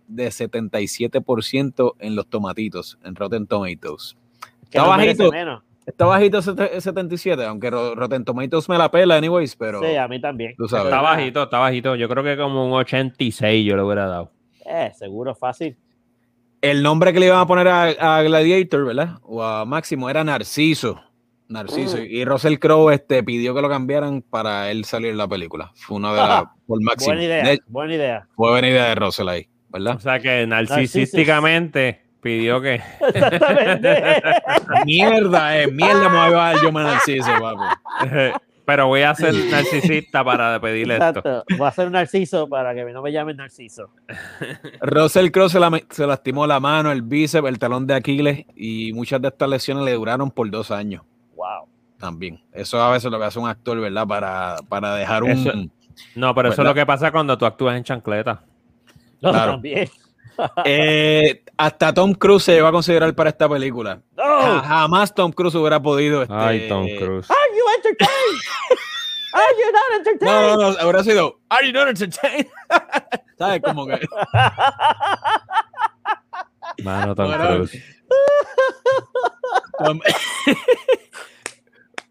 de 0.08 0.28
77% 0.28 1.96
en 2.00 2.16
los 2.16 2.28
tomatitos, 2.28 2.98
en 3.04 3.16
Rotten 3.16 3.48
Tomatoes. 3.48 4.16
Está 4.64 4.84
no 4.84 4.90
bajito. 4.90 5.32
menos. 5.32 5.64
Está 5.86 6.06
bajito 6.06 6.42
sete- 6.42 6.80
77, 6.80 7.44
aunque 7.44 7.70
Ro- 7.72 7.96
Rotten 7.96 8.24
Tomatoes 8.24 8.70
me 8.70 8.78
la 8.78 8.90
pela, 8.92 9.18
anyways, 9.18 9.56
pero 9.56 9.82
Sí, 9.82 9.96
a 9.96 10.08
mí 10.08 10.22
también. 10.22 10.54
tú 10.56 10.68
sabes. 10.68 10.86
Está 10.86 11.02
bajito, 11.02 11.44
está 11.44 11.58
bajito. 11.58 11.96
Yo 11.96 12.08
creo 12.08 12.24
que 12.24 12.38
como 12.38 12.66
un 12.68 12.74
86 12.74 13.66
yo 13.66 13.76
le 13.76 13.84
hubiera 13.84 14.06
dado. 14.08 14.32
Eh, 14.66 14.92
seguro, 14.98 15.34
fácil. 15.36 15.76
el 16.62 16.84
nombre 16.84 17.12
que 17.12 17.20
le 17.20 17.26
iban 17.26 17.40
a 17.40 17.48
poner 17.48 17.68
a, 17.68 18.18
a 18.18 18.22
Gladiator, 18.22 18.86
¿verdad? 18.86 19.18
O 19.24 19.44
a 19.44 19.66
Máximo 19.66 20.08
era 20.10 20.24
Narciso. 20.24 21.02
Narciso. 21.52 21.97
Mm. 21.97 22.06
Y 22.10 22.26
Russell 22.26 22.58
Crowe 22.58 22.93
este, 22.93 23.24
pidió 23.24 23.54
que 23.54 23.62
lo 23.62 23.70
cambiaran 23.70 24.22
para 24.22 24.72
él 24.72 24.86
salir 24.86 25.12
en 25.12 25.18
la 25.18 25.28
película. 25.28 25.72
Fue 25.76 25.97
una 25.97 26.12
de 26.14 26.18
las 26.18 26.43
por 26.68 26.82
Máximo. 26.82 27.08
Buena 27.14 27.24
idea, 27.24 27.43
De- 27.43 27.60
buena 27.68 27.93
idea. 27.95 28.28
fue 28.36 28.49
buena 28.52 28.68
idea 28.70 28.86
de 28.89 28.95
Russell 28.95 29.28
ahí, 29.30 29.47
¿verdad? 29.70 29.95
O 29.95 29.99
sea 29.99 30.20
que 30.20 30.47
narcisísticamente 30.47 32.02
pidió 32.22 32.62
que. 32.62 32.76
Exactamente. 33.14 34.04
Mierda, 34.86 35.62
eh, 35.62 35.68
mierda 35.72 36.10
me 36.10 36.16
voy 36.18 36.26
a 36.26 36.30
llevar 36.30 36.56
yo 36.64 36.72
más 36.72 36.86
Narciso, 36.86 37.32
papi. 37.39 38.39
Pero 38.64 38.88
voy 38.88 39.02
a 39.02 39.14
ser 39.16 39.34
narcisista 39.49 40.24
para 40.24 40.62
pedirle 40.62 40.95
esto. 40.95 41.43
Voy 41.58 41.66
a 41.66 41.70
hacer 41.70 41.88
un 41.88 41.93
narciso 41.93 42.47
para 42.47 42.74
que 42.74 42.86
no 42.86 43.02
me 43.02 43.12
llamen 43.12 43.36
narciso. 43.38 43.89
Russell 44.82 45.30
Crowe 45.32 45.49
se, 45.49 45.60
la- 45.60 45.82
se 45.89 46.06
lastimó 46.08 46.45
la 46.47 46.60
mano, 46.60 46.91
el 46.91 47.02
bíceps, 47.02 47.47
el 47.49 47.60
talón 47.60 47.86
de 47.88 47.95
Aquiles 47.95 48.45
y 48.56 48.93
muchas 48.93 49.22
de 49.22 49.30
estas 49.30 49.49
lesiones 49.49 49.84
le 49.84 49.93
duraron 49.93 50.32
por 50.32 50.49
dos 50.49 50.72
años 50.72 51.02
Wow. 51.42 51.68
también. 51.98 52.39
Eso 52.54 52.82
a 52.82 52.92
veces 52.92 53.12
lo 53.12 53.18
que 53.20 53.26
hace 53.26 53.39
un 53.39 53.48
actor, 53.50 53.80
¿verdad? 53.80 54.06
Para, 54.08 54.56
para 54.70 54.96
dejar 54.96 55.24
un... 55.24 55.32
Eso- 55.32 55.52
No, 56.16 56.34
pero 56.36 56.50
eso 56.50 56.62
es 56.62 56.68
lo 56.68 56.74
que 56.74 56.86
pasa 56.86 57.12
cuando 57.12 57.38
tú 57.38 57.46
actúas 57.46 57.76
en 57.78 57.84
chancleta. 57.84 58.44
No, 59.22 59.32
Claro. 59.32 59.52
también. 59.54 59.89
Eh, 60.66 61.44
hasta 61.58 61.94
Tom 61.94 62.14
Cruise 62.14 62.44
se 62.44 62.54
llegó 62.54 62.68
a 62.68 62.72
considerar 62.72 63.14
para 63.14 63.30
esta 63.30 63.48
película. 63.50 64.02
No. 64.18 64.62
Jamás 64.62 65.14
Tom 65.14 65.32
Cruise 65.32 65.54
hubiera 65.56 65.80
podido. 65.82 66.24
este, 66.24 66.34
Ay, 66.34 66.68
Tom 66.70 66.86
Cruise. 66.98 67.30
Are 67.30 67.58
you 67.58 67.64
entertained? 67.76 68.42
Are 69.34 69.56
you 69.60 69.72
not 69.72 70.00
entertained? 70.00 70.58
No, 70.58 70.58
no, 70.58 70.72
no, 70.72 70.78
habrá 70.80 71.04
sido. 71.04 71.39
Are 71.50 71.66
you 71.68 71.74
not 71.74 71.88
entertained? 71.89 72.48
¿Sabes? 73.38 73.62
Como 73.62 73.86
que. 73.86 74.00
Mano, 76.84 77.14
Tom 77.16 77.28
Bueno, 77.28 77.46
Cruise. 77.48 77.84
Tom- 79.84 80.02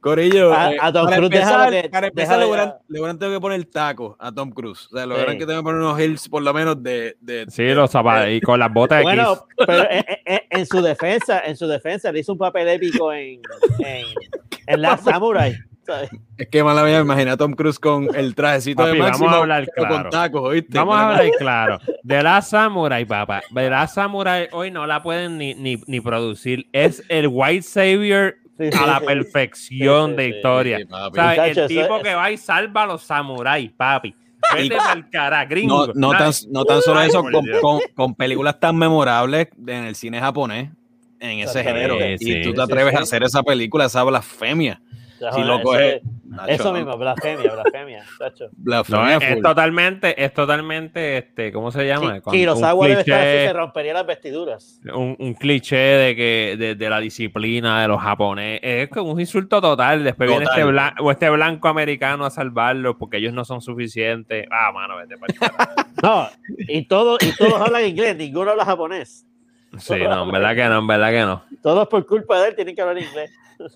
Corillo. 0.01 0.53
A- 0.55 0.72
eh, 0.72 0.76
a 0.80 0.92
Tom 0.92 1.05
para 1.05 1.16
Cruise 1.16 1.32
empezar, 1.34 1.90
para 1.90 2.07
empezar 2.09 2.38
le, 2.38 2.46
hubieran, 2.46 2.74
le 2.88 2.98
hubieran 3.01 3.18
tenido 3.18 3.38
que 3.38 3.40
poner 3.42 3.64
taco 3.66 4.16
a 4.18 4.32
Tom 4.32 4.51
Cruise. 4.51 4.86
O 4.90 4.96
sea, 4.96 5.07
le 5.07 5.14
hubieran 5.14 5.32
Sí. 5.34 5.38
que 5.38 5.46
tener 5.46 5.61
que 5.61 5.64
poner 5.64 5.80
unos 5.80 6.01
hills 6.01 6.28
por 6.28 6.42
lo 6.42 6.53
menos 6.55 6.82
de. 6.82 7.16
de 7.20 7.46
Sí, 7.48 7.68
los 7.74 7.90
zapatos. 7.90 8.30
Y 8.30 8.40
con 8.40 8.59
las 8.59 8.72
botas 8.72 8.98
de 8.98 9.03
Bueno, 9.05 9.44
pero 9.66 9.90
en, 9.90 10.05
en- 10.24 10.40
en 10.51 10.66
su 10.66 10.80
defensa, 10.82 11.40
en 11.44 11.57
su 11.57 11.66
defensa, 11.66 12.11
le 12.11 12.20
hizo 12.20 12.32
un 12.32 12.38
papel 12.38 12.68
épico 12.68 13.12
en, 13.12 13.40
en, 13.80 14.05
en 14.66 14.82
la 14.82 14.96
Samurai. 14.96 15.55
¿sabes? 15.86 16.11
Es 16.36 16.46
que 16.48 16.62
mala 16.62 16.84
mía, 16.84 17.01
imagina 17.01 17.32
a 17.32 17.36
Tom 17.36 17.53
Cruise 17.55 17.78
con 17.80 18.14
el 18.14 18.34
trajecito 18.34 18.82
Papi, 18.82 18.92
de 18.92 18.98
vamos 18.98 19.11
máximo 19.20 19.30
a 19.30 19.38
hablar 19.38 19.66
claro. 19.74 19.94
con 20.03 20.11
tacos, 20.11 20.42
¿oíste? 20.42 20.78
Vamos 20.78 20.94
a 20.94 21.09
hablar 21.09 21.30
claro. 21.38 21.78
De 22.05 22.22
la 22.22 22.42
Samurai, 22.42 23.05
papá. 23.05 23.42
De 23.51 23.68
la 23.70 23.86
Samurai 23.88 24.48
hoy 24.53 24.70
no 24.70 24.86
la 24.86 25.03
pueden 25.03 25.36
ni, 25.38 25.55
ni, 25.55 25.82
ni 25.86 26.01
producir. 26.01 26.66
Es 26.72 27.03
el 27.09 27.26
White 27.28 27.62
Savior 27.62 28.36
Sí, 28.61 28.79
a 28.79 28.87
la 28.87 29.01
perfección 29.01 30.17
de 30.17 30.29
historia. 30.29 30.77
El 30.79 30.87
tipo 31.67 31.97
es- 31.97 32.03
que 32.03 32.15
va 32.15 32.31
y 32.31 32.37
salva 32.37 32.83
a 32.83 32.87
los 32.87 33.03
samuráis, 33.03 33.71
papi. 33.73 34.15
Vete 34.55 34.67
Y- 34.67 34.71
pa'l 34.71 35.09
cara, 35.11 35.45
gringo. 35.45 35.87
No, 35.89 35.93
no, 35.95 36.19
tan, 36.19 36.33
no 36.51 36.65
tan 36.65 36.83
solo 36.83 37.01
eso, 37.03 37.23
con, 37.23 37.47
con- 37.61 37.81
con 37.95 38.15
películas 38.15 38.59
tan 38.59 38.77
memorables 38.77 39.49
en 39.67 39.85
el 39.85 39.95
cine 39.95 40.19
japonés, 40.21 40.71
en 41.21 41.39
ese 41.41 41.63
género. 41.63 41.97
Sí, 42.19 42.33
y 42.39 42.43
tú 42.43 42.55
te 42.55 42.63
atreves 42.63 42.93
sí. 42.93 42.97
a 42.99 43.03
hacer 43.03 43.23
esa 43.23 43.43
película, 43.43 43.85
esa 43.87 44.03
blasfemia. 44.03 44.81
Si 45.19 45.25
joder, 45.27 45.47
lo 45.47 45.57
eso 45.75 46.03
es- 46.47 46.61
Eso 46.61 46.72
mismo, 46.72 46.97
blasfemia, 46.97 47.53
blasfemia. 47.53 48.05
chacho. 48.18 48.45
No, 48.57 48.64
Blasfemia 48.64 49.16
es, 49.16 49.22
es 49.22 49.35
full. 49.35 49.43
totalmente, 49.43 50.24
es 50.24 50.33
totalmente, 50.35 51.18
este, 51.18 51.51
¿cómo 51.53 51.70
se 51.72 51.87
llama? 51.87 52.20
Con- 52.20 52.33
Kurosawa 52.35 52.74
un 52.83 52.89
debe 52.89 53.01
estar 53.01 53.18
así, 53.20 53.26
cliché- 53.28 53.47
se 53.49 53.53
rompería 53.53 53.95
las 53.95 54.07
vestiduras. 54.07 54.81
un, 54.95 55.16
un 55.18 55.35
cliché 55.35 55.76
de 55.76 56.16
que 56.16 56.57
de, 56.59 56.74
de 56.76 56.91
la 56.91 57.01
disciplina 57.01 57.83
de 57.83 57.89
los 57.89 58.01
japoneses 58.01 58.61
es 58.62 58.89
como 58.89 59.12
un 59.12 59.20
insulto 59.20 59.61
total 59.61 60.05
después 60.05 60.28
viene 60.28 60.45
Total. 60.45 60.59
este, 60.61 60.70
blan- 60.72 60.95
o 61.01 61.11
este 61.11 61.31
blanco 61.31 61.68
americano 61.68 62.24
a 62.24 62.31
salvarlo 62.31 62.97
porque 62.97 63.16
ellos 63.16 63.33
no 63.33 63.45
son 63.45 63.61
suficientes 63.61 64.47
ah 64.51 64.70
mano 64.72 64.97
vete 64.97 65.16
carajo. 65.39 65.72
No, 66.03 66.28
y, 66.57 66.87
todo, 66.87 67.18
y 67.20 67.37
todos 67.37 67.61
hablan 67.61 67.85
inglés, 67.87 68.16
ninguno 68.16 68.53
habla 68.53 68.64
japonés. 68.64 69.26
sí 69.78 69.95
no 69.99 70.22
en 70.24 70.31
verdad 70.33 70.55
que 70.55 70.64
no 70.68 70.78
en 70.78 70.87
verdad 70.87 71.11
que 71.11 71.20
no 71.20 71.45
Todos 71.62 71.89
por 71.89 72.07
culpa 72.07 72.41
de 72.41 72.49
él 72.49 72.55
tienen 72.55 72.74
que 72.74 72.81
hablar 72.83 72.99
inglés. 72.99 73.31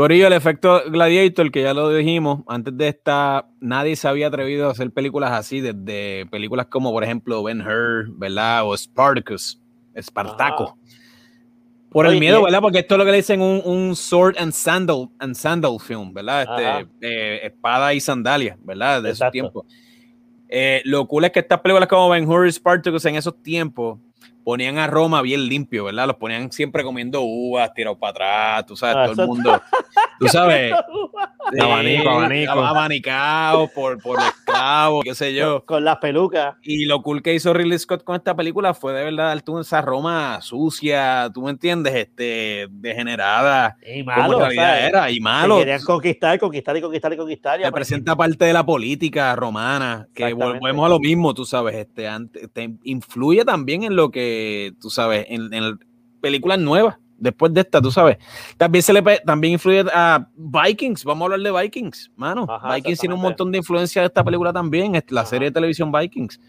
Corillo, 0.00 0.28
el 0.28 0.32
efecto 0.32 0.80
Gladiator, 0.86 1.50
que 1.50 1.60
ya 1.60 1.74
lo 1.74 1.90
dijimos, 1.90 2.40
antes 2.48 2.74
de 2.74 2.88
esta, 2.88 3.50
nadie 3.60 3.96
se 3.96 4.08
había 4.08 4.28
atrevido 4.28 4.66
a 4.66 4.70
hacer 4.70 4.90
películas 4.92 5.30
así, 5.32 5.60
desde 5.60 6.24
películas 6.30 6.68
como, 6.70 6.90
por 6.90 7.04
ejemplo, 7.04 7.42
Ben 7.42 7.60
Hur, 7.60 8.08
¿verdad? 8.16 8.62
O 8.64 8.74
Spartacus, 8.74 9.60
Espartaco. 9.92 10.78
Por 11.90 12.06
el 12.06 12.18
miedo, 12.18 12.42
¿verdad? 12.42 12.62
Porque 12.62 12.78
esto 12.78 12.94
es 12.94 12.98
lo 12.98 13.04
que 13.04 13.10
le 13.10 13.18
dicen 13.18 13.42
un, 13.42 13.60
un 13.62 13.94
sword 13.94 14.36
and 14.38 14.52
sandal, 14.52 15.10
and 15.18 15.34
sandal 15.34 15.78
film, 15.78 16.14
¿verdad? 16.14 16.46
Este, 16.48 16.88
eh, 17.02 17.46
espada 17.48 17.92
y 17.92 18.00
sandalia, 18.00 18.56
¿verdad? 18.62 19.02
De 19.02 19.10
esos 19.10 19.30
tiempos. 19.30 19.66
Eh, 20.48 20.80
lo 20.86 21.06
cool 21.08 21.26
es 21.26 21.30
que 21.30 21.40
estas 21.40 21.60
películas 21.60 21.90
como 21.90 22.08
Ben 22.08 22.26
Hur 22.26 22.46
y 22.46 22.52
Spartacus 22.52 23.04
en 23.04 23.16
esos 23.16 23.42
tiempos 23.42 23.98
ponían 24.44 24.78
a 24.78 24.86
Roma 24.86 25.22
bien 25.22 25.46
limpio, 25.48 25.84
¿verdad? 25.84 26.06
Los 26.06 26.16
ponían 26.16 26.50
siempre 26.52 26.82
comiendo 26.82 27.20
uvas, 27.22 27.72
tirados 27.74 27.98
para 27.98 28.10
atrás, 28.10 28.66
tú 28.66 28.76
sabes, 28.76 28.96
Ah, 28.98 29.12
todo 29.12 29.22
el 29.22 29.28
mundo, 29.28 29.62
tú 30.18 30.26
sabes, 30.28 30.72
Abanico, 31.60 32.08
abanico. 32.10 32.52
abanicados 32.52 33.70
por, 33.72 34.00
por 34.00 34.18
esclavos, 34.20 35.02
qué 35.04 35.14
sé 35.14 35.34
yo. 35.34 35.64
Con 35.64 35.84
las 35.84 35.96
pelucas. 35.98 36.54
Y 36.62 36.84
lo 36.86 37.02
cool 37.02 37.22
que 37.22 37.34
hizo 37.34 37.52
Ridley 37.52 37.78
Scott 37.78 38.04
con 38.04 38.16
esta 38.16 38.36
película 38.36 38.72
fue 38.74 38.92
de 38.92 39.04
verdad 39.04 39.26
dar 39.28 39.42
tú 39.42 39.58
esa 39.58 39.80
Roma 39.80 40.40
sucia, 40.42 41.28
tú 41.34 41.42
me 41.42 41.50
entiendes, 41.50 41.94
este, 41.94 42.68
degenerada, 42.70 43.76
Y 43.84 44.04
como 44.04 44.16
malo, 44.16 44.34
en 44.34 44.40
realidad 44.40 44.68
¿sabes? 44.76 44.88
era, 44.88 45.10
y 45.10 45.14
Que 45.14 45.20
malo. 45.20 45.58
Querían 45.58 45.82
conquistar, 45.82 46.38
conquistar 46.38 46.76
y 46.76 46.80
conquistar 46.80 47.12
y 47.12 47.16
conquistar. 47.16 47.60
y 47.60 47.64
Representa 47.64 48.14
parte 48.16 48.44
de 48.44 48.52
la 48.52 48.64
política 48.64 49.34
romana, 49.34 50.06
que 50.14 50.32
volvemos 50.32 50.86
a 50.86 50.88
lo 50.88 51.00
mismo, 51.00 51.34
tú 51.34 51.44
sabes, 51.44 51.74
este, 51.74 52.06
ante- 52.08 52.46
te 52.48 52.70
influye 52.84 53.44
también 53.44 53.82
en 53.82 53.96
lo 53.96 54.10
que, 54.10 54.29
tú 54.80 54.90
sabes, 54.90 55.26
en, 55.28 55.52
en 55.52 55.78
películas 56.20 56.58
nuevas, 56.58 56.96
después 57.18 57.52
de 57.52 57.60
esta, 57.62 57.80
tú 57.80 57.90
sabes. 57.90 58.16
También 58.56 58.82
se 58.82 58.92
le 58.92 59.02
también 59.24 59.54
influye 59.54 59.84
a 59.92 60.26
Vikings, 60.36 61.04
vamos 61.04 61.22
a 61.30 61.34
hablar 61.34 61.52
de 61.54 61.62
Vikings, 61.62 62.10
mano. 62.16 62.46
Ajá, 62.48 62.74
Vikings 62.76 62.98
tiene 63.00 63.14
un 63.14 63.20
montón 63.22 63.50
de 63.52 63.58
influencia 63.58 64.02
de 64.02 64.06
esta 64.08 64.24
película 64.24 64.52
también, 64.52 64.92
la 65.08 65.20
Ajá. 65.22 65.30
serie 65.30 65.48
de 65.48 65.52
televisión 65.52 65.92
Vikings. 65.92 66.40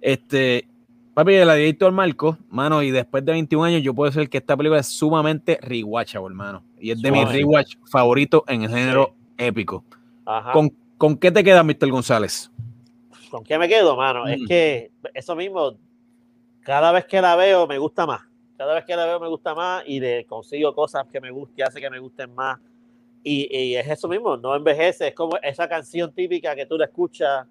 Este, 0.00 0.68
papi, 1.14 1.34
el 1.34 1.48
editor 1.50 1.92
Marco, 1.92 2.36
mano, 2.50 2.82
y 2.82 2.90
después 2.90 3.24
de 3.24 3.32
21 3.32 3.64
años 3.64 3.82
yo 3.82 3.94
puedo 3.94 4.10
decir 4.10 4.28
que 4.28 4.38
esta 4.38 4.56
película 4.56 4.80
es 4.80 4.86
sumamente 4.88 5.58
rewatchable, 5.62 6.28
hermano. 6.28 6.62
Y 6.78 6.90
es 6.90 7.00
de 7.00 7.10
mis 7.10 7.28
rewatch 7.28 7.76
favoritos 7.90 8.42
en 8.48 8.62
el 8.62 8.68
género 8.70 9.14
épico. 9.38 9.84
Ajá. 10.24 10.52
¿Con, 10.52 10.70
¿Con 10.98 11.16
qué 11.16 11.30
te 11.30 11.42
queda, 11.42 11.62
Mr. 11.62 11.88
González? 11.90 12.50
¿Con 13.30 13.42
qué 13.44 13.58
me 13.58 13.68
quedo, 13.68 13.96
mano? 13.96 14.26
Es 14.26 14.40
Mm. 14.40 14.46
que 14.46 14.90
eso 15.14 15.34
mismo, 15.36 15.76
cada 16.66 16.90
vez 16.92 17.04
que 17.06 17.20
la 17.22 17.36
veo 17.36 17.66
me 17.66 17.78
gusta 17.78 18.04
más. 18.06 18.20
Cada 18.58 18.74
vez 18.74 18.84
que 18.84 18.96
la 18.96 19.06
veo 19.06 19.20
me 19.20 19.28
gusta 19.28 19.54
más 19.54 19.84
y 19.86 20.00
le 20.00 20.24
consigo 20.26 20.74
cosas 20.74 21.06
que 21.06 21.20
me 21.20 21.30
gusten, 21.30 21.64
hace 21.66 21.80
que 21.80 21.88
me 21.90 21.98
gusten 21.98 22.34
más. 22.34 22.58
Y, 23.22 23.48
y 23.56 23.76
es 23.76 23.86
eso 23.88 24.08
mismo, 24.08 24.36
no 24.36 24.54
envejece. 24.54 25.08
Es 25.08 25.14
como 25.14 25.36
esa 25.42 25.68
canción 25.68 26.12
típica 26.12 26.54
que 26.54 26.64
tú 26.66 26.76
la 26.78 26.86
escuchas 26.86 27.46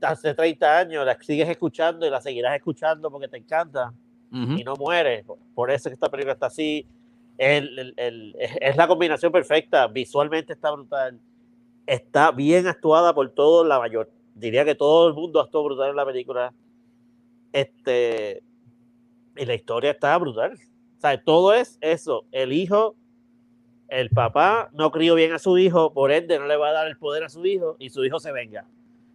hace 0.00 0.34
30 0.34 0.78
años, 0.78 1.04
la 1.04 1.16
sigues 1.20 1.48
escuchando 1.48 2.06
y 2.06 2.10
la 2.10 2.20
seguirás 2.20 2.54
escuchando 2.56 3.10
porque 3.10 3.28
te 3.28 3.36
encanta 3.38 3.92
Ujú. 4.32 4.52
y 4.54 4.64
no 4.64 4.74
muere. 4.76 5.24
Por 5.54 5.70
eso 5.70 5.88
es 5.88 5.92
que 5.92 5.94
esta 5.94 6.08
película 6.08 6.32
está 6.34 6.46
así. 6.46 6.86
El- 7.38 7.78
el- 7.78 7.94
el- 7.96 8.36
es, 8.38 8.50
es 8.60 8.76
la 8.76 8.86
combinación 8.86 9.32
perfecta. 9.32 9.86
Visualmente 9.88 10.52
está 10.52 10.70
brutal. 10.70 11.18
Está 11.86 12.30
bien 12.30 12.66
actuada 12.66 13.14
por 13.14 13.28
todo 13.30 13.64
la 13.64 13.78
mayor. 13.78 14.10
Diría 14.34 14.64
que 14.64 14.74
todo 14.74 15.08
el 15.08 15.14
mundo 15.14 15.40
actuó 15.40 15.64
brutal 15.64 15.90
en 15.90 15.96
la 15.96 16.04
película. 16.06 16.52
Este. 17.52 18.42
Y 19.36 19.44
la 19.44 19.54
historia 19.54 19.92
está 19.92 20.16
brutal. 20.18 20.58
O 21.02 21.18
todo 21.24 21.54
es 21.54 21.78
eso. 21.80 22.26
El 22.30 22.52
hijo, 22.52 22.94
el 23.88 24.10
papá 24.10 24.70
no 24.72 24.90
crió 24.90 25.14
bien 25.14 25.32
a 25.32 25.38
su 25.38 25.56
hijo, 25.58 25.92
por 25.92 26.12
ende 26.12 26.38
no 26.38 26.46
le 26.46 26.56
va 26.56 26.68
a 26.68 26.72
dar 26.72 26.86
el 26.88 26.98
poder 26.98 27.24
a 27.24 27.28
su 27.28 27.44
hijo 27.46 27.76
y 27.78 27.90
su 27.90 28.04
hijo 28.04 28.20
se 28.20 28.32
venga. 28.32 28.66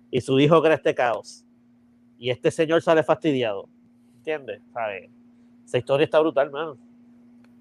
Y 0.10 0.22
su 0.22 0.40
hijo 0.40 0.62
crea 0.62 0.76
este 0.76 0.96
caos. 0.96 1.46
Y 2.18 2.30
este 2.30 2.50
señor 2.50 2.82
sale 2.82 3.04
fastidiado. 3.04 3.70
¿Entiendes? 4.18 4.62
¿Sabes? 4.74 5.12
Esa 5.66 5.78
historia 5.78 6.06
está 6.06 6.20
brutal, 6.20 6.50
mano. 6.52 6.78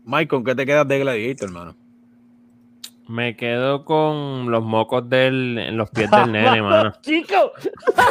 Mike, 0.04 0.28
¿con 0.28 0.44
qué 0.44 0.54
te 0.54 0.64
quedas 0.64 0.86
de 0.86 0.98
Gladiator, 0.98 1.48
hermano? 1.48 1.83
Me 3.06 3.36
quedo 3.36 3.84
con 3.84 4.50
los 4.50 4.62
mocos 4.64 5.08
del, 5.10 5.58
en 5.58 5.76
los 5.76 5.90
pies 5.90 6.10
del 6.10 6.32
nene, 6.32 6.62
mano. 6.62 6.92
Chico, 7.02 7.52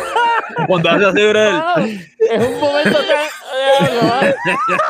Cuando 0.67 0.89
hace 0.89 1.05
así, 1.05 1.21
es 2.31 2.47
un 2.47 2.59
momento 2.59 2.99
tan. 2.99 4.33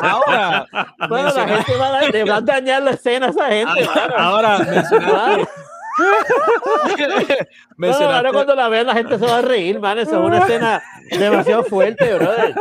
Ahora, 0.02 0.66
Bueno, 1.08 1.32
la 1.34 1.48
gente 1.48 1.76
va 1.76 1.86
a, 1.86 1.90
dar- 1.90 2.10
le 2.12 2.24
va 2.24 2.36
a 2.36 2.40
dañar 2.40 2.82
la 2.82 2.90
escena 2.92 3.26
a 3.26 3.30
esa 3.30 3.46
gente, 3.48 3.88
ahora 4.16 4.58
mencionaste, 4.58 5.48
Mencionaste- 7.76 8.16
ahora 8.16 8.32
cuando 8.32 8.54
la 8.54 8.68
vean 8.68 8.86
la 8.86 8.94
gente 8.94 9.18
se 9.18 9.26
va 9.26 9.38
a 9.38 9.42
reír, 9.42 9.80
man. 9.80 9.98
Eso 9.98 10.12
es 10.12 10.26
una 10.26 10.38
escena 10.38 10.82
demasiado 11.10 11.64
fuerte, 11.64 12.14
brother. 12.14 12.54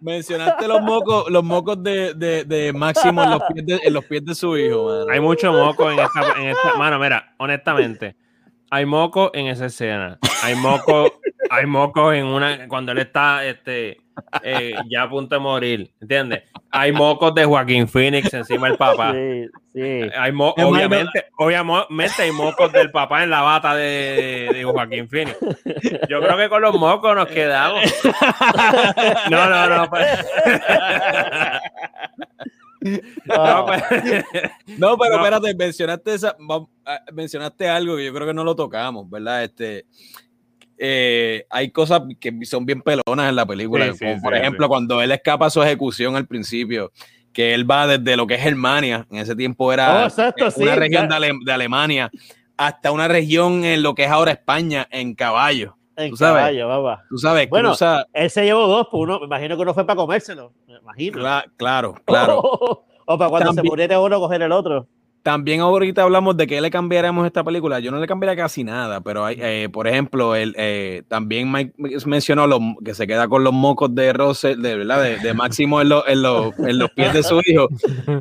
mencionaste 0.00 0.66
los 0.68 0.82
mocos, 0.82 1.30
los 1.30 1.44
mocos 1.44 1.82
de, 1.82 2.14
de, 2.14 2.44
de 2.44 2.72
Máximo 2.72 3.22
en 3.22 3.30
los, 3.30 3.42
pies 3.52 3.66
de, 3.66 3.80
en 3.82 3.92
los 3.92 4.04
pies 4.04 4.24
de 4.24 4.34
su 4.34 4.56
hijo, 4.56 4.84
mano. 4.86 5.06
Hay 5.10 5.20
mucho 5.20 5.52
moco 5.52 5.90
en 5.90 5.98
esta, 5.98 6.32
en 6.40 6.48
esta. 6.48 6.74
Mano, 6.76 6.98
mira, 6.98 7.34
honestamente, 7.38 8.16
hay 8.70 8.84
moco 8.86 9.30
en 9.34 9.46
esa 9.46 9.66
escena. 9.66 10.18
Hay 10.42 10.54
moco, 10.56 11.20
hay 11.50 11.66
moco 11.66 12.12
en 12.12 12.26
una. 12.26 12.68
Cuando 12.68 12.92
él 12.92 12.98
está 12.98 13.44
este, 13.44 13.98
eh, 14.42 14.74
ya 14.90 15.02
a 15.02 15.10
punto 15.10 15.34
de 15.34 15.40
morir. 15.40 15.90
¿Entiendes? 16.00 16.44
Hay 16.70 16.92
mocos 16.92 17.34
de 17.34 17.44
Joaquín 17.44 17.88
Phoenix 17.88 18.32
encima 18.34 18.68
del 18.68 18.76
papá. 18.76 19.12
Sí, 19.12 19.46
sí. 19.72 20.10
Hay 20.16 20.32
obviamente, 20.36 21.26
obviamente 21.38 22.22
hay 22.22 22.32
mocos 22.32 22.72
del 22.72 22.90
papá 22.90 23.22
en 23.22 23.30
la 23.30 23.42
bata 23.42 23.74
de, 23.74 24.50
de 24.52 24.64
Joaquín 24.64 25.08
Phoenix. 25.08 25.36
Yo 26.08 26.20
creo 26.20 26.36
que 26.36 26.48
con 26.48 26.62
los 26.62 26.74
mocos 26.78 27.14
nos 27.14 27.28
quedamos. 27.28 27.82
No, 29.30 29.48
no, 29.48 29.68
no. 29.68 29.90
pues. 29.90 30.06
No, 33.26 33.66
pues. 33.66 33.82
No, 34.78 34.96
pero 34.96 35.16
No. 35.16 35.24
espérate, 35.24 35.54
mencionaste, 35.54 36.14
esa, 36.14 36.36
ah, 36.84 37.00
mencionaste 37.12 37.68
algo 37.68 37.96
que 37.96 38.04
yo 38.04 38.14
creo 38.14 38.26
que 38.26 38.34
no 38.34 38.44
lo 38.44 38.54
tocamos, 38.54 39.08
¿verdad? 39.10 39.44
Este, 39.44 39.86
eh, 40.78 41.46
hay 41.50 41.70
cosas 41.70 42.02
que 42.20 42.32
son 42.44 42.66
bien 42.66 42.82
pelonas 42.82 43.28
en 43.28 43.36
la 43.36 43.46
película, 43.46 43.86
Sí, 43.86 43.92
sí, 43.98 44.04
como 44.04 44.22
por 44.22 44.34
sí, 44.34 44.40
ejemplo 44.40 44.68
cuando 44.68 45.00
él 45.02 45.10
escapa 45.12 45.46
a 45.46 45.50
su 45.50 45.62
ejecución 45.62 46.16
al 46.16 46.26
principio, 46.26 46.92
que 47.32 47.54
él 47.54 47.70
va 47.70 47.86
desde 47.86 48.16
lo 48.16 48.26
que 48.26 48.34
es 48.34 48.42
Germania, 48.42 49.06
en 49.10 49.18
ese 49.18 49.34
tiempo 49.36 49.72
era 49.72 50.02
Oh, 50.02 50.06
exacto, 50.06 50.50
sí, 50.50 50.62
una 50.62 50.74
región 50.76 51.04
de, 51.08 51.10
ya. 51.10 51.16
Ale- 51.16 51.32
de 51.44 51.52
Alemania, 51.52 52.10
hasta 52.56 52.92
una 52.92 53.08
región 53.08 53.64
en 53.64 53.82
lo 53.82 53.94
que 53.94 54.04
es 54.04 54.10
ahora 54.10 54.32
España, 54.32 54.86
en 54.90 55.14
caballo. 55.14 55.76
en 55.96 56.10
tú 56.10 56.16
sabes. 56.16 56.42
caballo. 56.42 56.98
Tú 57.10 57.18
sabes, 57.18 57.48
Bueno, 57.50 57.70
cruza- 57.70 58.06
Él 58.12 58.30
se 58.30 58.44
llevó 58.44 58.66
dos, 58.66 58.88
pues 58.90 59.02
uno, 59.02 59.18
me 59.20 59.26
imagino 59.26 59.56
que 59.56 59.62
uno 59.62 59.74
fue 59.74 59.86
para 59.86 59.96
comérselo. 59.96 60.52
Me 60.66 60.74
imagino. 60.78 61.18
cla- 61.20 61.44
claro, 61.56 61.94
claro. 62.04 62.40
o 63.06 63.18
para 63.18 63.30
cuando 63.30 63.48
También- 63.48 63.64
se 63.64 63.68
muriera 63.70 64.00
uno 64.00 64.18
coger 64.18 64.42
el 64.42 64.52
otro. 64.52 64.86
También 65.26 65.58
ahorita 65.60 66.04
hablamos 66.04 66.36
de 66.36 66.46
que 66.46 66.60
le 66.60 66.70
cambiaríamos 66.70 67.24
a 67.24 67.26
esta 67.26 67.42
película. 67.42 67.80
Yo 67.80 67.90
no 67.90 67.98
le 67.98 68.06
cambiaría 68.06 68.40
casi 68.40 68.62
nada, 68.62 69.00
pero 69.00 69.24
hay, 69.24 69.36
eh, 69.40 69.68
por 69.72 69.88
ejemplo, 69.88 70.36
él, 70.36 70.54
eh, 70.56 71.02
también 71.08 71.50
Mike 71.50 71.72
mencionó 72.06 72.46
los, 72.46 72.60
que 72.84 72.94
se 72.94 73.08
queda 73.08 73.26
con 73.26 73.42
los 73.42 73.52
mocos 73.52 73.92
de 73.92 74.12
Russell, 74.12 74.60
de, 74.62 74.76
¿verdad? 74.76 75.02
de, 75.02 75.18
de 75.18 75.34
Máximo 75.34 75.80
en, 75.80 75.88
los- 75.88 76.04
en 76.06 76.22
los- 76.22 76.56
en 76.60 76.78
los 76.78 76.90
pies 76.90 77.12
de 77.12 77.24
su 77.24 77.40
hijo. 77.44 77.66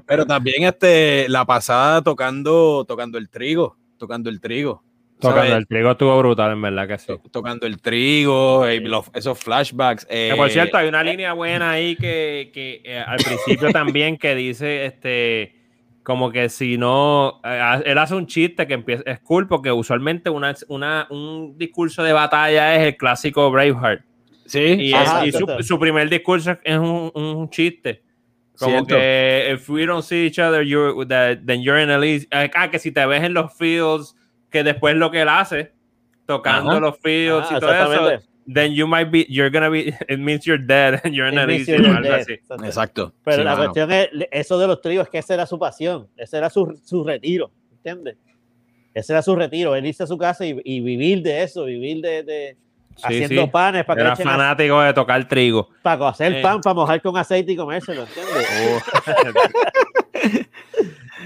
Pero 0.08 0.26
también 0.26 0.64
este, 0.64 1.30
la 1.30 1.46
pasada 1.46 2.02
tocando, 2.02 2.86
tocando 2.88 3.20
el 3.20 3.30
trigo, 3.30 3.78
tocando 4.00 4.32
el 4.32 4.42
trigo. 4.42 4.82
Tocando 5.20 5.42
¿sabes? 5.44 5.58
el 5.58 5.68
trigo 5.68 5.92
estuvo 5.92 6.18
brutal, 6.18 6.54
en 6.54 6.62
verdad 6.64 6.88
que 6.88 6.98
sí. 6.98 7.06
To- 7.06 7.22
Tocando 7.32 7.68
el 7.68 7.80
trigo, 7.80 8.66
eh, 8.66 8.80
los- 8.80 9.12
esos 9.14 9.38
flashbacks. 9.38 10.06
Que 10.08 10.34
por 10.36 10.48
eh, 10.48 10.52
cierto, 10.54 10.76
hay 10.78 10.88
una 10.88 11.04
línea 11.04 11.34
buena 11.34 11.70
ahí 11.70 11.96
que, 11.98 12.50
que, 12.52 12.82
eh, 12.84 12.98
al 13.00 13.18
principio 13.18 13.70
también 13.72 14.18
que 14.18 14.34
dice 14.34 14.88
este 14.88 15.55
como 16.06 16.32
que 16.32 16.48
si 16.50 16.78
no 16.78 17.42
eh, 17.44 17.82
él 17.86 17.98
hace 17.98 18.16
un 18.16 18.28
chiste 18.28 18.66
que 18.68 18.76
empieza 18.76 19.04
es 19.08 19.20
cool 19.22 19.48
porque 19.48 19.72
usualmente 19.72 20.30
una, 20.30 20.56
una, 20.70 21.08
un 21.10 21.58
discurso 21.58 22.04
de 22.04 22.14
batalla 22.14 22.76
es 22.76 22.82
el 22.84 22.96
clásico 22.96 23.52
Braveheart 23.52 24.04
Sí, 24.46 24.60
y, 24.80 24.94
Ajá, 24.94 25.26
es- 25.26 25.34
y 25.36 25.38
su, 25.40 25.48
su 25.64 25.80
primer 25.80 26.08
discurso 26.08 26.56
es 26.64 26.78
un, 26.78 27.12
un 27.16 27.50
chiste 27.50 28.04
como 28.58 28.72
Cierto. 28.86 28.96
que 28.96 29.50
if 29.56 29.68
we 29.70 29.86
don't 29.88 30.04
see 30.04 30.28
each 30.28 30.38
other 30.40 30.62
you're, 30.64 31.06
that- 31.08 31.40
then 31.46 31.62
you're 31.64 31.82
in 31.82 31.90
a 31.90 31.98
least 31.98 32.32
ah, 32.32 32.70
que 32.70 32.78
si 32.80 32.92
te 32.92 33.04
ves 33.08 33.24
en 33.24 33.34
los 33.34 33.52
fields 33.58 34.16
que 34.52 34.64
después 34.64 34.96
lo 34.96 35.10
que 35.10 35.22
él 35.24 35.30
hace 35.30 35.74
tocando 36.28 36.72
Ajá. 36.72 36.80
los 36.80 37.00
fields 37.00 37.48
Ah, 37.50 37.58
y 37.58 37.60
todo 37.60 37.74
eso. 38.18 38.24
Then 38.48 38.74
you 38.74 38.86
might 38.88 39.10
be, 39.12 39.26
you're 39.30 39.50
gonna 39.50 39.70
be, 39.70 39.94
it 40.10 40.20
means 40.20 40.46
you're 40.46 40.58
dead 40.64 41.02
and 41.04 41.14
you're 41.16 41.28
in 41.28 41.34
It 41.36 41.42
an 41.42 41.48
means 41.48 41.62
easy 41.68 41.72
you're 41.74 41.88
algo 41.96 42.02
dead. 42.04 42.22
así. 42.22 42.40
Exacto. 42.66 43.14
Pero 43.24 43.38
Sí, 43.38 43.44
la 43.44 43.52
mano. 43.56 43.64
cuestión 43.66 43.92
es, 43.92 44.10
eso 44.32 44.58
de 44.60 44.68
los 44.68 44.82
tríos, 44.82 45.06
es 45.06 45.10
que 45.12 45.18
esa 45.20 45.34
era 45.34 45.46
su 45.46 45.58
pasión, 45.60 46.08
ese 46.18 46.38
era 46.38 46.50
su, 46.50 46.80
su 46.84 47.04
retiro, 47.04 47.52
¿entiendes? 47.72 48.18
Ese 48.94 49.12
era 49.14 49.22
su 49.22 49.36
retiro, 49.36 49.76
él 49.76 49.86
irse 49.86 50.04
a 50.04 50.08
su 50.08 50.18
casa 50.18 50.46
y, 50.46 50.60
y 50.64 50.80
vivir 50.80 51.22
de 51.22 51.44
eso, 51.44 51.66
vivir 51.66 52.02
de, 52.02 52.24
de 52.24 52.58
Sí, 52.98 53.04
haciendo 53.08 53.42
sí. 53.44 53.50
panes 53.52 53.84
para, 53.84 53.96
que 53.98 54.02
Era 54.02 54.10
le 54.12 54.14
echen 54.14 54.28
a- 54.28 54.32
fanático 54.32 54.80
de 54.82 54.94
tocar 54.94 55.28
trigo. 55.28 55.68
para 55.82 56.08
hacer 56.08 56.32
Eh. 56.36 56.42
pan, 56.42 56.62
para 56.62 56.74
mojar 56.76 57.02
con 57.02 57.18
aceite 57.18 57.52
y 57.52 57.56
comérselo, 57.58 58.04
¿entiendes? 58.04 58.48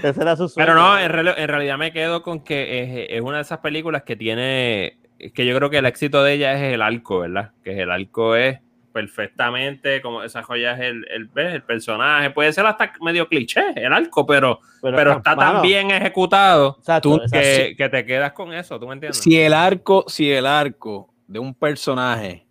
Ese 0.02 0.20
era 0.22 0.34
su 0.36 0.48
sueño. 0.48 0.66
Pero 0.66 0.74
no, 0.74 0.98
en, 0.98 1.10
real- 1.10 1.34
en 1.36 1.48
realidad 1.48 1.76
me 1.78 1.92
quedo 1.92 2.22
con 2.22 2.42
que 2.42 3.04
es, 3.04 3.06
es 3.10 3.20
una 3.20 3.36
de 3.36 3.42
esas 3.42 3.58
películas 3.58 4.02
que 4.02 4.16
tiene, 4.16 4.98
que 5.34 5.46
yo 5.46 5.54
creo 5.56 5.70
que 5.70 5.78
el 5.78 5.86
éxito 5.86 6.22
de 6.24 6.34
ella 6.34 6.54
es 6.54 6.72
el 6.74 6.82
arco, 6.82 7.20
¿verdad? 7.20 7.52
Que 7.62 7.80
el 7.82 7.90
arco 7.90 8.34
es 8.36 8.58
perfectamente 8.92 10.00
como 10.02 10.22
desarrollas 10.22 10.80
el, 10.80 11.06
el, 11.10 11.26
¿ves? 11.28 11.54
el 11.54 11.62
personaje. 11.62 12.30
Puede 12.30 12.52
ser 12.52 12.66
hasta 12.66 12.92
medio 13.00 13.28
cliché 13.28 13.60
el 13.76 13.92
arco, 13.92 14.26
pero, 14.26 14.60
pero 14.96 15.12
está 15.18 15.36
tan 15.36 15.62
bien 15.62 15.90
ejecutado 15.90 16.76
exacto, 16.78 17.08
tú- 17.08 17.14
exacto. 17.16 17.38
que, 17.38 17.74
que 17.76 17.88
te 17.88 18.04
quedas 18.06 18.32
con 18.32 18.52
eso, 18.52 18.78
¿tú 18.80 18.86
me 18.88 18.94
entiendes? 18.94 19.18
si 19.22 19.38
el 19.40 19.52
arco, 19.52 20.04
si 20.08 20.30
el 20.32 20.46
arco 20.46 21.12
de 21.26 21.38
un 21.38 21.54
personaje 21.54 22.46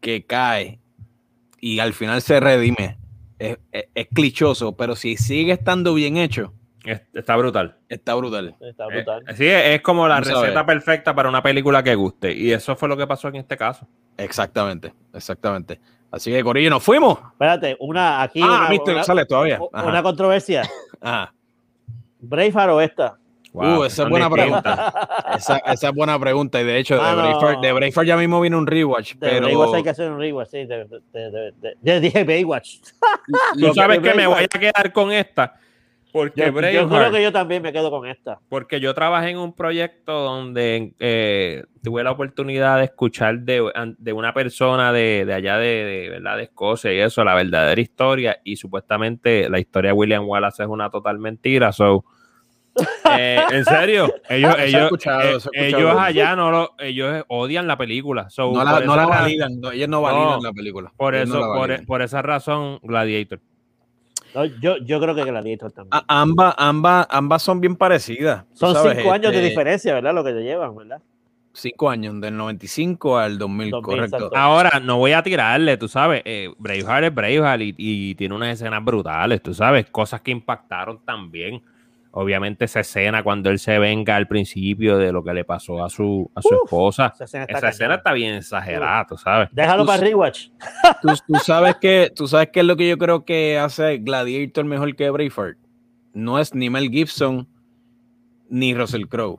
que 0.00 0.24
cae 0.24 0.80
y 1.60 1.78
al 1.78 1.92
final 1.92 2.22
se 2.22 2.40
redime, 2.40 2.96
es, 3.38 3.58
es- 3.72 3.86
es 3.94 4.08
clichoso, 4.12 4.76
pero 4.76 4.96
si 4.96 5.16
sigue 5.16 5.52
estando 5.52 5.94
bien 5.94 6.16
hecho, 6.16 6.52
Es- 6.52 6.59
está 6.84 7.36
brutal. 7.36 7.76
está 7.88 8.14
brutal. 8.14 8.56
Está 8.60 8.84
Eh, 8.84 8.88
brutal. 8.96 9.24
sí, 9.36 9.46
es, 9.46 9.80
como 9.82 10.08
la 10.08 10.20
receta 10.20 10.64
perfecta 10.64 11.14
para 11.14 11.28
una 11.28 11.42
película 11.42 11.82
que 11.82 11.94
guste. 11.94 12.32
Y 12.32 12.52
eso 12.52 12.74
fue 12.76 12.88
lo 12.88 12.96
que 12.96 13.06
pasó 13.06 13.28
en 13.28 13.36
este 13.36 13.56
caso. 13.56 13.86
Exactamente, 14.16 14.92
exactamente. 15.14 15.80
Así 16.10 16.30
que, 16.32 16.42
Corillo, 16.42 16.70
nos 16.70 16.82
fuimos. 16.82 17.18
Espérate, 17.32 17.76
una 17.80 18.22
aquí. 18.22 18.40
Ah, 18.42 18.60
una, 18.62 18.68
Mister 18.68 18.88
una- 18.88 18.94
González 18.94 19.26
todavía. 19.28 19.58
Ajá, 19.72 19.86
una 19.86 20.02
controversia. 20.02 20.62
ajá. 21.00 21.32
Braveheart 22.20 22.70
o 22.70 22.80
esta. 22.80 23.16
Uh, 23.52 23.82
esa 23.82 24.04
es 24.04 24.08
buena 24.08 24.28
distintas. 24.28 24.94
Esa, 25.36 25.56
esa 25.58 25.88
es 25.88 25.94
buena 25.94 26.18
pregunta. 26.20 26.60
Y 26.60 26.64
de 26.64 26.78
hecho, 26.78 26.94
de, 26.94 27.00
Mano. 27.00 27.16
Braveheart, 27.22 27.60
de 27.62 27.72
Braveheart 27.72 28.06
ya 28.06 28.16
mismo 28.16 28.40
viene 28.40 28.56
un 28.56 28.66
rewatch. 28.66 29.14
De 29.14 29.28
pero 29.28 29.46
Baywatch 29.46 29.74
hay 29.74 29.82
que 29.82 29.90
hacer 29.90 30.10
un 30.10 30.18
rewatch, 30.20 30.48
sí. 30.50 30.66
De, 30.66 30.84
de, 30.84 31.00
de, 31.12 31.30
de- 31.30 31.52
de- 31.60 31.76
ya 31.82 31.98
dije 32.00 32.22
Baywatch. 32.24 32.76
Tú 33.58 33.74
sabes 33.74 33.98
que 34.00 34.14
me 34.14 34.26
voy 34.26 34.34
Braveheart. 34.46 34.54
a 34.56 34.58
quedar 34.60 34.92
con 34.92 35.10
esta. 35.12 35.54
Porque 36.12 36.40
Yo, 36.40 36.60
yo 36.70 36.88
creo 36.88 37.10
que 37.10 37.22
yo 37.22 37.32
también 37.32 37.62
me 37.62 37.72
quedo 37.72 37.90
con 37.90 38.06
esta. 38.06 38.40
Porque 38.48 38.80
yo 38.80 38.94
trabajé 38.94 39.30
en 39.30 39.38
un 39.38 39.54
proyecto 39.54 40.12
donde 40.12 40.94
eh, 40.98 41.64
tuve 41.82 42.02
la 42.02 42.10
oportunidad 42.10 42.78
de 42.78 42.84
escuchar 42.84 43.40
de, 43.40 43.70
de 43.98 44.12
una 44.12 44.34
persona 44.34 44.92
de, 44.92 45.24
de 45.24 45.34
allá 45.34 45.58
de, 45.58 45.84
de, 45.84 46.08
¿verdad? 46.10 46.36
de 46.36 46.44
Escocia 46.44 46.92
y 46.92 47.00
eso, 47.00 47.24
la 47.24 47.34
verdadera 47.34 47.80
historia. 47.80 48.40
Y 48.44 48.56
supuestamente 48.56 49.48
la 49.48 49.58
historia 49.58 49.90
de 49.90 49.96
William 49.96 50.26
Wallace 50.26 50.62
es 50.62 50.68
una 50.68 50.90
total 50.90 51.18
mentira. 51.18 51.72
So, 51.72 52.04
eh, 53.18 53.42
en 53.50 53.64
serio, 53.64 54.12
ellos, 54.28 54.54
ellos, 54.58 54.82
escuchado, 54.84 55.22
eh, 55.22 55.38
ellos 55.52 55.94
allá 55.98 56.36
no 56.36 56.50
lo, 56.50 56.74
ellos 56.78 57.24
odian 57.28 57.66
la 57.66 57.76
película. 57.76 58.30
So, 58.30 58.52
No 58.52 58.64
la, 58.64 58.80
no 58.80 58.96
la 58.96 59.06
validan, 59.06 59.60
no, 59.60 59.72
ellos 59.72 59.88
no 59.88 60.02
validan 60.02 60.42
la 60.42 60.52
película. 60.52 60.92
Por 60.96 61.14
Ellos 61.14 61.28
no 61.28 61.38
eso, 61.38 61.48
la 61.48 61.54
por, 61.54 61.86
por 61.86 62.02
esa 62.02 62.22
razón, 62.22 62.78
Gladiator. 62.82 63.40
No, 64.34 64.44
yo, 64.44 64.76
yo 64.78 65.00
creo 65.00 65.14
que 65.14 65.24
Gladiator 65.24 65.72
también. 65.72 66.02
A- 66.06 66.20
ambas, 66.20 66.54
ambas, 66.56 67.06
ambas 67.10 67.42
son 67.42 67.60
bien 67.60 67.76
parecidas. 67.76 68.44
Son 68.52 68.74
sabes, 68.74 68.96
cinco 68.98 69.12
años 69.12 69.32
de 69.32 69.38
este, 69.38 69.48
diferencia, 69.48 69.94
¿verdad? 69.94 70.14
Lo 70.14 70.24
que 70.24 70.32
te 70.32 70.42
llevan, 70.42 70.76
¿verdad? 70.76 71.00
Cinco 71.52 71.90
años, 71.90 72.20
del 72.20 72.36
95 72.36 73.18
al 73.18 73.36
2000, 73.36 73.70
2000, 73.72 73.82
correcto. 73.82 74.16
exacto. 74.16 74.36
Ahora, 74.36 74.78
no 74.80 74.98
voy 74.98 75.12
a 75.12 75.22
tirarle, 75.22 75.76
tú 75.76 75.88
sabes, 75.88 76.22
eh, 76.24 76.48
Braveheart 76.58 77.06
es 77.06 77.14
Braveheart 77.14 77.60
y, 77.62 77.74
y 77.76 78.14
tiene 78.14 78.36
unas 78.36 78.50
escenas 78.50 78.84
brutales, 78.84 79.42
tú 79.42 79.52
sabes, 79.52 79.86
cosas 79.90 80.20
que 80.20 80.30
impactaron 80.30 81.00
también. 81.04 81.60
Obviamente 82.12 82.64
esa 82.64 82.80
escena 82.80 83.22
cuando 83.22 83.50
él 83.50 83.60
se 83.60 83.78
venga 83.78 84.16
al 84.16 84.26
principio 84.26 84.98
de 84.98 85.12
lo 85.12 85.22
que 85.22 85.32
le 85.32 85.44
pasó 85.44 85.84
a 85.84 85.88
su, 85.88 86.28
a 86.34 86.42
su 86.42 86.48
Uf, 86.48 86.60
esposa. 86.64 87.12
Esa 87.14 87.24
escena 87.24 87.42
está 87.44 87.52
Esa 87.52 87.60
cañona. 87.60 87.70
escena 87.70 87.94
está 87.94 88.12
bien 88.12 88.34
exagerada, 88.34 89.06
tú 89.06 89.16
sabes. 89.16 89.48
Déjalo 89.52 89.82
Tú- 89.82 89.86
para 89.86 90.02
Rewatch. 90.02 90.48
¿Tú, 91.02 91.08
tú 91.28 91.34
sabes 91.36 91.76
que, 91.80 92.10
tú 92.14 92.26
sabes 92.26 92.48
qué 92.52 92.60
es 92.60 92.66
lo 92.66 92.76
que 92.76 92.88
yo 92.88 92.98
creo 92.98 93.24
que 93.24 93.58
hace 93.58 93.98
Gladiator 93.98 94.64
mejor 94.64 94.96
que 94.96 95.08
Braveheart. 95.08 95.56
No 96.12 96.40
es 96.40 96.52
ni 96.52 96.68
Mel 96.68 96.90
Gibson 96.90 97.46
ni 98.48 98.74
Russell 98.74 99.04
Crowe. 99.06 99.38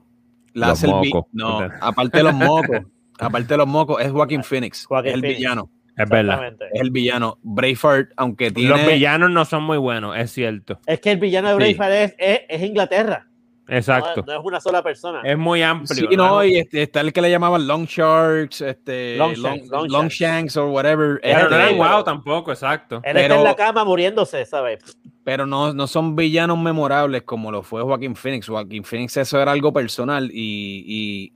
La 0.54 0.68
Los 0.70 0.84
hace 0.84 0.88
el. 0.88 1.12
No, 1.34 1.60
aparte 1.82 2.20
de 2.20 2.24
los 2.24 2.34
mocos, 2.34 2.78
aparte 3.20 3.48
de 3.54 3.58
los 3.58 3.68
mocos, 3.68 4.02
es 4.02 4.12
Joaquin 4.12 4.44
Phoenix. 4.44 4.86
Joaquin 4.86 5.10
es 5.10 5.16
el 5.16 5.22
Phoenix. 5.22 5.38
villano. 5.40 5.70
Es 6.04 6.10
verdad. 6.10 6.54
Es 6.74 6.82
el 6.82 6.92
villano. 6.92 7.38
Braveheart, 7.44 8.12
aunque 8.18 8.52
tiene. 8.52 8.70
Los 8.70 8.86
villanos 8.86 9.32
no 9.32 9.46
son 9.46 9.64
muy 9.64 9.78
buenos, 9.78 10.18
es 10.18 10.32
cierto. 10.32 10.80
Es 10.86 11.00
que 11.00 11.12
el 11.12 11.18
villano 11.20 11.56
de 11.58 11.66
Sí. 11.66 11.74
Braveheart 11.74 11.94
es, 11.94 12.16
es, 12.18 12.40
es 12.50 12.62
Inglaterra. 12.62 13.28
Exacto. 13.68 14.24
No, 14.28 14.34
no 14.34 14.40
es 14.40 14.46
una 14.46 14.60
sola 14.60 14.84
persona. 14.84 15.22
Es 15.24 15.38
muy 15.38 15.62
amplio. 15.62 16.10
Sí, 16.10 16.18
no, 16.18 16.44
y 16.44 16.58
este, 16.58 16.82
está 16.84 17.00
el 17.00 17.14
que 17.14 17.22
le 17.22 17.30
llamaban 17.32 17.66
Long 17.68 17.86
Sharks, 17.86 18.60
este, 18.60 19.16
Longshanks, 19.16 19.70
long. 19.70 19.90
Longshanks 19.90 20.58
o 20.58 20.68
whatever. 20.72 21.20
Pero 21.22 21.38
Este, 21.38 21.50
no 21.50 21.56
eran 21.56 21.68
pero- 21.68 21.78
guau 21.78 22.04
tampoco, 22.04 22.52
exacto. 22.52 22.96
Él 23.04 23.16
está 23.16 23.22
pero- 23.30 23.36
en 23.36 23.44
la 23.46 23.56
cama 23.56 23.86
muriéndose, 23.86 24.46
¿sabes? 24.46 24.80
pero 25.24 25.46
no, 25.46 25.72
no 25.72 25.86
son 25.88 26.16
villanos 26.18 26.58
memorables 26.58 27.22
como 27.22 27.52
lo 27.52 27.62
fue 27.64 27.82
Joaquín 27.84 28.16
Phoenix. 28.16 28.48
Joaquín 28.48 28.84
Phoenix 28.84 29.16
eso 29.18 29.40
era 29.40 29.52
algo 29.54 29.72
personal 29.72 30.30
y, 30.34 30.84
y 30.86 31.34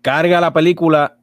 carga 0.00 0.40
la 0.40 0.52
película 0.52 1.18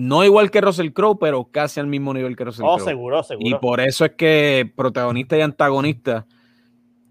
no 0.00 0.24
igual 0.24 0.50
que 0.50 0.60
Russell 0.60 0.90
Crowe, 0.92 1.18
pero 1.18 1.44
casi 1.44 1.78
al 1.80 1.86
mismo 1.86 2.14
nivel 2.14 2.34
que 2.36 2.44
Russell 2.44 2.64
Oh, 2.66 2.76
Crowe. 2.76 2.88
seguro, 2.88 3.20
Y 3.20 3.24
seguro. 3.24 3.60
por 3.60 3.80
eso 3.80 4.04
es 4.04 4.12
que 4.12 4.70
protagonista 4.74 5.36
y 5.36 5.42
antagonista 5.42 6.26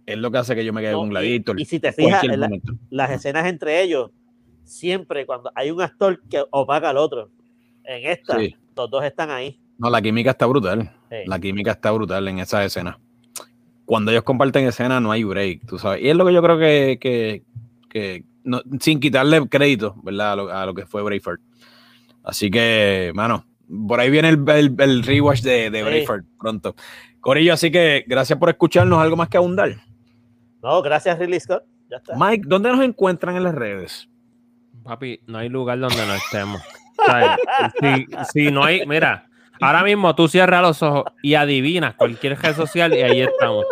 es 0.06 0.18
lo 0.18 0.32
que 0.32 0.38
hace 0.40 0.56
que 0.56 0.66
yo 0.66 0.74
me 0.74 0.82
quede 0.82 0.94
No, 0.94 1.00
con 1.00 1.08
y- 1.08 1.12
Gladiator. 1.12 1.60
y, 1.60 1.66
si 1.66 1.80
te 1.80 1.92
fijas, 1.94 2.24
en 2.24 2.40
la- 2.40 2.50
las 2.90 3.12
escenas 3.12 3.46
entre 3.48 3.84
ellos, 3.84 4.10
siempre 4.64 5.26
cuando 5.26 5.52
hay 5.56 5.70
un 5.72 5.82
actor 5.82 6.22
que 6.30 6.44
opaca 6.50 6.90
al 6.90 6.98
otro, 6.98 7.30
en 7.84 8.10
esta, 8.10 8.40
Sí. 8.40 8.56
los 8.76 8.90
dos 8.90 9.04
están 9.04 9.30
ahí. 9.30 9.60
No, 9.78 9.90
la 9.90 10.02
química 10.02 10.32
está 10.32 10.46
brutal. 10.46 10.92
Sí. 11.10 11.18
La 11.26 11.40
química 11.40 11.72
está 11.72 11.92
brutal 11.92 12.28
en 12.28 12.40
esa 12.40 12.64
escena. 12.66 13.00
Cuando 13.86 14.12
ellos 14.12 14.24
comparten 14.24 14.66
escena 14.68 15.00
no 15.00 15.12
hay 15.12 15.24
break, 15.24 15.66
tú 15.68 15.78
sabes. 15.80 16.02
Y 16.04 16.10
es 16.10 16.16
lo 16.16 16.26
que 16.26 16.34
yo 16.34 16.42
creo 16.42 16.58
que, 16.60 16.98
que, 17.00 17.44
que 17.90 18.24
no- 18.44 18.62
sin 18.80 19.00
quitarle 19.00 19.48
crédito, 19.48 19.96
¿verdad? 20.04 20.34
A 20.34 20.36
lo, 20.36 20.50
a 20.50 20.66
lo 20.66 20.74
que 20.74 20.86
fue 20.86 21.02
Braveheart. 21.02 21.42
Así 22.30 22.50
que, 22.52 23.12
mano, 23.16 23.46
por 23.88 24.00
ahí 24.00 24.10
viene 24.10 24.30
el, 24.30 24.44
el, 24.50 24.76
el 24.78 25.04
rewatch 25.04 25.42
de, 25.42 25.70
de 25.70 25.80
Sí. 25.80 25.84
Braveheart 25.84 26.26
pronto. 26.40 26.76
Corillo, 27.20 27.54
así 27.54 27.72
que 27.72 28.06
gracias 28.08 28.38
por 28.40 28.50
escucharnos. 28.50 29.00
¿Algo 29.00 29.16
más 29.18 29.28
que 29.30 29.38
abundar? 29.38 29.76
No, 30.62 30.82
gracias, 30.82 31.18
Ridley 31.20 31.40
Scott. 31.40 31.64
Ya 31.90 31.98
está. 31.98 32.14
Mike, 32.16 32.44
¿dónde 32.48 32.72
nos 32.72 32.84
encuentran 32.84 33.36
en 33.36 33.44
las 33.44 33.56
redes? 33.56 34.08
Papi, 34.84 35.20
no 35.28 35.38
hay 35.40 35.50
lugar 35.50 35.80
donde 35.80 36.06
no 36.06 36.14
estemos. 36.14 36.62
Si 38.34 38.52
no 38.52 38.64
hay, 38.64 38.86
mira, 38.86 39.28
ahora 39.62 39.84
mismo 39.84 40.14
tú 40.16 40.28
cierras 40.28 40.62
los 40.62 40.84
ojos 40.84 41.06
y 41.24 41.34
adivinas 41.36 41.96
cualquier 41.96 42.38
red 42.40 42.56
social 42.56 42.94
y 42.94 43.02
ahí 43.02 43.22
estamos. 43.22 43.66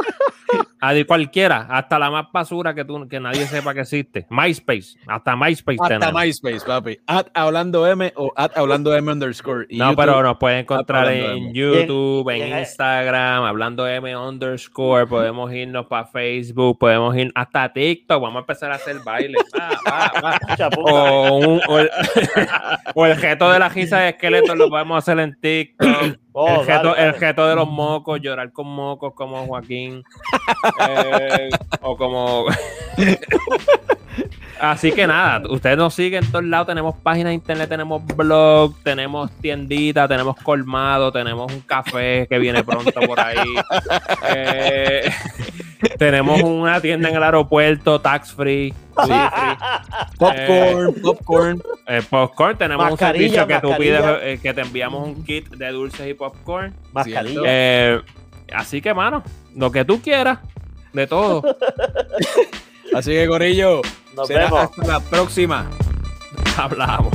Adi- 0.80 1.06
cualquiera, 1.06 1.68
hasta 1.70 1.98
la 2.00 2.12
más 2.12 2.28
basura 2.32 2.74
que, 2.76 2.86
tú, 2.86 3.08
que 3.10 3.20
nadie 3.20 3.46
sepa 3.48 3.74
que 3.74 3.82
existe. 3.82 4.28
MySpace, 4.30 4.98
hasta 5.08 5.36
MySpace 5.36 5.78
Hasta 5.82 6.00
tenemos. 6.00 6.22
MySpace, 6.22 6.60
papi. 6.66 7.00
At 7.08 7.28
hablando 7.34 7.88
M 7.88 8.14
o 8.16 8.32
at 8.36 8.52
hablando 8.56 8.96
M 8.96 9.12
underscore. 9.12 9.66
Y 9.70 9.78
No, 9.78 9.86
YouTube, 9.90 9.98
pero 9.98 10.24
nos 10.24 10.38
pueden 10.38 10.60
encontrar 10.60 11.12
en 11.12 11.26
M. 11.38 11.52
YouTube, 11.54 12.30
en. 12.30 12.60
Instagram, 12.60 13.44
hablando 13.44 13.88
M 13.88 14.16
underscore, 14.16 15.08
podemos 15.08 15.52
irnos 15.52 15.88
para 15.88 16.06
Facebook, 16.06 16.78
podemos 16.80 17.16
ir 17.18 17.32
hasta 17.36 17.74
TikTok, 17.74 18.22
vamos 18.22 18.38
a 18.38 18.40
empezar 18.42 18.72
a 18.72 18.76
hacer 18.76 18.98
bailes. 19.04 19.42
Va, 19.58 19.70
va, 19.92 20.22
va. 20.48 20.56
Chapunga. 20.56 20.92
O, 21.12 21.38
un- 21.38 21.62
o 21.68 21.80
el, 21.80 21.90
o 22.96 23.06
el 23.06 23.16
geto 23.18 23.50
de 23.52 23.60
la 23.60 23.70
giza 23.70 24.00
de 24.02 24.10
esqueletos 24.10 24.56
lo 24.56 24.70
podemos 24.70 24.98
hacer 25.00 25.20
en 25.20 25.36
TikTok. 25.40 26.18
Oh, 26.40 26.62
el, 26.62 26.66
geto, 26.68 26.94
dale, 26.94 27.08
el 27.08 27.14
geto 27.16 27.48
de 27.48 27.56
los 27.56 27.68
mocos, 27.68 28.22
llorar 28.22 28.52
con 28.52 28.68
mocos 28.68 29.14
como 29.16 29.44
Joaquín. 29.48 30.04
Eh, 30.88 31.50
o 31.82 31.98
como. 31.98 32.46
Así 34.60 34.92
que 34.92 35.06
nada, 35.06 35.48
ustedes 35.50 35.78
nos 35.78 35.94
siguen 35.94 36.24
en 36.24 36.32
todos 36.32 36.46
lados. 36.46 36.68
Tenemos 36.68 36.96
páginas 36.96 37.30
de 37.30 37.36
internet, 37.36 37.70
tenemos 37.70 38.04
blog, 38.06 38.74
tenemos 38.84 39.32
tiendita, 39.40 40.08
tenemos 40.08 40.36
colmado, 40.38 41.12
tenemos 41.12 41.52
un 41.52 41.62
café 41.62 42.26
que 42.28 42.40
viene 42.40 42.64
pronto 42.64 43.00
por 43.02 43.20
ahí. 43.20 43.56
Eh, 44.30 45.12
tenemos 46.00 46.42
una 46.42 46.82
tienda 46.82 47.10
en 47.10 47.16
el 47.16 47.24
aeropuerto, 47.24 48.02
tax 48.02 48.34
free. 48.34 48.74
Sí. 49.06 49.14
Popcorn, 50.18 50.96
popcorn. 51.02 51.64
Eh, 51.88 52.02
popcorn, 52.10 52.58
tenemos 52.58 52.90
Mascarilla, 52.90 53.44
un 53.44 53.48
servicio 53.48 53.48
que 53.48 53.68
tú 53.68 53.78
pides, 53.78 54.04
eh, 54.22 54.40
que 54.42 54.54
te 54.54 54.62
enviamos 54.62 55.08
un 55.08 55.24
kit 55.24 55.48
de 55.50 55.70
dulces 55.70 56.08
y 56.08 56.14
popcorn. 56.16 56.74
Mascarilla. 56.94 58.02
Así 58.54 58.82
que, 58.82 58.94
mano, 58.94 59.24
lo 59.56 59.72
que 59.72 59.84
tú 59.86 60.02
quieras, 60.02 60.40
de 60.94 61.08
todo. 61.08 61.44
Así 62.96 63.12
que, 63.12 63.28
Corillo, 63.28 63.82
Nos 64.16 64.28
será 64.28 64.46
vemos. 64.46 64.60
hasta 64.62 64.86
la 64.88 65.00
próxima. 65.00 65.70
Hablamos. 66.58 67.14